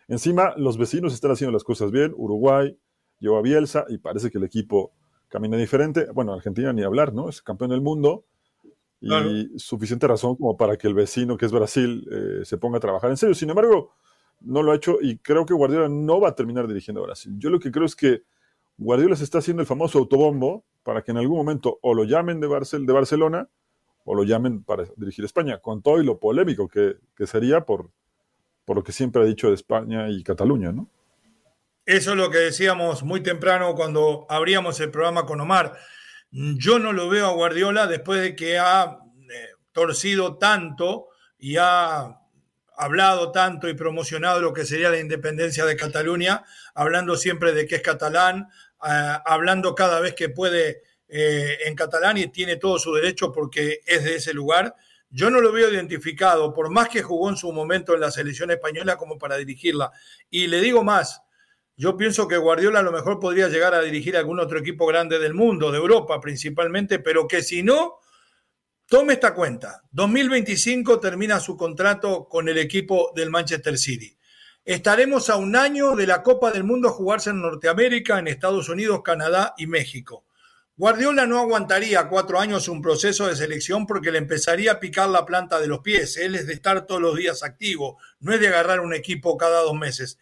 Encima, 0.08 0.54
los 0.56 0.76
vecinos 0.76 1.12
están 1.12 1.32
haciendo 1.32 1.52
las 1.52 1.64
cosas 1.64 1.90
bien. 1.90 2.12
Uruguay 2.16 2.76
lleva 3.18 3.38
a 3.38 3.42
Bielsa 3.42 3.84
y 3.88 3.98
parece 3.98 4.30
que 4.30 4.38
el 4.38 4.44
equipo 4.44 4.92
camina 5.28 5.56
diferente. 5.56 6.06
Bueno, 6.12 6.32
Argentina 6.32 6.72
ni 6.72 6.82
hablar, 6.82 7.12
¿no? 7.12 7.28
Es 7.28 7.42
campeón 7.42 7.70
del 7.70 7.80
mundo 7.80 8.24
y 9.00 9.50
suficiente 9.56 10.06
razón 10.06 10.36
como 10.36 10.56
para 10.56 10.76
que 10.76 10.86
el 10.86 10.94
vecino, 10.94 11.36
que 11.36 11.46
es 11.46 11.52
Brasil, 11.52 12.06
eh, 12.10 12.44
se 12.44 12.56
ponga 12.58 12.78
a 12.78 12.80
trabajar 12.80 13.10
en 13.10 13.16
serio. 13.16 13.34
Sin 13.34 13.50
embargo, 13.50 13.92
no 14.44 14.62
lo 14.62 14.72
ha 14.72 14.76
hecho 14.76 14.98
y 15.00 15.18
creo 15.18 15.46
que 15.46 15.54
Guardiola 15.54 15.88
no 15.88 16.20
va 16.20 16.30
a 16.30 16.34
terminar 16.34 16.66
dirigiendo 16.66 17.02
a 17.02 17.06
Brasil. 17.06 17.34
Yo 17.38 17.50
lo 17.50 17.58
que 17.58 17.70
creo 17.70 17.86
es 17.86 17.96
que 17.96 18.22
Guardiola 18.78 19.16
se 19.16 19.24
está 19.24 19.38
haciendo 19.38 19.62
el 19.62 19.66
famoso 19.66 19.98
autobombo 19.98 20.64
para 20.82 21.02
que 21.02 21.12
en 21.12 21.18
algún 21.18 21.36
momento 21.36 21.78
o 21.82 21.94
lo 21.94 22.04
llamen 22.04 22.40
de, 22.40 22.48
de 22.48 22.92
Barcelona 22.92 23.48
o 24.04 24.14
lo 24.14 24.24
llamen 24.24 24.64
para 24.64 24.84
dirigir 24.96 25.24
España, 25.24 25.58
con 25.58 25.82
todo 25.82 26.00
y 26.00 26.04
lo 26.04 26.18
polémico 26.18 26.68
que, 26.68 26.96
sería 27.26 27.64
por, 27.64 27.90
por 28.64 28.76
lo 28.76 28.82
que 28.82 28.92
siempre 28.92 29.22
ha 29.22 29.24
dicho 29.24 29.48
de 29.48 29.54
España 29.54 30.10
y 30.10 30.22
Cataluña, 30.22 30.72
¿no? 30.72 30.88
Eso 31.84 32.12
es 32.12 32.16
lo 32.16 32.30
que 32.30 32.38
decíamos 32.38 33.02
muy 33.02 33.22
temprano 33.22 33.74
cuando 33.74 34.26
abríamos 34.28 34.78
el 34.80 34.90
programa 34.90 35.26
con 35.26 35.40
Omar. 35.40 35.76
Yo 36.30 36.78
no 36.78 36.92
lo 36.92 37.08
veo 37.08 37.26
a 37.26 37.32
Guardiola 37.32 37.86
después 37.86 38.20
de 38.20 38.36
que 38.36 38.58
ha 38.58 38.98
eh, 39.30 39.48
torcido 39.72 40.36
tanto 40.36 41.08
y 41.38 41.56
ha 41.58 42.21
hablado 42.76 43.32
tanto 43.32 43.68
y 43.68 43.74
promocionado 43.74 44.40
lo 44.40 44.52
que 44.52 44.64
sería 44.64 44.90
la 44.90 44.98
independencia 44.98 45.64
de 45.64 45.76
Cataluña, 45.76 46.44
hablando 46.74 47.16
siempre 47.16 47.52
de 47.52 47.66
que 47.66 47.76
es 47.76 47.82
catalán, 47.82 48.48
eh, 48.84 49.16
hablando 49.24 49.74
cada 49.74 50.00
vez 50.00 50.14
que 50.14 50.28
puede 50.28 50.82
eh, 51.08 51.58
en 51.66 51.74
catalán 51.74 52.16
y 52.18 52.28
tiene 52.28 52.56
todo 52.56 52.78
su 52.78 52.94
derecho 52.94 53.32
porque 53.32 53.80
es 53.86 54.04
de 54.04 54.16
ese 54.16 54.32
lugar. 54.32 54.74
Yo 55.10 55.28
no 55.28 55.40
lo 55.40 55.52
veo 55.52 55.70
identificado, 55.70 56.54
por 56.54 56.70
más 56.70 56.88
que 56.88 57.02
jugó 57.02 57.28
en 57.28 57.36
su 57.36 57.52
momento 57.52 57.94
en 57.94 58.00
la 58.00 58.10
selección 58.10 58.50
española 58.50 58.96
como 58.96 59.18
para 59.18 59.36
dirigirla. 59.36 59.92
Y 60.30 60.46
le 60.46 60.60
digo 60.62 60.82
más, 60.82 61.20
yo 61.76 61.96
pienso 61.96 62.28
que 62.28 62.38
Guardiola 62.38 62.78
a 62.78 62.82
lo 62.82 62.92
mejor 62.92 63.20
podría 63.20 63.48
llegar 63.48 63.74
a 63.74 63.82
dirigir 63.82 64.16
algún 64.16 64.40
otro 64.40 64.58
equipo 64.58 64.86
grande 64.86 65.18
del 65.18 65.34
mundo, 65.34 65.70
de 65.70 65.78
Europa 65.78 66.20
principalmente, 66.20 66.98
pero 66.98 67.28
que 67.28 67.42
si 67.42 67.62
no, 67.62 67.98
tome 68.86 69.14
esta 69.14 69.34
cuenta. 69.34 69.82
2025 69.90 71.00
termina 71.00 71.40
su 71.40 71.56
contrato 71.56 72.28
con 72.28 72.48
el 72.48 72.58
equipo 72.58 73.12
del 73.14 73.30
Manchester 73.30 73.78
City. 73.78 74.16
Estaremos 74.64 75.28
a 75.28 75.36
un 75.36 75.56
año 75.56 75.96
de 75.96 76.06
la 76.06 76.22
Copa 76.22 76.52
del 76.52 76.62
Mundo 76.62 76.88
a 76.88 76.92
jugarse 76.92 77.30
en 77.30 77.40
Norteamérica, 77.40 78.18
en 78.18 78.28
Estados 78.28 78.68
Unidos, 78.68 79.02
Canadá 79.02 79.54
y 79.56 79.66
México. 79.66 80.24
Guardiola 80.76 81.26
no 81.26 81.38
aguantaría 81.38 82.08
cuatro 82.08 82.40
años 82.40 82.68
un 82.68 82.80
proceso 82.80 83.26
de 83.26 83.36
selección 83.36 83.86
porque 83.86 84.10
le 84.10 84.18
empezaría 84.18 84.72
a 84.72 84.80
picar 84.80 85.08
la 85.08 85.26
planta 85.26 85.60
de 85.60 85.66
los 85.66 85.80
pies. 85.80 86.16
Él 86.16 86.34
es 86.34 86.46
de 86.46 86.54
estar 86.54 86.86
todos 86.86 87.00
los 87.00 87.16
días 87.16 87.42
activo, 87.42 87.98
no 88.20 88.32
es 88.32 88.40
de 88.40 88.48
agarrar 88.48 88.80
un 88.80 88.94
equipo 88.94 89.36
cada 89.36 89.60
dos 89.62 89.74
meses. 89.74 90.18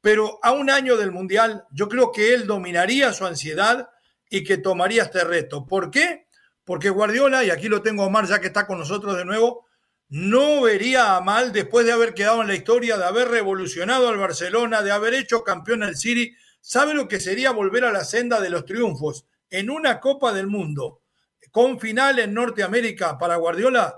Pero 0.00 0.38
a 0.42 0.52
un 0.52 0.70
año 0.70 0.96
del 0.96 1.10
Mundial, 1.10 1.64
yo 1.72 1.88
creo 1.88 2.12
que 2.12 2.34
él 2.34 2.46
dominaría 2.46 3.12
su 3.12 3.24
ansiedad 3.24 3.88
y 4.28 4.44
que 4.44 4.58
tomaría 4.58 5.04
este 5.04 5.24
reto. 5.24 5.66
¿Por 5.66 5.90
qué? 5.90 6.23
Porque 6.64 6.90
Guardiola, 6.90 7.44
y 7.44 7.50
aquí 7.50 7.68
lo 7.68 7.82
tengo 7.82 8.04
Omar 8.04 8.26
ya 8.26 8.40
que 8.40 8.46
está 8.48 8.66
con 8.66 8.78
nosotros 8.78 9.16
de 9.16 9.24
nuevo, 9.24 9.66
no 10.08 10.62
vería 10.62 11.16
a 11.16 11.20
mal 11.20 11.52
después 11.52 11.86
de 11.86 11.92
haber 11.92 12.14
quedado 12.14 12.40
en 12.42 12.48
la 12.48 12.54
historia, 12.54 12.96
de 12.96 13.04
haber 13.04 13.28
revolucionado 13.28 14.08
al 14.08 14.18
Barcelona, 14.18 14.82
de 14.82 14.92
haber 14.92 15.14
hecho 15.14 15.44
campeón 15.44 15.82
al 15.82 15.96
City. 15.96 16.34
¿Sabe 16.60 16.94
lo 16.94 17.08
que 17.08 17.20
sería 17.20 17.50
volver 17.50 17.84
a 17.84 17.92
la 17.92 18.04
senda 18.04 18.40
de 18.40 18.50
los 18.50 18.64
triunfos? 18.64 19.26
en 19.54 19.70
una 19.70 20.00
Copa 20.00 20.32
del 20.32 20.48
Mundo 20.48 21.02
con 21.52 21.78
final 21.78 22.18
en 22.18 22.34
Norteamérica 22.34 23.16
para 23.16 23.36
Guardiola, 23.36 23.96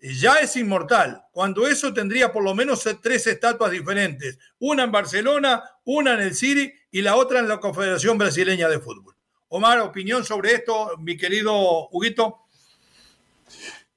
ya 0.00 0.34
es 0.40 0.56
inmortal. 0.56 1.22
Cuando 1.30 1.68
eso 1.68 1.94
tendría 1.94 2.32
por 2.32 2.42
lo 2.42 2.52
menos 2.52 2.82
tres 3.00 3.28
estatuas 3.28 3.70
diferentes, 3.70 4.38
una 4.58 4.82
en 4.82 4.90
Barcelona, 4.90 5.62
una 5.84 6.14
en 6.14 6.20
el 6.20 6.34
City 6.34 6.72
y 6.90 7.02
la 7.02 7.14
otra 7.14 7.38
en 7.38 7.48
la 7.48 7.60
Confederación 7.60 8.18
Brasileña 8.18 8.68
de 8.68 8.80
Fútbol. 8.80 9.15
Omar, 9.48 9.78
opinión 9.80 10.24
sobre 10.24 10.54
esto, 10.54 10.96
mi 10.98 11.16
querido 11.16 11.88
Huguito. 11.90 12.40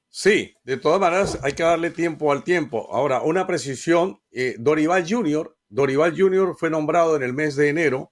Sí, 0.08 0.54
de 0.64 0.78
todas 0.78 1.00
maneras 1.00 1.40
hay 1.42 1.54
que 1.54 1.64
darle 1.64 1.90
tiempo 1.90 2.32
al 2.32 2.44
tiempo. 2.44 2.88
Ahora, 2.92 3.22
una 3.22 3.48
precisión, 3.48 4.22
eh, 4.32 4.56
Dorival 4.60 5.06
Jr., 5.10 5.56
Dorival 5.68 6.16
Jr. 6.16 6.56
fue 6.58 6.70
nombrado 6.70 7.16
en 7.16 7.24
el 7.24 7.34
mes 7.34 7.56
de 7.56 7.70
enero 7.70 8.12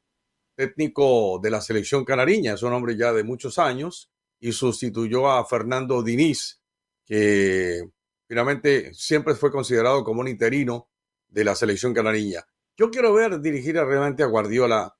técnico 0.55 1.39
de 1.41 1.51
la 1.51 1.61
selección 1.61 2.03
canariña, 2.03 2.55
es 2.55 2.63
un 2.63 2.73
hombre 2.73 2.97
ya 2.97 3.13
de 3.13 3.23
muchos 3.23 3.59
años, 3.59 4.09
y 4.39 4.51
sustituyó 4.51 5.29
a 5.29 5.45
Fernando 5.45 6.01
Diniz, 6.01 6.59
que 7.05 7.81
finalmente 8.27 8.91
siempre 8.95 9.35
fue 9.35 9.51
considerado 9.51 10.03
como 10.03 10.21
un 10.21 10.27
interino 10.27 10.89
de 11.27 11.43
la 11.43 11.53
selección 11.53 11.93
canariña. 11.93 12.43
Yo 12.75 12.89
quiero 12.89 13.13
ver 13.13 13.39
dirigir 13.39 13.75
realmente 13.75 14.23
a 14.23 14.27
Guardiola 14.27 14.96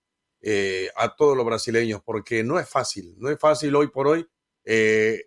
eh, 0.50 0.90
a 0.96 1.14
todos 1.14 1.36
los 1.36 1.46
brasileños, 1.46 2.02
porque 2.06 2.42
no 2.42 2.58
es 2.58 2.70
fácil, 2.70 3.16
no 3.18 3.30
es 3.30 3.38
fácil 3.38 3.76
hoy 3.76 3.90
por 3.90 4.08
hoy. 4.08 4.26
Eh, 4.64 5.26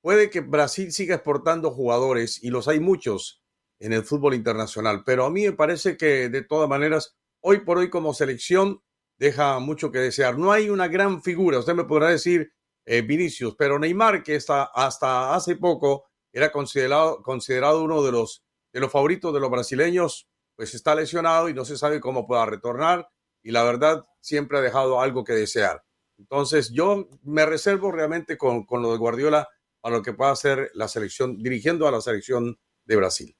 puede 0.00 0.30
que 0.30 0.42
Brasil 0.42 0.92
siga 0.92 1.16
exportando 1.16 1.72
jugadores, 1.72 2.40
y 2.40 2.50
los 2.50 2.68
hay 2.68 2.78
muchos 2.78 3.42
en 3.80 3.92
el 3.92 4.04
fútbol 4.04 4.32
internacional, 4.32 5.02
pero 5.04 5.24
a 5.24 5.30
mí 5.30 5.42
me 5.42 5.54
parece 5.54 5.96
que 5.96 6.28
de 6.28 6.42
todas 6.42 6.68
maneras, 6.68 7.16
hoy 7.40 7.64
por 7.64 7.78
hoy 7.78 7.90
como 7.90 8.14
selección, 8.14 8.80
deja 9.18 9.58
mucho 9.58 9.90
que 9.90 9.98
desear. 9.98 10.38
No 10.38 10.52
hay 10.52 10.70
una 10.70 10.86
gran 10.86 11.20
figura, 11.20 11.58
usted 11.58 11.74
me 11.74 11.82
podrá 11.82 12.10
decir 12.10 12.52
eh, 12.86 13.02
Vinicius, 13.02 13.56
pero 13.58 13.80
Neymar, 13.80 14.22
que 14.22 14.36
está, 14.36 14.70
hasta 14.72 15.34
hace 15.34 15.56
poco 15.56 16.04
era 16.32 16.52
considerado, 16.52 17.24
considerado 17.24 17.82
uno 17.82 18.04
de 18.04 18.12
los, 18.12 18.44
de 18.72 18.78
los 18.78 18.92
favoritos 18.92 19.34
de 19.34 19.40
los 19.40 19.50
brasileños, 19.50 20.28
pues 20.54 20.74
está 20.74 20.94
lesionado 20.94 21.48
y 21.48 21.54
no 21.54 21.64
se 21.64 21.76
sabe 21.76 21.98
cómo 21.98 22.24
pueda 22.24 22.46
retornar 22.46 23.08
y 23.44 23.52
la 23.52 23.62
verdad 23.62 24.04
siempre 24.20 24.58
ha 24.58 24.62
dejado 24.62 25.00
algo 25.00 25.22
que 25.22 25.34
desear. 25.34 25.84
Entonces 26.18 26.72
yo 26.72 27.08
me 27.22 27.46
reservo 27.46 27.92
realmente 27.92 28.36
con, 28.36 28.64
con 28.64 28.82
lo 28.82 28.90
de 28.90 28.98
Guardiola 28.98 29.48
a 29.82 29.90
lo 29.90 30.02
que 30.02 30.14
pueda 30.14 30.32
hacer 30.32 30.70
la 30.74 30.88
selección, 30.88 31.40
dirigiendo 31.42 31.86
a 31.86 31.92
la 31.92 32.00
selección 32.00 32.58
de 32.86 32.96
Brasil. 32.96 33.36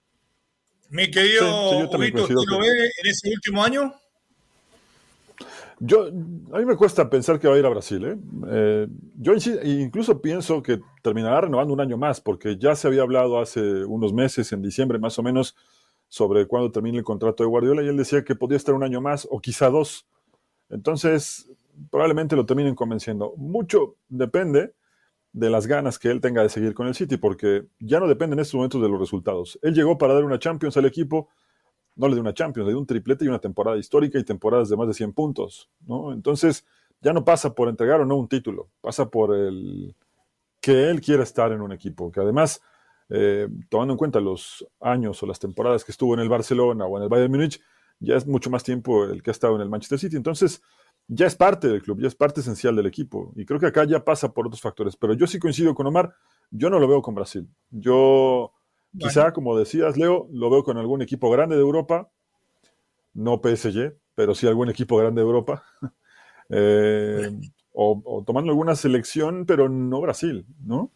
Mi 0.91 1.11
querido 1.11 1.41
sí, 1.71 1.89
lo 1.91 2.59
ve 2.59 2.69
en 2.69 3.11
ese 3.11 3.31
último 3.31 3.65
año? 3.65 3.95
Yo, 5.81 6.07
a 6.07 6.59
mí 6.59 6.65
me 6.65 6.77
cuesta 6.77 7.09
pensar 7.11 7.41
que 7.41 7.49
va 7.49 7.55
a 7.55 7.59
ir 7.59 7.67
a 7.67 7.71
Brasil. 7.71 8.05
¿eh? 8.05 8.17
eh 8.49 8.87
yo 9.17 9.33
incluso 9.65 10.21
pienso 10.21 10.63
que 10.63 10.81
terminará 11.03 11.43
renovando 11.43 11.73
un 11.73 11.81
año 11.81 11.97
más, 11.97 12.21
porque 12.21 12.57
ya 12.59 12.77
se 12.77 12.87
había 12.87 13.03
hablado 13.03 13.41
hace 13.41 13.85
unos 13.85 14.13
meses, 14.13 14.53
en 14.53 14.63
diciembre 14.63 14.99
más 14.99 15.19
o 15.19 15.23
menos, 15.23 15.57
sobre 16.15 16.47
cuándo 16.47 16.71
termine 16.71 16.99
el 16.99 17.05
contrato 17.05 17.43
de 17.43 17.49
Guardiola, 17.49 17.83
y 17.83 17.89
él 17.89 17.97
decía 17.97 18.23
que 18.23 18.37
podía 18.37 18.57
estar 18.57 18.75
un 18.75 18.85
año 18.85 19.01
más 19.01 19.27
o 19.31 19.41
quizá 19.41 19.69
dos. 19.69 20.07
Entonces, 20.69 21.51
probablemente 21.91 22.37
lo 22.37 22.47
terminen 22.47 22.77
convenciendo. 22.77 23.35
Mucho 23.37 23.97
depende 24.09 24.75
de 25.33 25.51
las 25.51 25.67
ganas 25.67 25.99
que 25.99 26.11
él 26.11 26.21
tenga 26.21 26.43
de 26.43 26.49
seguir 26.49 26.75
con 26.75 26.87
el 26.87 26.95
City, 26.95 27.17
porque 27.17 27.67
ya 27.81 27.99
no 27.99 28.07
depende 28.07 28.35
en 28.35 28.41
estos 28.41 28.55
momentos 28.55 28.81
de 28.81 28.89
los 28.89 29.01
resultados. 29.01 29.59
Él 29.63 29.75
llegó 29.75 29.99
para 29.99 30.15
dar 30.15 30.25
una 30.25 30.39
Champions 30.39 30.77
al 30.77 30.85
equipo 30.85 31.29
no 31.97 32.09
le 32.09 32.15
dio 32.15 32.23
una 32.23 32.35
Champions, 32.35 32.67
le 32.67 32.73
dio 32.73 32.81
un 32.81 32.87
triplete 32.87 33.25
y 33.25 33.29
una 33.29 33.39
temporada 33.39 33.77
histórica 33.77 34.19
y 34.19 34.25
temporadas 34.25 34.69
de 34.69 34.77
más 34.77 34.89
de 34.89 34.95
100 34.95 35.13
puntos, 35.13 35.71
¿no? 35.87 36.13
Entonces, 36.13 36.65
ya 37.01 37.13
no 37.13 37.25
pasa 37.25 37.55
por 37.55 37.69
entregar 37.69 38.01
o 38.01 38.05
no 38.05 38.17
un 38.17 38.29
título, 38.29 38.69
pasa 38.81 39.09
por 39.09 39.35
el 39.35 39.95
que 40.61 40.91
él 40.91 41.01
quiera 41.01 41.23
estar 41.23 41.53
en 41.53 41.61
un 41.61 41.73
equipo, 41.73 42.11
que 42.11 42.21
además, 42.21 42.63
eh, 43.11 43.49
tomando 43.69 43.95
en 43.95 43.99
cuenta 43.99 44.21
los 44.21 44.67
años 44.81 45.23
o 45.23 45.27
las 45.27 45.39
temporadas 45.39 45.85
que 45.85 45.93
estuvo 45.93 46.15
en 46.15 46.21
el 46.21 46.29
Barcelona 46.29 46.87
o 46.87 46.97
en 46.97 47.05
el 47.05 47.09
Bayern 47.09 47.31
Múnich, 47.31 47.61
ya 48.01 48.17
es 48.17 48.27
mucho 48.27 48.51
más 48.51 48.65
tiempo 48.65 49.05
el 49.05 49.23
que 49.23 49.31
ha 49.31 49.33
estado 49.33 49.57
en 49.57 49.63
el 49.63 49.71
Manchester 49.71 49.99
City, 49.99 50.17
entonces 50.17 50.63
ya 51.07 51.27
es 51.27 51.37
parte 51.37 51.69
del 51.69 51.83
club, 51.83 52.01
ya 52.01 52.09
es 52.09 52.15
parte 52.15 52.41
esencial 52.41 52.75
del 52.77 52.87
equipo, 52.87 53.33
y 53.37 53.45
creo 53.45 53.61
que 53.61 53.67
acá 53.67 53.85
ya 53.85 54.05
pasa 54.05 54.33
por 54.33 54.47
otros 54.47 54.61
factores, 54.61 54.97
pero 54.97 55.15
yo 55.15 55.27
sí 55.27 55.39
coincido 55.39 55.75
con 55.75 55.87
Omar, 55.87 56.15
yo 56.51 56.71
no 56.71 56.79
lo 56.79 56.89
veo 56.89 57.03
con 57.03 57.15
Brasil, 57.15 57.49
yo 57.71 58.53
Quizá, 58.99 59.33
como 59.33 59.59
decías, 59.59 59.97
Leo, 59.97 60.29
lo 60.31 60.51
veo 60.51 60.63
con 60.63 60.79
algún 60.79 61.03
equipo 61.03 61.31
grande 61.31 61.57
de 61.57 61.63
Europa, 61.63 62.11
no 63.13 63.41
PSG, 63.43 63.97
pero 64.15 64.35
sí 64.35 64.47
algún 64.47 64.71
equipo 64.71 64.97
grande 64.97 65.21
de 65.21 65.27
Europa. 65.27 65.65
Eh, 66.51 67.33
o, 67.73 68.23
tomando 68.27 68.53
alguna 68.53 68.77
selección, 68.77 69.47
pero 69.47 69.71
no 69.71 70.03
Brasil, 70.03 70.45
¿no? 70.63 70.91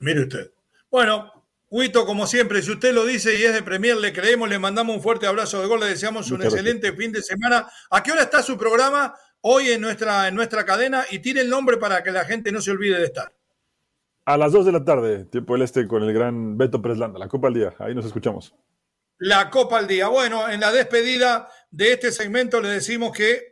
Mire 0.00 0.22
usted. 0.22 0.50
Bueno, 0.90 1.32
Huito, 1.70 2.04
como 2.04 2.26
siempre, 2.26 2.62
si 2.62 2.72
usted 2.72 2.92
lo 2.92 3.06
dice 3.06 3.38
y 3.38 3.44
es 3.44 3.54
de 3.54 3.62
Premier, 3.62 3.96
le 3.96 4.12
creemos, 4.12 4.48
le 4.48 4.58
mandamos 4.58 4.96
un 4.96 5.02
fuerte 5.02 5.28
abrazo 5.28 5.60
de 5.60 5.68
gol, 5.68 5.78
le 5.78 5.86
deseamos 5.86 6.28
un 6.32 6.42
excelente 6.42 6.92
fin 6.92 7.12
de 7.12 7.22
semana. 7.22 7.68
¿A 7.90 8.02
qué 8.02 8.10
hora 8.10 8.22
está 8.22 8.42
su 8.42 8.58
programa 8.58 9.14
hoy 9.40 9.68
en 9.68 9.80
nuestra, 9.80 10.26
en 10.26 10.34
nuestra 10.34 10.64
cadena? 10.64 11.04
Y 11.12 11.20
tire 11.20 11.42
el 11.42 11.48
nombre 11.48 11.76
para 11.76 12.02
que 12.02 12.10
la 12.10 12.24
gente 12.24 12.50
no 12.50 12.60
se 12.60 12.72
olvide 12.72 12.98
de 12.98 13.04
estar. 13.04 13.32
A 14.24 14.36
las 14.36 14.50
2 14.50 14.66
de 14.66 14.72
la 14.72 14.84
tarde, 14.84 15.24
tiempo 15.26 15.52
del 15.52 15.62
este, 15.62 15.86
con 15.86 16.02
el 16.02 16.12
gran 16.12 16.58
Beto 16.58 16.82
Preslanda, 16.82 17.20
la 17.20 17.28
Copa 17.28 17.46
al 17.46 17.54
Día. 17.54 17.74
Ahí 17.78 17.94
nos 17.94 18.04
escuchamos. 18.04 18.52
La 19.18 19.48
Copa 19.48 19.78
al 19.78 19.86
Día. 19.86 20.08
Bueno, 20.08 20.48
en 20.48 20.58
la 20.58 20.72
despedida 20.72 21.48
de 21.70 21.92
este 21.92 22.10
segmento 22.10 22.60
le 22.60 22.68
decimos 22.68 23.12
que 23.16 23.49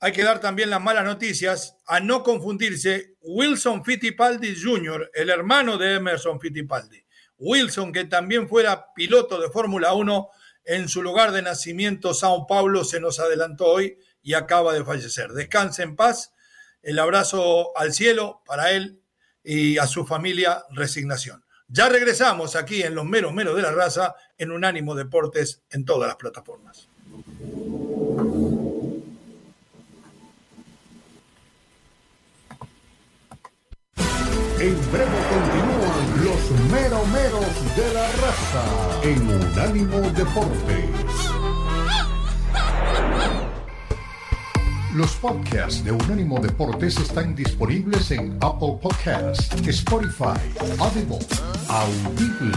hay 0.00 0.12
que 0.12 0.22
dar 0.22 0.40
también 0.40 0.70
las 0.70 0.80
malas 0.80 1.04
noticias. 1.04 1.76
A 1.86 2.00
no 2.00 2.22
confundirse, 2.22 3.16
Wilson 3.20 3.84
Fittipaldi 3.84 4.54
Jr., 4.60 5.10
el 5.14 5.30
hermano 5.30 5.78
de 5.78 5.94
Emerson 5.94 6.40
Fittipaldi. 6.40 7.04
Wilson, 7.38 7.92
que 7.92 8.04
también 8.04 8.48
fuera 8.48 8.92
piloto 8.94 9.40
de 9.40 9.50
Fórmula 9.50 9.92
1, 9.94 10.28
en 10.64 10.88
su 10.88 11.02
lugar 11.02 11.32
de 11.32 11.42
nacimiento, 11.42 12.12
Sao 12.12 12.46
Paulo, 12.46 12.84
se 12.84 13.00
nos 13.00 13.20
adelantó 13.20 13.66
hoy 13.66 13.98
y 14.22 14.34
acaba 14.34 14.72
de 14.72 14.84
fallecer. 14.84 15.32
Descanse 15.32 15.82
en 15.82 15.96
paz. 15.96 16.32
El 16.82 16.98
abrazo 16.98 17.76
al 17.76 17.92
cielo 17.92 18.42
para 18.44 18.72
él 18.72 19.00
y 19.44 19.78
a 19.78 19.86
su 19.86 20.04
familia, 20.04 20.64
resignación. 20.70 21.44
Ya 21.68 21.88
regresamos 21.88 22.56
aquí 22.56 22.82
en 22.82 22.94
Los 22.94 23.04
Meros 23.04 23.32
Meros 23.32 23.56
de 23.56 23.62
la 23.62 23.72
Raza 23.72 24.14
en 24.38 24.50
Unánimo 24.50 24.94
Deportes 24.94 25.62
en 25.70 25.84
todas 25.84 26.08
las 26.08 26.16
plataformas. 26.16 26.88
En 34.58 34.74
breve 34.90 35.18
continúan 35.28 36.24
los 36.24 36.70
meromeros 36.70 37.76
de 37.76 37.92
la 37.92 38.08
raza 38.12 38.64
en 39.02 39.28
Unánimo 39.28 40.00
Deportes. 40.12 40.90
Los 44.94 45.12
podcasts 45.16 45.84
de 45.84 45.92
Unánimo 45.92 46.38
Deportes 46.40 46.96
están 46.96 47.34
disponibles 47.34 48.10
en 48.12 48.38
Apple 48.40 48.78
Podcasts, 48.80 49.50
Spotify, 49.66 50.40
Audible, 50.78 51.18
Audible, 51.68 52.56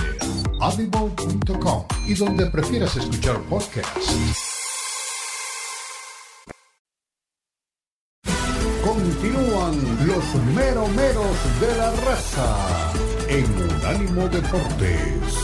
audible.com 0.62 1.84
y 2.08 2.14
donde 2.14 2.46
prefieras 2.46 2.96
escuchar 2.96 3.42
podcasts. 3.50 4.59
Continúan 9.22 10.08
los 10.08 10.36
meromeros 10.56 11.60
de 11.60 11.78
la 11.78 11.92
raza 11.92 12.94
en 13.28 13.46
Unánimo 13.54 14.30
Deportes. 14.30 15.36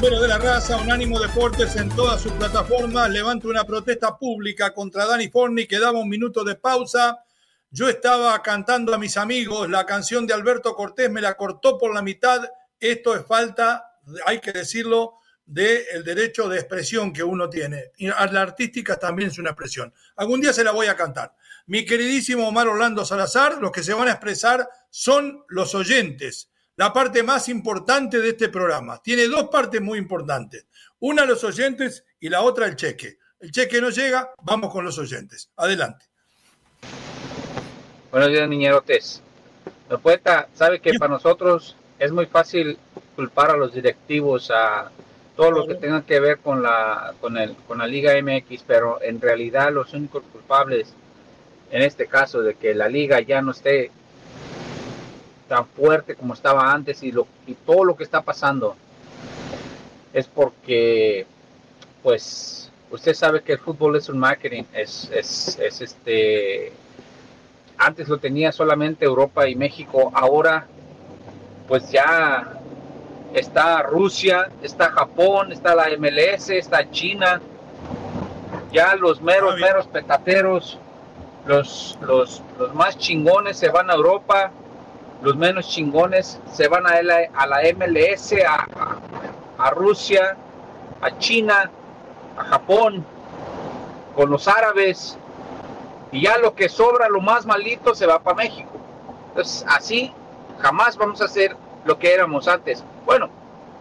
Bueno, 0.00 0.20
de 0.20 0.28
la 0.28 0.38
raza, 0.38 0.76
Unánimo 0.76 1.18
Deportes 1.18 1.74
en 1.74 1.88
todas 1.88 2.20
sus 2.20 2.30
plataformas 2.30 3.10
levanta 3.10 3.48
una 3.48 3.64
protesta 3.64 4.16
pública 4.16 4.72
contra 4.72 5.04
Dani 5.04 5.26
Forni 5.30 5.66
que 5.66 5.80
daba 5.80 5.98
un 5.98 6.08
minuto 6.08 6.44
de 6.44 6.54
pausa. 6.54 7.24
Yo 7.70 7.88
estaba 7.88 8.42
cantando 8.42 8.94
a 8.94 8.98
mis 8.98 9.16
amigos 9.16 9.68
la 9.68 9.84
canción 9.84 10.26
de 10.26 10.34
Alberto 10.34 10.74
Cortés, 10.74 11.10
me 11.10 11.20
la 11.20 11.34
cortó 11.34 11.76
por 11.76 11.94
la 11.94 12.02
mitad. 12.02 12.48
Esto 12.80 13.14
es 13.14 13.26
falta, 13.26 13.98
hay 14.26 14.40
que 14.40 14.52
decirlo, 14.52 15.14
del 15.44 16.04
derecho 16.04 16.48
de 16.48 16.58
expresión 16.58 17.12
que 17.12 17.22
uno 17.22 17.48
tiene. 17.48 17.92
Y 17.96 18.08
la 18.08 18.42
artística 18.42 18.96
también 18.98 19.30
es 19.30 19.38
una 19.38 19.50
expresión. 19.50 19.92
Algún 20.16 20.40
día 20.40 20.52
se 20.52 20.64
la 20.64 20.72
voy 20.72 20.86
a 20.86 20.96
cantar. 20.96 21.34
Mi 21.66 21.84
queridísimo 21.84 22.48
Omar 22.48 22.68
Orlando 22.68 23.04
Salazar, 23.04 23.58
los 23.60 23.72
que 23.72 23.82
se 23.82 23.94
van 23.94 24.08
a 24.08 24.12
expresar 24.12 24.68
son 24.90 25.44
los 25.48 25.74
oyentes 25.74 26.50
la 26.78 26.92
parte 26.92 27.24
más 27.24 27.48
importante 27.48 28.20
de 28.20 28.28
este 28.30 28.48
programa. 28.48 29.02
Tiene 29.02 29.26
dos 29.26 29.48
partes 29.48 29.80
muy 29.80 29.98
importantes. 29.98 30.68
Una 31.00 31.26
los 31.26 31.42
oyentes 31.42 32.04
y 32.20 32.28
la 32.28 32.42
otra 32.42 32.66
el 32.66 32.76
cheque. 32.76 33.18
El 33.40 33.50
cheque 33.50 33.80
no 33.80 33.90
llega, 33.90 34.32
vamos 34.44 34.72
con 34.72 34.84
los 34.84 34.96
oyentes. 34.96 35.50
Adelante. 35.56 36.06
Buenos 38.10 38.30
días, 38.30 38.48
niñerotes. 38.48 39.22
El 39.90 39.98
poeta 39.98 40.48
sabe 40.54 40.80
que 40.80 40.94
para 40.98 41.12
nosotros 41.12 41.76
es 41.98 42.10
muy 42.10 42.24
fácil 42.24 42.78
culpar 43.14 43.50
a 43.50 43.56
los 43.58 43.74
directivos, 43.74 44.50
a 44.50 44.90
todo 45.36 45.50
lo 45.50 45.66
que 45.66 45.74
tenga 45.74 46.00
que 46.00 46.18
ver 46.18 46.38
con 46.38 46.62
la, 46.62 47.12
con, 47.20 47.36
el, 47.36 47.54
con 47.66 47.76
la 47.76 47.86
Liga 47.86 48.14
MX, 48.22 48.64
pero 48.66 48.98
en 49.02 49.20
realidad 49.20 49.70
los 49.74 49.92
únicos 49.92 50.22
culpables 50.32 50.94
en 51.70 51.82
este 51.82 52.06
caso 52.06 52.40
de 52.40 52.54
que 52.54 52.74
la 52.74 52.88
liga 52.88 53.20
ya 53.20 53.42
no 53.42 53.50
esté 53.50 53.90
tan 55.46 55.66
fuerte 55.66 56.14
como 56.14 56.32
estaba 56.32 56.72
antes 56.72 57.02
y, 57.02 57.12
lo, 57.12 57.26
y 57.46 57.52
todo 57.52 57.84
lo 57.84 57.94
que 57.94 58.04
está 58.04 58.22
pasando 58.22 58.74
es 60.14 60.26
porque, 60.26 61.26
pues, 62.02 62.72
usted 62.90 63.12
sabe 63.12 63.42
que 63.42 63.52
el 63.52 63.58
fútbol 63.58 63.96
es 63.96 64.08
un 64.08 64.18
marketing, 64.18 64.62
es, 64.72 65.10
es, 65.12 65.58
es 65.58 65.82
este, 65.82 66.72
antes 67.78 68.08
lo 68.08 68.18
tenía 68.18 68.52
solamente 68.52 69.04
Europa 69.04 69.48
y 69.48 69.54
México, 69.54 70.10
ahora, 70.14 70.66
pues 71.66 71.90
ya 71.90 72.60
está 73.34 73.82
Rusia, 73.82 74.48
está 74.62 74.90
Japón, 74.90 75.52
está 75.52 75.74
la 75.74 75.86
MLS, 75.98 76.50
está 76.50 76.90
China, 76.90 77.40
ya 78.72 78.94
los 78.96 79.20
meros, 79.20 79.58
meros 79.58 79.86
petateros, 79.86 80.78
los, 81.46 81.98
los, 82.02 82.42
los 82.58 82.74
más 82.74 82.98
chingones 82.98 83.58
se 83.58 83.68
van 83.68 83.90
a 83.90 83.94
Europa, 83.94 84.50
los 85.22 85.36
menos 85.36 85.68
chingones 85.68 86.40
se 86.52 86.68
van 86.68 86.86
a 86.86 87.02
la, 87.02 87.28
a 87.34 87.46
la 87.46 87.60
MLS, 87.74 88.34
a, 88.46 89.70
Rusia, 89.70 90.36
a 91.00 91.18
China, 91.18 91.70
a 92.36 92.44
Japón, 92.44 93.04
con 94.14 94.30
los 94.30 94.46
árabes, 94.46 95.17
y 96.12 96.22
ya 96.22 96.38
lo 96.38 96.54
que 96.54 96.68
sobra, 96.68 97.08
lo 97.08 97.20
más 97.20 97.46
malito, 97.46 97.94
se 97.94 98.06
va 98.06 98.18
para 98.18 98.36
México. 98.36 98.70
Entonces, 99.28 99.64
así 99.68 100.12
jamás 100.58 100.96
vamos 100.96 101.20
a 101.20 101.26
hacer 101.26 101.56
lo 101.84 101.98
que 101.98 102.12
éramos 102.12 102.48
antes. 102.48 102.84
Bueno, 103.04 103.28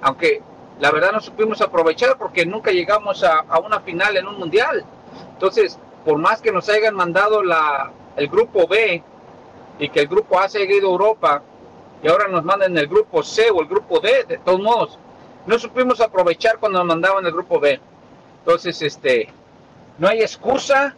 aunque 0.01 0.41
la 0.79 0.91
verdad 0.91 1.11
no 1.11 1.19
supimos 1.19 1.61
aprovechar 1.61 2.17
porque 2.17 2.45
nunca 2.45 2.71
llegamos 2.71 3.23
a, 3.23 3.39
a 3.39 3.59
una 3.59 3.79
final 3.79 4.17
en 4.17 4.27
un 4.27 4.37
mundial. 4.37 4.85
Entonces, 5.33 5.79
por 6.05 6.17
más 6.17 6.41
que 6.41 6.51
nos 6.51 6.69
hayan 6.69 6.95
mandado 6.95 7.43
la, 7.43 7.91
el 8.15 8.27
grupo 8.27 8.67
B, 8.67 9.03
y 9.79 9.89
que 9.89 10.01
el 10.01 10.07
grupo 10.07 10.39
A 10.39 10.49
seguido 10.49 10.89
Europa 10.89 11.41
y 12.01 12.07
ahora 12.07 12.27
nos 12.27 12.43
mandan 12.43 12.77
el 12.77 12.87
grupo 12.87 13.23
C 13.23 13.49
o 13.49 13.61
el 13.61 13.67
grupo 13.67 13.99
D, 13.99 14.23
de 14.27 14.37
todos 14.37 14.59
modos, 14.59 14.99
no 15.45 15.57
supimos 15.57 15.99
aprovechar 15.99 16.59
cuando 16.59 16.79
nos 16.79 16.87
mandaban 16.87 17.25
el 17.25 17.31
grupo 17.31 17.59
B. 17.59 17.79
Entonces, 18.39 18.81
este, 18.81 19.29
no 19.97 20.07
hay 20.07 20.21
excusa. 20.21 20.95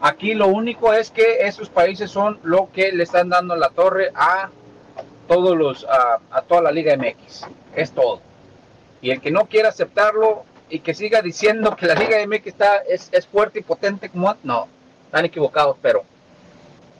Aquí 0.00 0.34
lo 0.34 0.46
único 0.48 0.92
es 0.92 1.10
que 1.10 1.46
esos 1.46 1.68
países 1.68 2.10
son 2.10 2.38
lo 2.42 2.70
que 2.72 2.92
le 2.92 3.02
están 3.02 3.28
dando 3.28 3.56
la 3.56 3.70
torre 3.70 4.10
a 4.14 4.50
todos 5.26 5.56
los, 5.56 5.84
a, 5.84 6.42
toda 6.42 6.62
la 6.62 6.70
Liga 6.70 6.96
MX. 6.96 7.46
Es 7.74 7.92
todo. 7.92 8.20
Y 9.00 9.10
el 9.10 9.20
que 9.20 9.30
no 9.30 9.46
quiera 9.46 9.70
aceptarlo 9.70 10.44
y 10.70 10.80
que 10.80 10.94
siga 10.94 11.20
diciendo 11.22 11.74
que 11.76 11.86
la 11.86 11.94
Liga 11.94 12.18
MX 12.26 12.46
está, 12.46 12.78
es, 12.78 13.08
es 13.12 13.26
fuerte 13.26 13.60
y 13.60 13.62
potente 13.62 14.08
como 14.08 14.36
no, 14.42 14.68
están 15.06 15.24
equivocados, 15.24 15.76
pero 15.80 16.04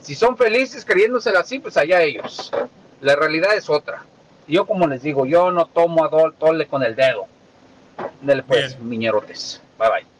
si 0.01 0.15
son 0.15 0.37
felices 0.37 0.85
creyéndosela 0.85 1.41
así, 1.41 1.59
pues 1.59 1.77
allá 1.77 2.03
ellos. 2.03 2.53
La 3.01 3.17
realidad 3.17 3.55
es 3.55 3.69
otra. 3.69 4.05
Yo 4.47 4.67
como 4.67 4.87
les 4.87 5.03
digo, 5.03 5.27
yo 5.27 5.51
no 5.51 5.67
tomo 5.67 6.05
a 6.05 6.33
Tole 6.33 6.67
con 6.67 6.83
el 6.83 6.97
dedo. 6.97 7.27
Dele 8.23 8.43
pues, 8.43 8.79
miñerotes. 8.81 9.61
Bye 9.79 9.89
bye. 9.91 10.18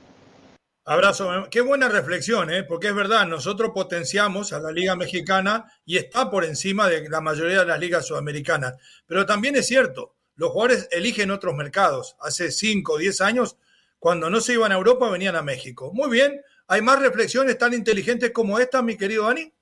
Abrazo. 0.91 1.49
Qué 1.51 1.61
buena 1.61 1.91
reflexión, 1.91 2.51
¿eh? 2.51 2.65
porque 2.65 2.89
es 2.89 2.95
verdad, 2.95 3.27
nosotros 3.27 3.73
potenciamos 3.75 4.55
a 4.55 4.59
la 4.59 4.73
Liga 4.73 4.97
Mexicana 4.97 5.71
y 5.85 5.99
está 5.99 6.31
por 6.31 6.47
encima 6.47 6.89
de 6.89 7.07
la 7.11 7.21
mayoría 7.21 7.59
de 7.59 7.67
las 7.67 7.79
ligas 7.79 8.07
sudamericanas. 8.07 8.73
Pero 9.07 9.27
también 9.27 9.55
es 9.57 9.67
cierto, 9.67 10.17
los 10.37 10.51
jugadores 10.51 10.89
eligen 10.91 11.31
otros 11.31 11.55
mercados. 11.55 12.17
Hace 12.21 12.51
5 12.51 12.91
o 12.91 12.97
10 12.97 13.21
años, 13.21 13.59
cuando 13.99 14.31
no 14.31 14.41
se 14.41 14.55
iban 14.55 14.73
a 14.73 14.77
Europa, 14.77 15.11
venían 15.11 15.37
a 15.37 15.43
México. 15.43 15.93
Muy 15.93 16.09
bien, 16.09 16.41
¿hay 16.69 16.81
más 16.81 16.99
reflexiones 17.01 17.59
tan 17.59 17.75
inteligentes 17.75 18.31
como 18.31 18.59
esta, 18.59 18.81
mi 18.81 18.97
querido 18.97 19.27
Dani? 19.27 19.53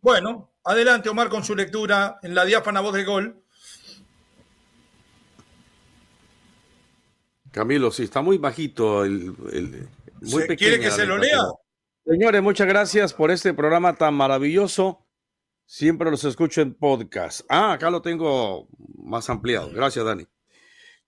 Bueno, 0.00 0.54
adelante 0.64 1.10
Omar 1.10 1.28
con 1.28 1.44
su 1.44 1.54
lectura 1.54 2.20
en 2.22 2.34
la 2.34 2.46
diáfana 2.46 2.80
voz 2.80 2.94
de 2.94 3.04
gol. 3.04 3.43
Camilo, 7.54 7.92
sí, 7.92 8.02
está 8.02 8.20
muy 8.20 8.36
bajito, 8.36 9.04
el, 9.04 9.32
muy 10.22 10.42
pequeño. 10.42 10.56
¿Quiere 10.56 10.80
que 10.80 10.90
se 10.90 11.06
lo 11.06 11.16
lea? 11.16 11.38
Señores, 12.04 12.42
muchas 12.42 12.66
gracias 12.66 13.14
por 13.14 13.30
este 13.30 13.54
programa 13.54 13.94
tan 13.94 14.12
maravilloso. 14.14 15.06
Siempre 15.64 16.10
los 16.10 16.24
escucho 16.24 16.62
en 16.62 16.74
podcast. 16.74 17.42
Ah, 17.48 17.74
acá 17.74 17.90
lo 17.90 18.02
tengo 18.02 18.66
más 18.96 19.30
ampliado. 19.30 19.70
Gracias, 19.70 20.04
Dani. 20.04 20.26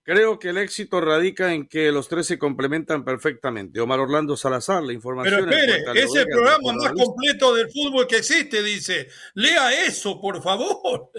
Creo 0.03 0.39
que 0.39 0.47
el 0.47 0.57
éxito 0.57 1.01
radica 1.01 1.53
en 1.53 1.67
que 1.67 1.91
los 1.91 2.07
tres 2.07 2.27
se 2.27 2.39
complementan 2.39 3.03
perfectamente. 3.03 3.81
Omar 3.81 3.99
Orlando 3.99 4.37
Salazar, 4.37 4.83
la 4.83 4.93
información. 4.93 5.49
Pero 5.49 5.57
espere, 5.57 6.01
es 6.01 6.15
el 6.15 6.27
programa 6.27 6.71
más 6.71 6.93
completo 6.93 7.55
del 7.55 7.69
fútbol 7.69 8.07
que 8.07 8.19
existe, 8.19 8.63
dice. 8.63 9.09
Lea 9.33 9.85
eso, 9.85 10.21
por 10.21 10.41
favor. 10.41 11.11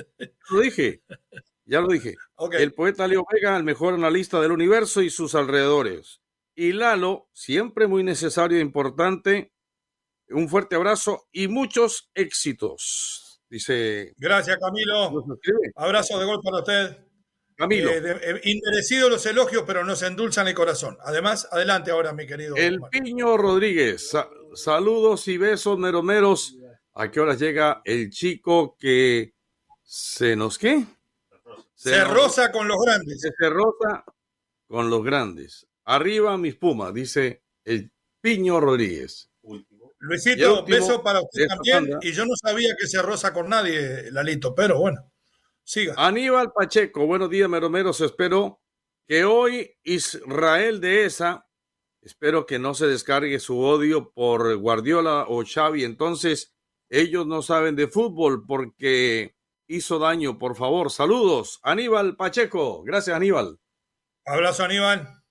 Lo 0.48 0.60
dije, 0.60 1.02
ya 1.68 1.80
lo 1.80 1.88
dije. 1.88 2.16
El 2.52 2.72
poeta 2.74 3.06
Leo 3.06 3.24
Vega, 3.30 3.56
el 3.56 3.64
mejor 3.64 3.94
analista 3.94 4.40
del 4.40 4.52
universo 4.52 5.02
y 5.02 5.10
sus 5.10 5.34
alrededores. 5.34 6.20
Y 6.54 6.72
Lalo, 6.72 7.28
siempre 7.32 7.86
muy 7.86 8.02
necesario 8.02 8.58
e 8.58 8.60
importante. 8.60 9.52
Un 10.30 10.48
fuerte 10.48 10.76
abrazo 10.76 11.28
y 11.30 11.48
muchos 11.48 12.10
éxitos. 12.14 13.40
Dice. 13.48 14.14
Gracias, 14.18 14.56
Camilo. 14.58 15.24
Abrazo 15.76 16.18
de 16.18 16.26
gol 16.26 16.40
para 16.42 16.58
usted. 16.58 16.98
Camilo. 17.56 17.90
Eh, 17.90 18.00
de- 18.00 18.40
eh, 18.44 19.08
los 19.08 19.26
elogios, 19.26 19.64
pero 19.66 19.84
nos 19.84 20.02
endulzan 20.02 20.48
el 20.48 20.54
corazón. 20.54 20.96
Además, 21.02 21.48
adelante 21.50 21.90
ahora, 21.90 22.12
mi 22.12 22.26
querido. 22.26 22.56
El. 22.56 22.80
Piño 22.90 23.36
Rodríguez, 23.36 24.10
sa- 24.10 24.28
saludos 24.54 25.26
y 25.28 25.38
besos 25.38 25.78
meromeros. 25.78 26.56
¿A 26.94 27.10
qué 27.10 27.20
horas 27.20 27.38
llega 27.38 27.82
el 27.84 28.10
chico 28.10 28.76
que 28.78 29.32
se 29.82 30.36
nos 30.36 30.58
qué? 30.58 30.84
Se 31.78 32.04
roza 32.04 32.50
con 32.50 32.66
los 32.66 32.76
grandes. 32.84 33.20
se 33.20 33.48
roza 33.48 34.04
con 34.66 34.90
los 34.90 35.04
grandes. 35.04 35.68
Arriba 35.84 36.36
mis 36.36 36.56
pumas, 36.56 36.92
dice 36.92 37.44
el 37.64 37.92
Piño 38.20 38.58
Rodríguez. 38.58 39.30
Luisito, 40.00 40.60
último 40.60 40.76
beso 40.76 41.02
para 41.04 41.20
usted 41.20 41.46
también. 41.46 41.98
Y 42.02 42.12
yo 42.12 42.26
no 42.26 42.34
sabía 42.34 42.74
que 42.76 42.88
se 42.88 43.00
roza 43.00 43.32
con 43.32 43.48
nadie, 43.48 44.10
Lalito, 44.10 44.56
pero 44.56 44.80
bueno, 44.80 45.08
siga. 45.62 45.94
Aníbal 45.96 46.52
Pacheco, 46.52 47.06
buenos 47.06 47.30
días, 47.30 47.48
meromeros. 47.48 48.00
Espero 48.00 48.60
que 49.06 49.24
hoy 49.24 49.76
Israel 49.84 50.80
de 50.80 51.04
esa, 51.04 51.48
espero 52.02 52.44
que 52.44 52.58
no 52.58 52.74
se 52.74 52.88
descargue 52.88 53.38
su 53.38 53.60
odio 53.60 54.10
por 54.10 54.56
Guardiola 54.56 55.26
o 55.28 55.44
Xavi. 55.44 55.84
Entonces, 55.84 56.56
ellos 56.88 57.24
no 57.24 57.40
saben 57.42 57.76
de 57.76 57.86
fútbol 57.86 58.44
porque 58.46 59.37
hizo 59.68 59.98
daño. 59.98 60.38
Por 60.38 60.56
favor, 60.56 60.90
saludos. 60.90 61.60
Aníbal 61.62 62.16
Pacheco. 62.16 62.82
Gracias, 62.82 63.14
Aníbal. 63.14 63.58
Abrazo, 64.24 64.64
Aníbal. 64.64 65.22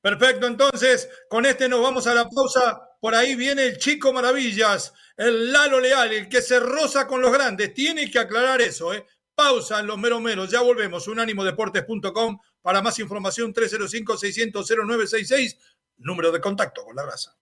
Perfecto, 0.00 0.46
entonces, 0.46 1.08
con 1.28 1.44
este 1.46 1.68
nos 1.68 1.82
vamos 1.82 2.06
a 2.06 2.14
la 2.14 2.28
pausa. 2.28 2.80
Por 3.00 3.14
ahí 3.14 3.34
viene 3.36 3.66
el 3.66 3.78
chico 3.78 4.12
maravillas, 4.12 4.92
el 5.16 5.52
Lalo 5.52 5.80
Leal, 5.80 6.12
el 6.12 6.28
que 6.28 6.42
se 6.42 6.60
roza 6.60 7.06
con 7.06 7.20
los 7.20 7.32
grandes. 7.32 7.74
Tiene 7.74 8.10
que 8.10 8.18
aclarar 8.18 8.60
eso, 8.60 8.94
¿eh? 8.94 9.06
Pausa 9.34 9.80
en 9.80 9.86
los 9.86 9.98
meromeros. 9.98 10.50
Ya 10.50 10.60
volvemos. 10.60 11.08
Unánimodeportes.com 11.08 12.38
para 12.60 12.82
más 12.82 12.98
información 12.98 13.54
305-600-0966. 13.54 15.56
Número 15.98 16.32
de 16.32 16.40
contacto 16.40 16.84
con 16.84 16.96
la 16.96 17.06
raza. 17.06 17.36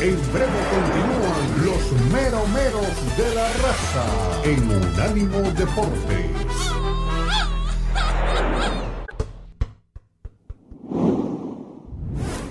En 0.00 0.32
breve 0.32 0.52
continúan 0.70 1.10
los 1.10 1.17
meromeros 2.12 3.16
de 3.16 3.34
la 3.34 3.48
raza 3.64 4.42
en 4.44 4.70
Unánimo 4.70 5.40
Deportes. 5.52 6.30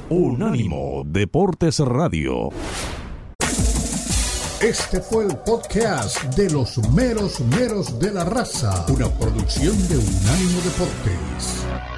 Unánimo 0.09 1.03
Deportes 1.05 1.79
Radio. 1.79 2.49
Este 4.61 5.01
fue 5.01 5.25
el 5.25 5.37
podcast 5.37 6.23
de 6.35 6.49
los 6.49 6.77
meros 6.89 7.39
meros 7.41 7.99
de 7.99 8.11
la 8.11 8.23
raza, 8.23 8.85
una 8.87 9.07
producción 9.09 9.75
de 9.87 9.97
Unánimo 9.97 10.61
Deportes. 10.63 11.96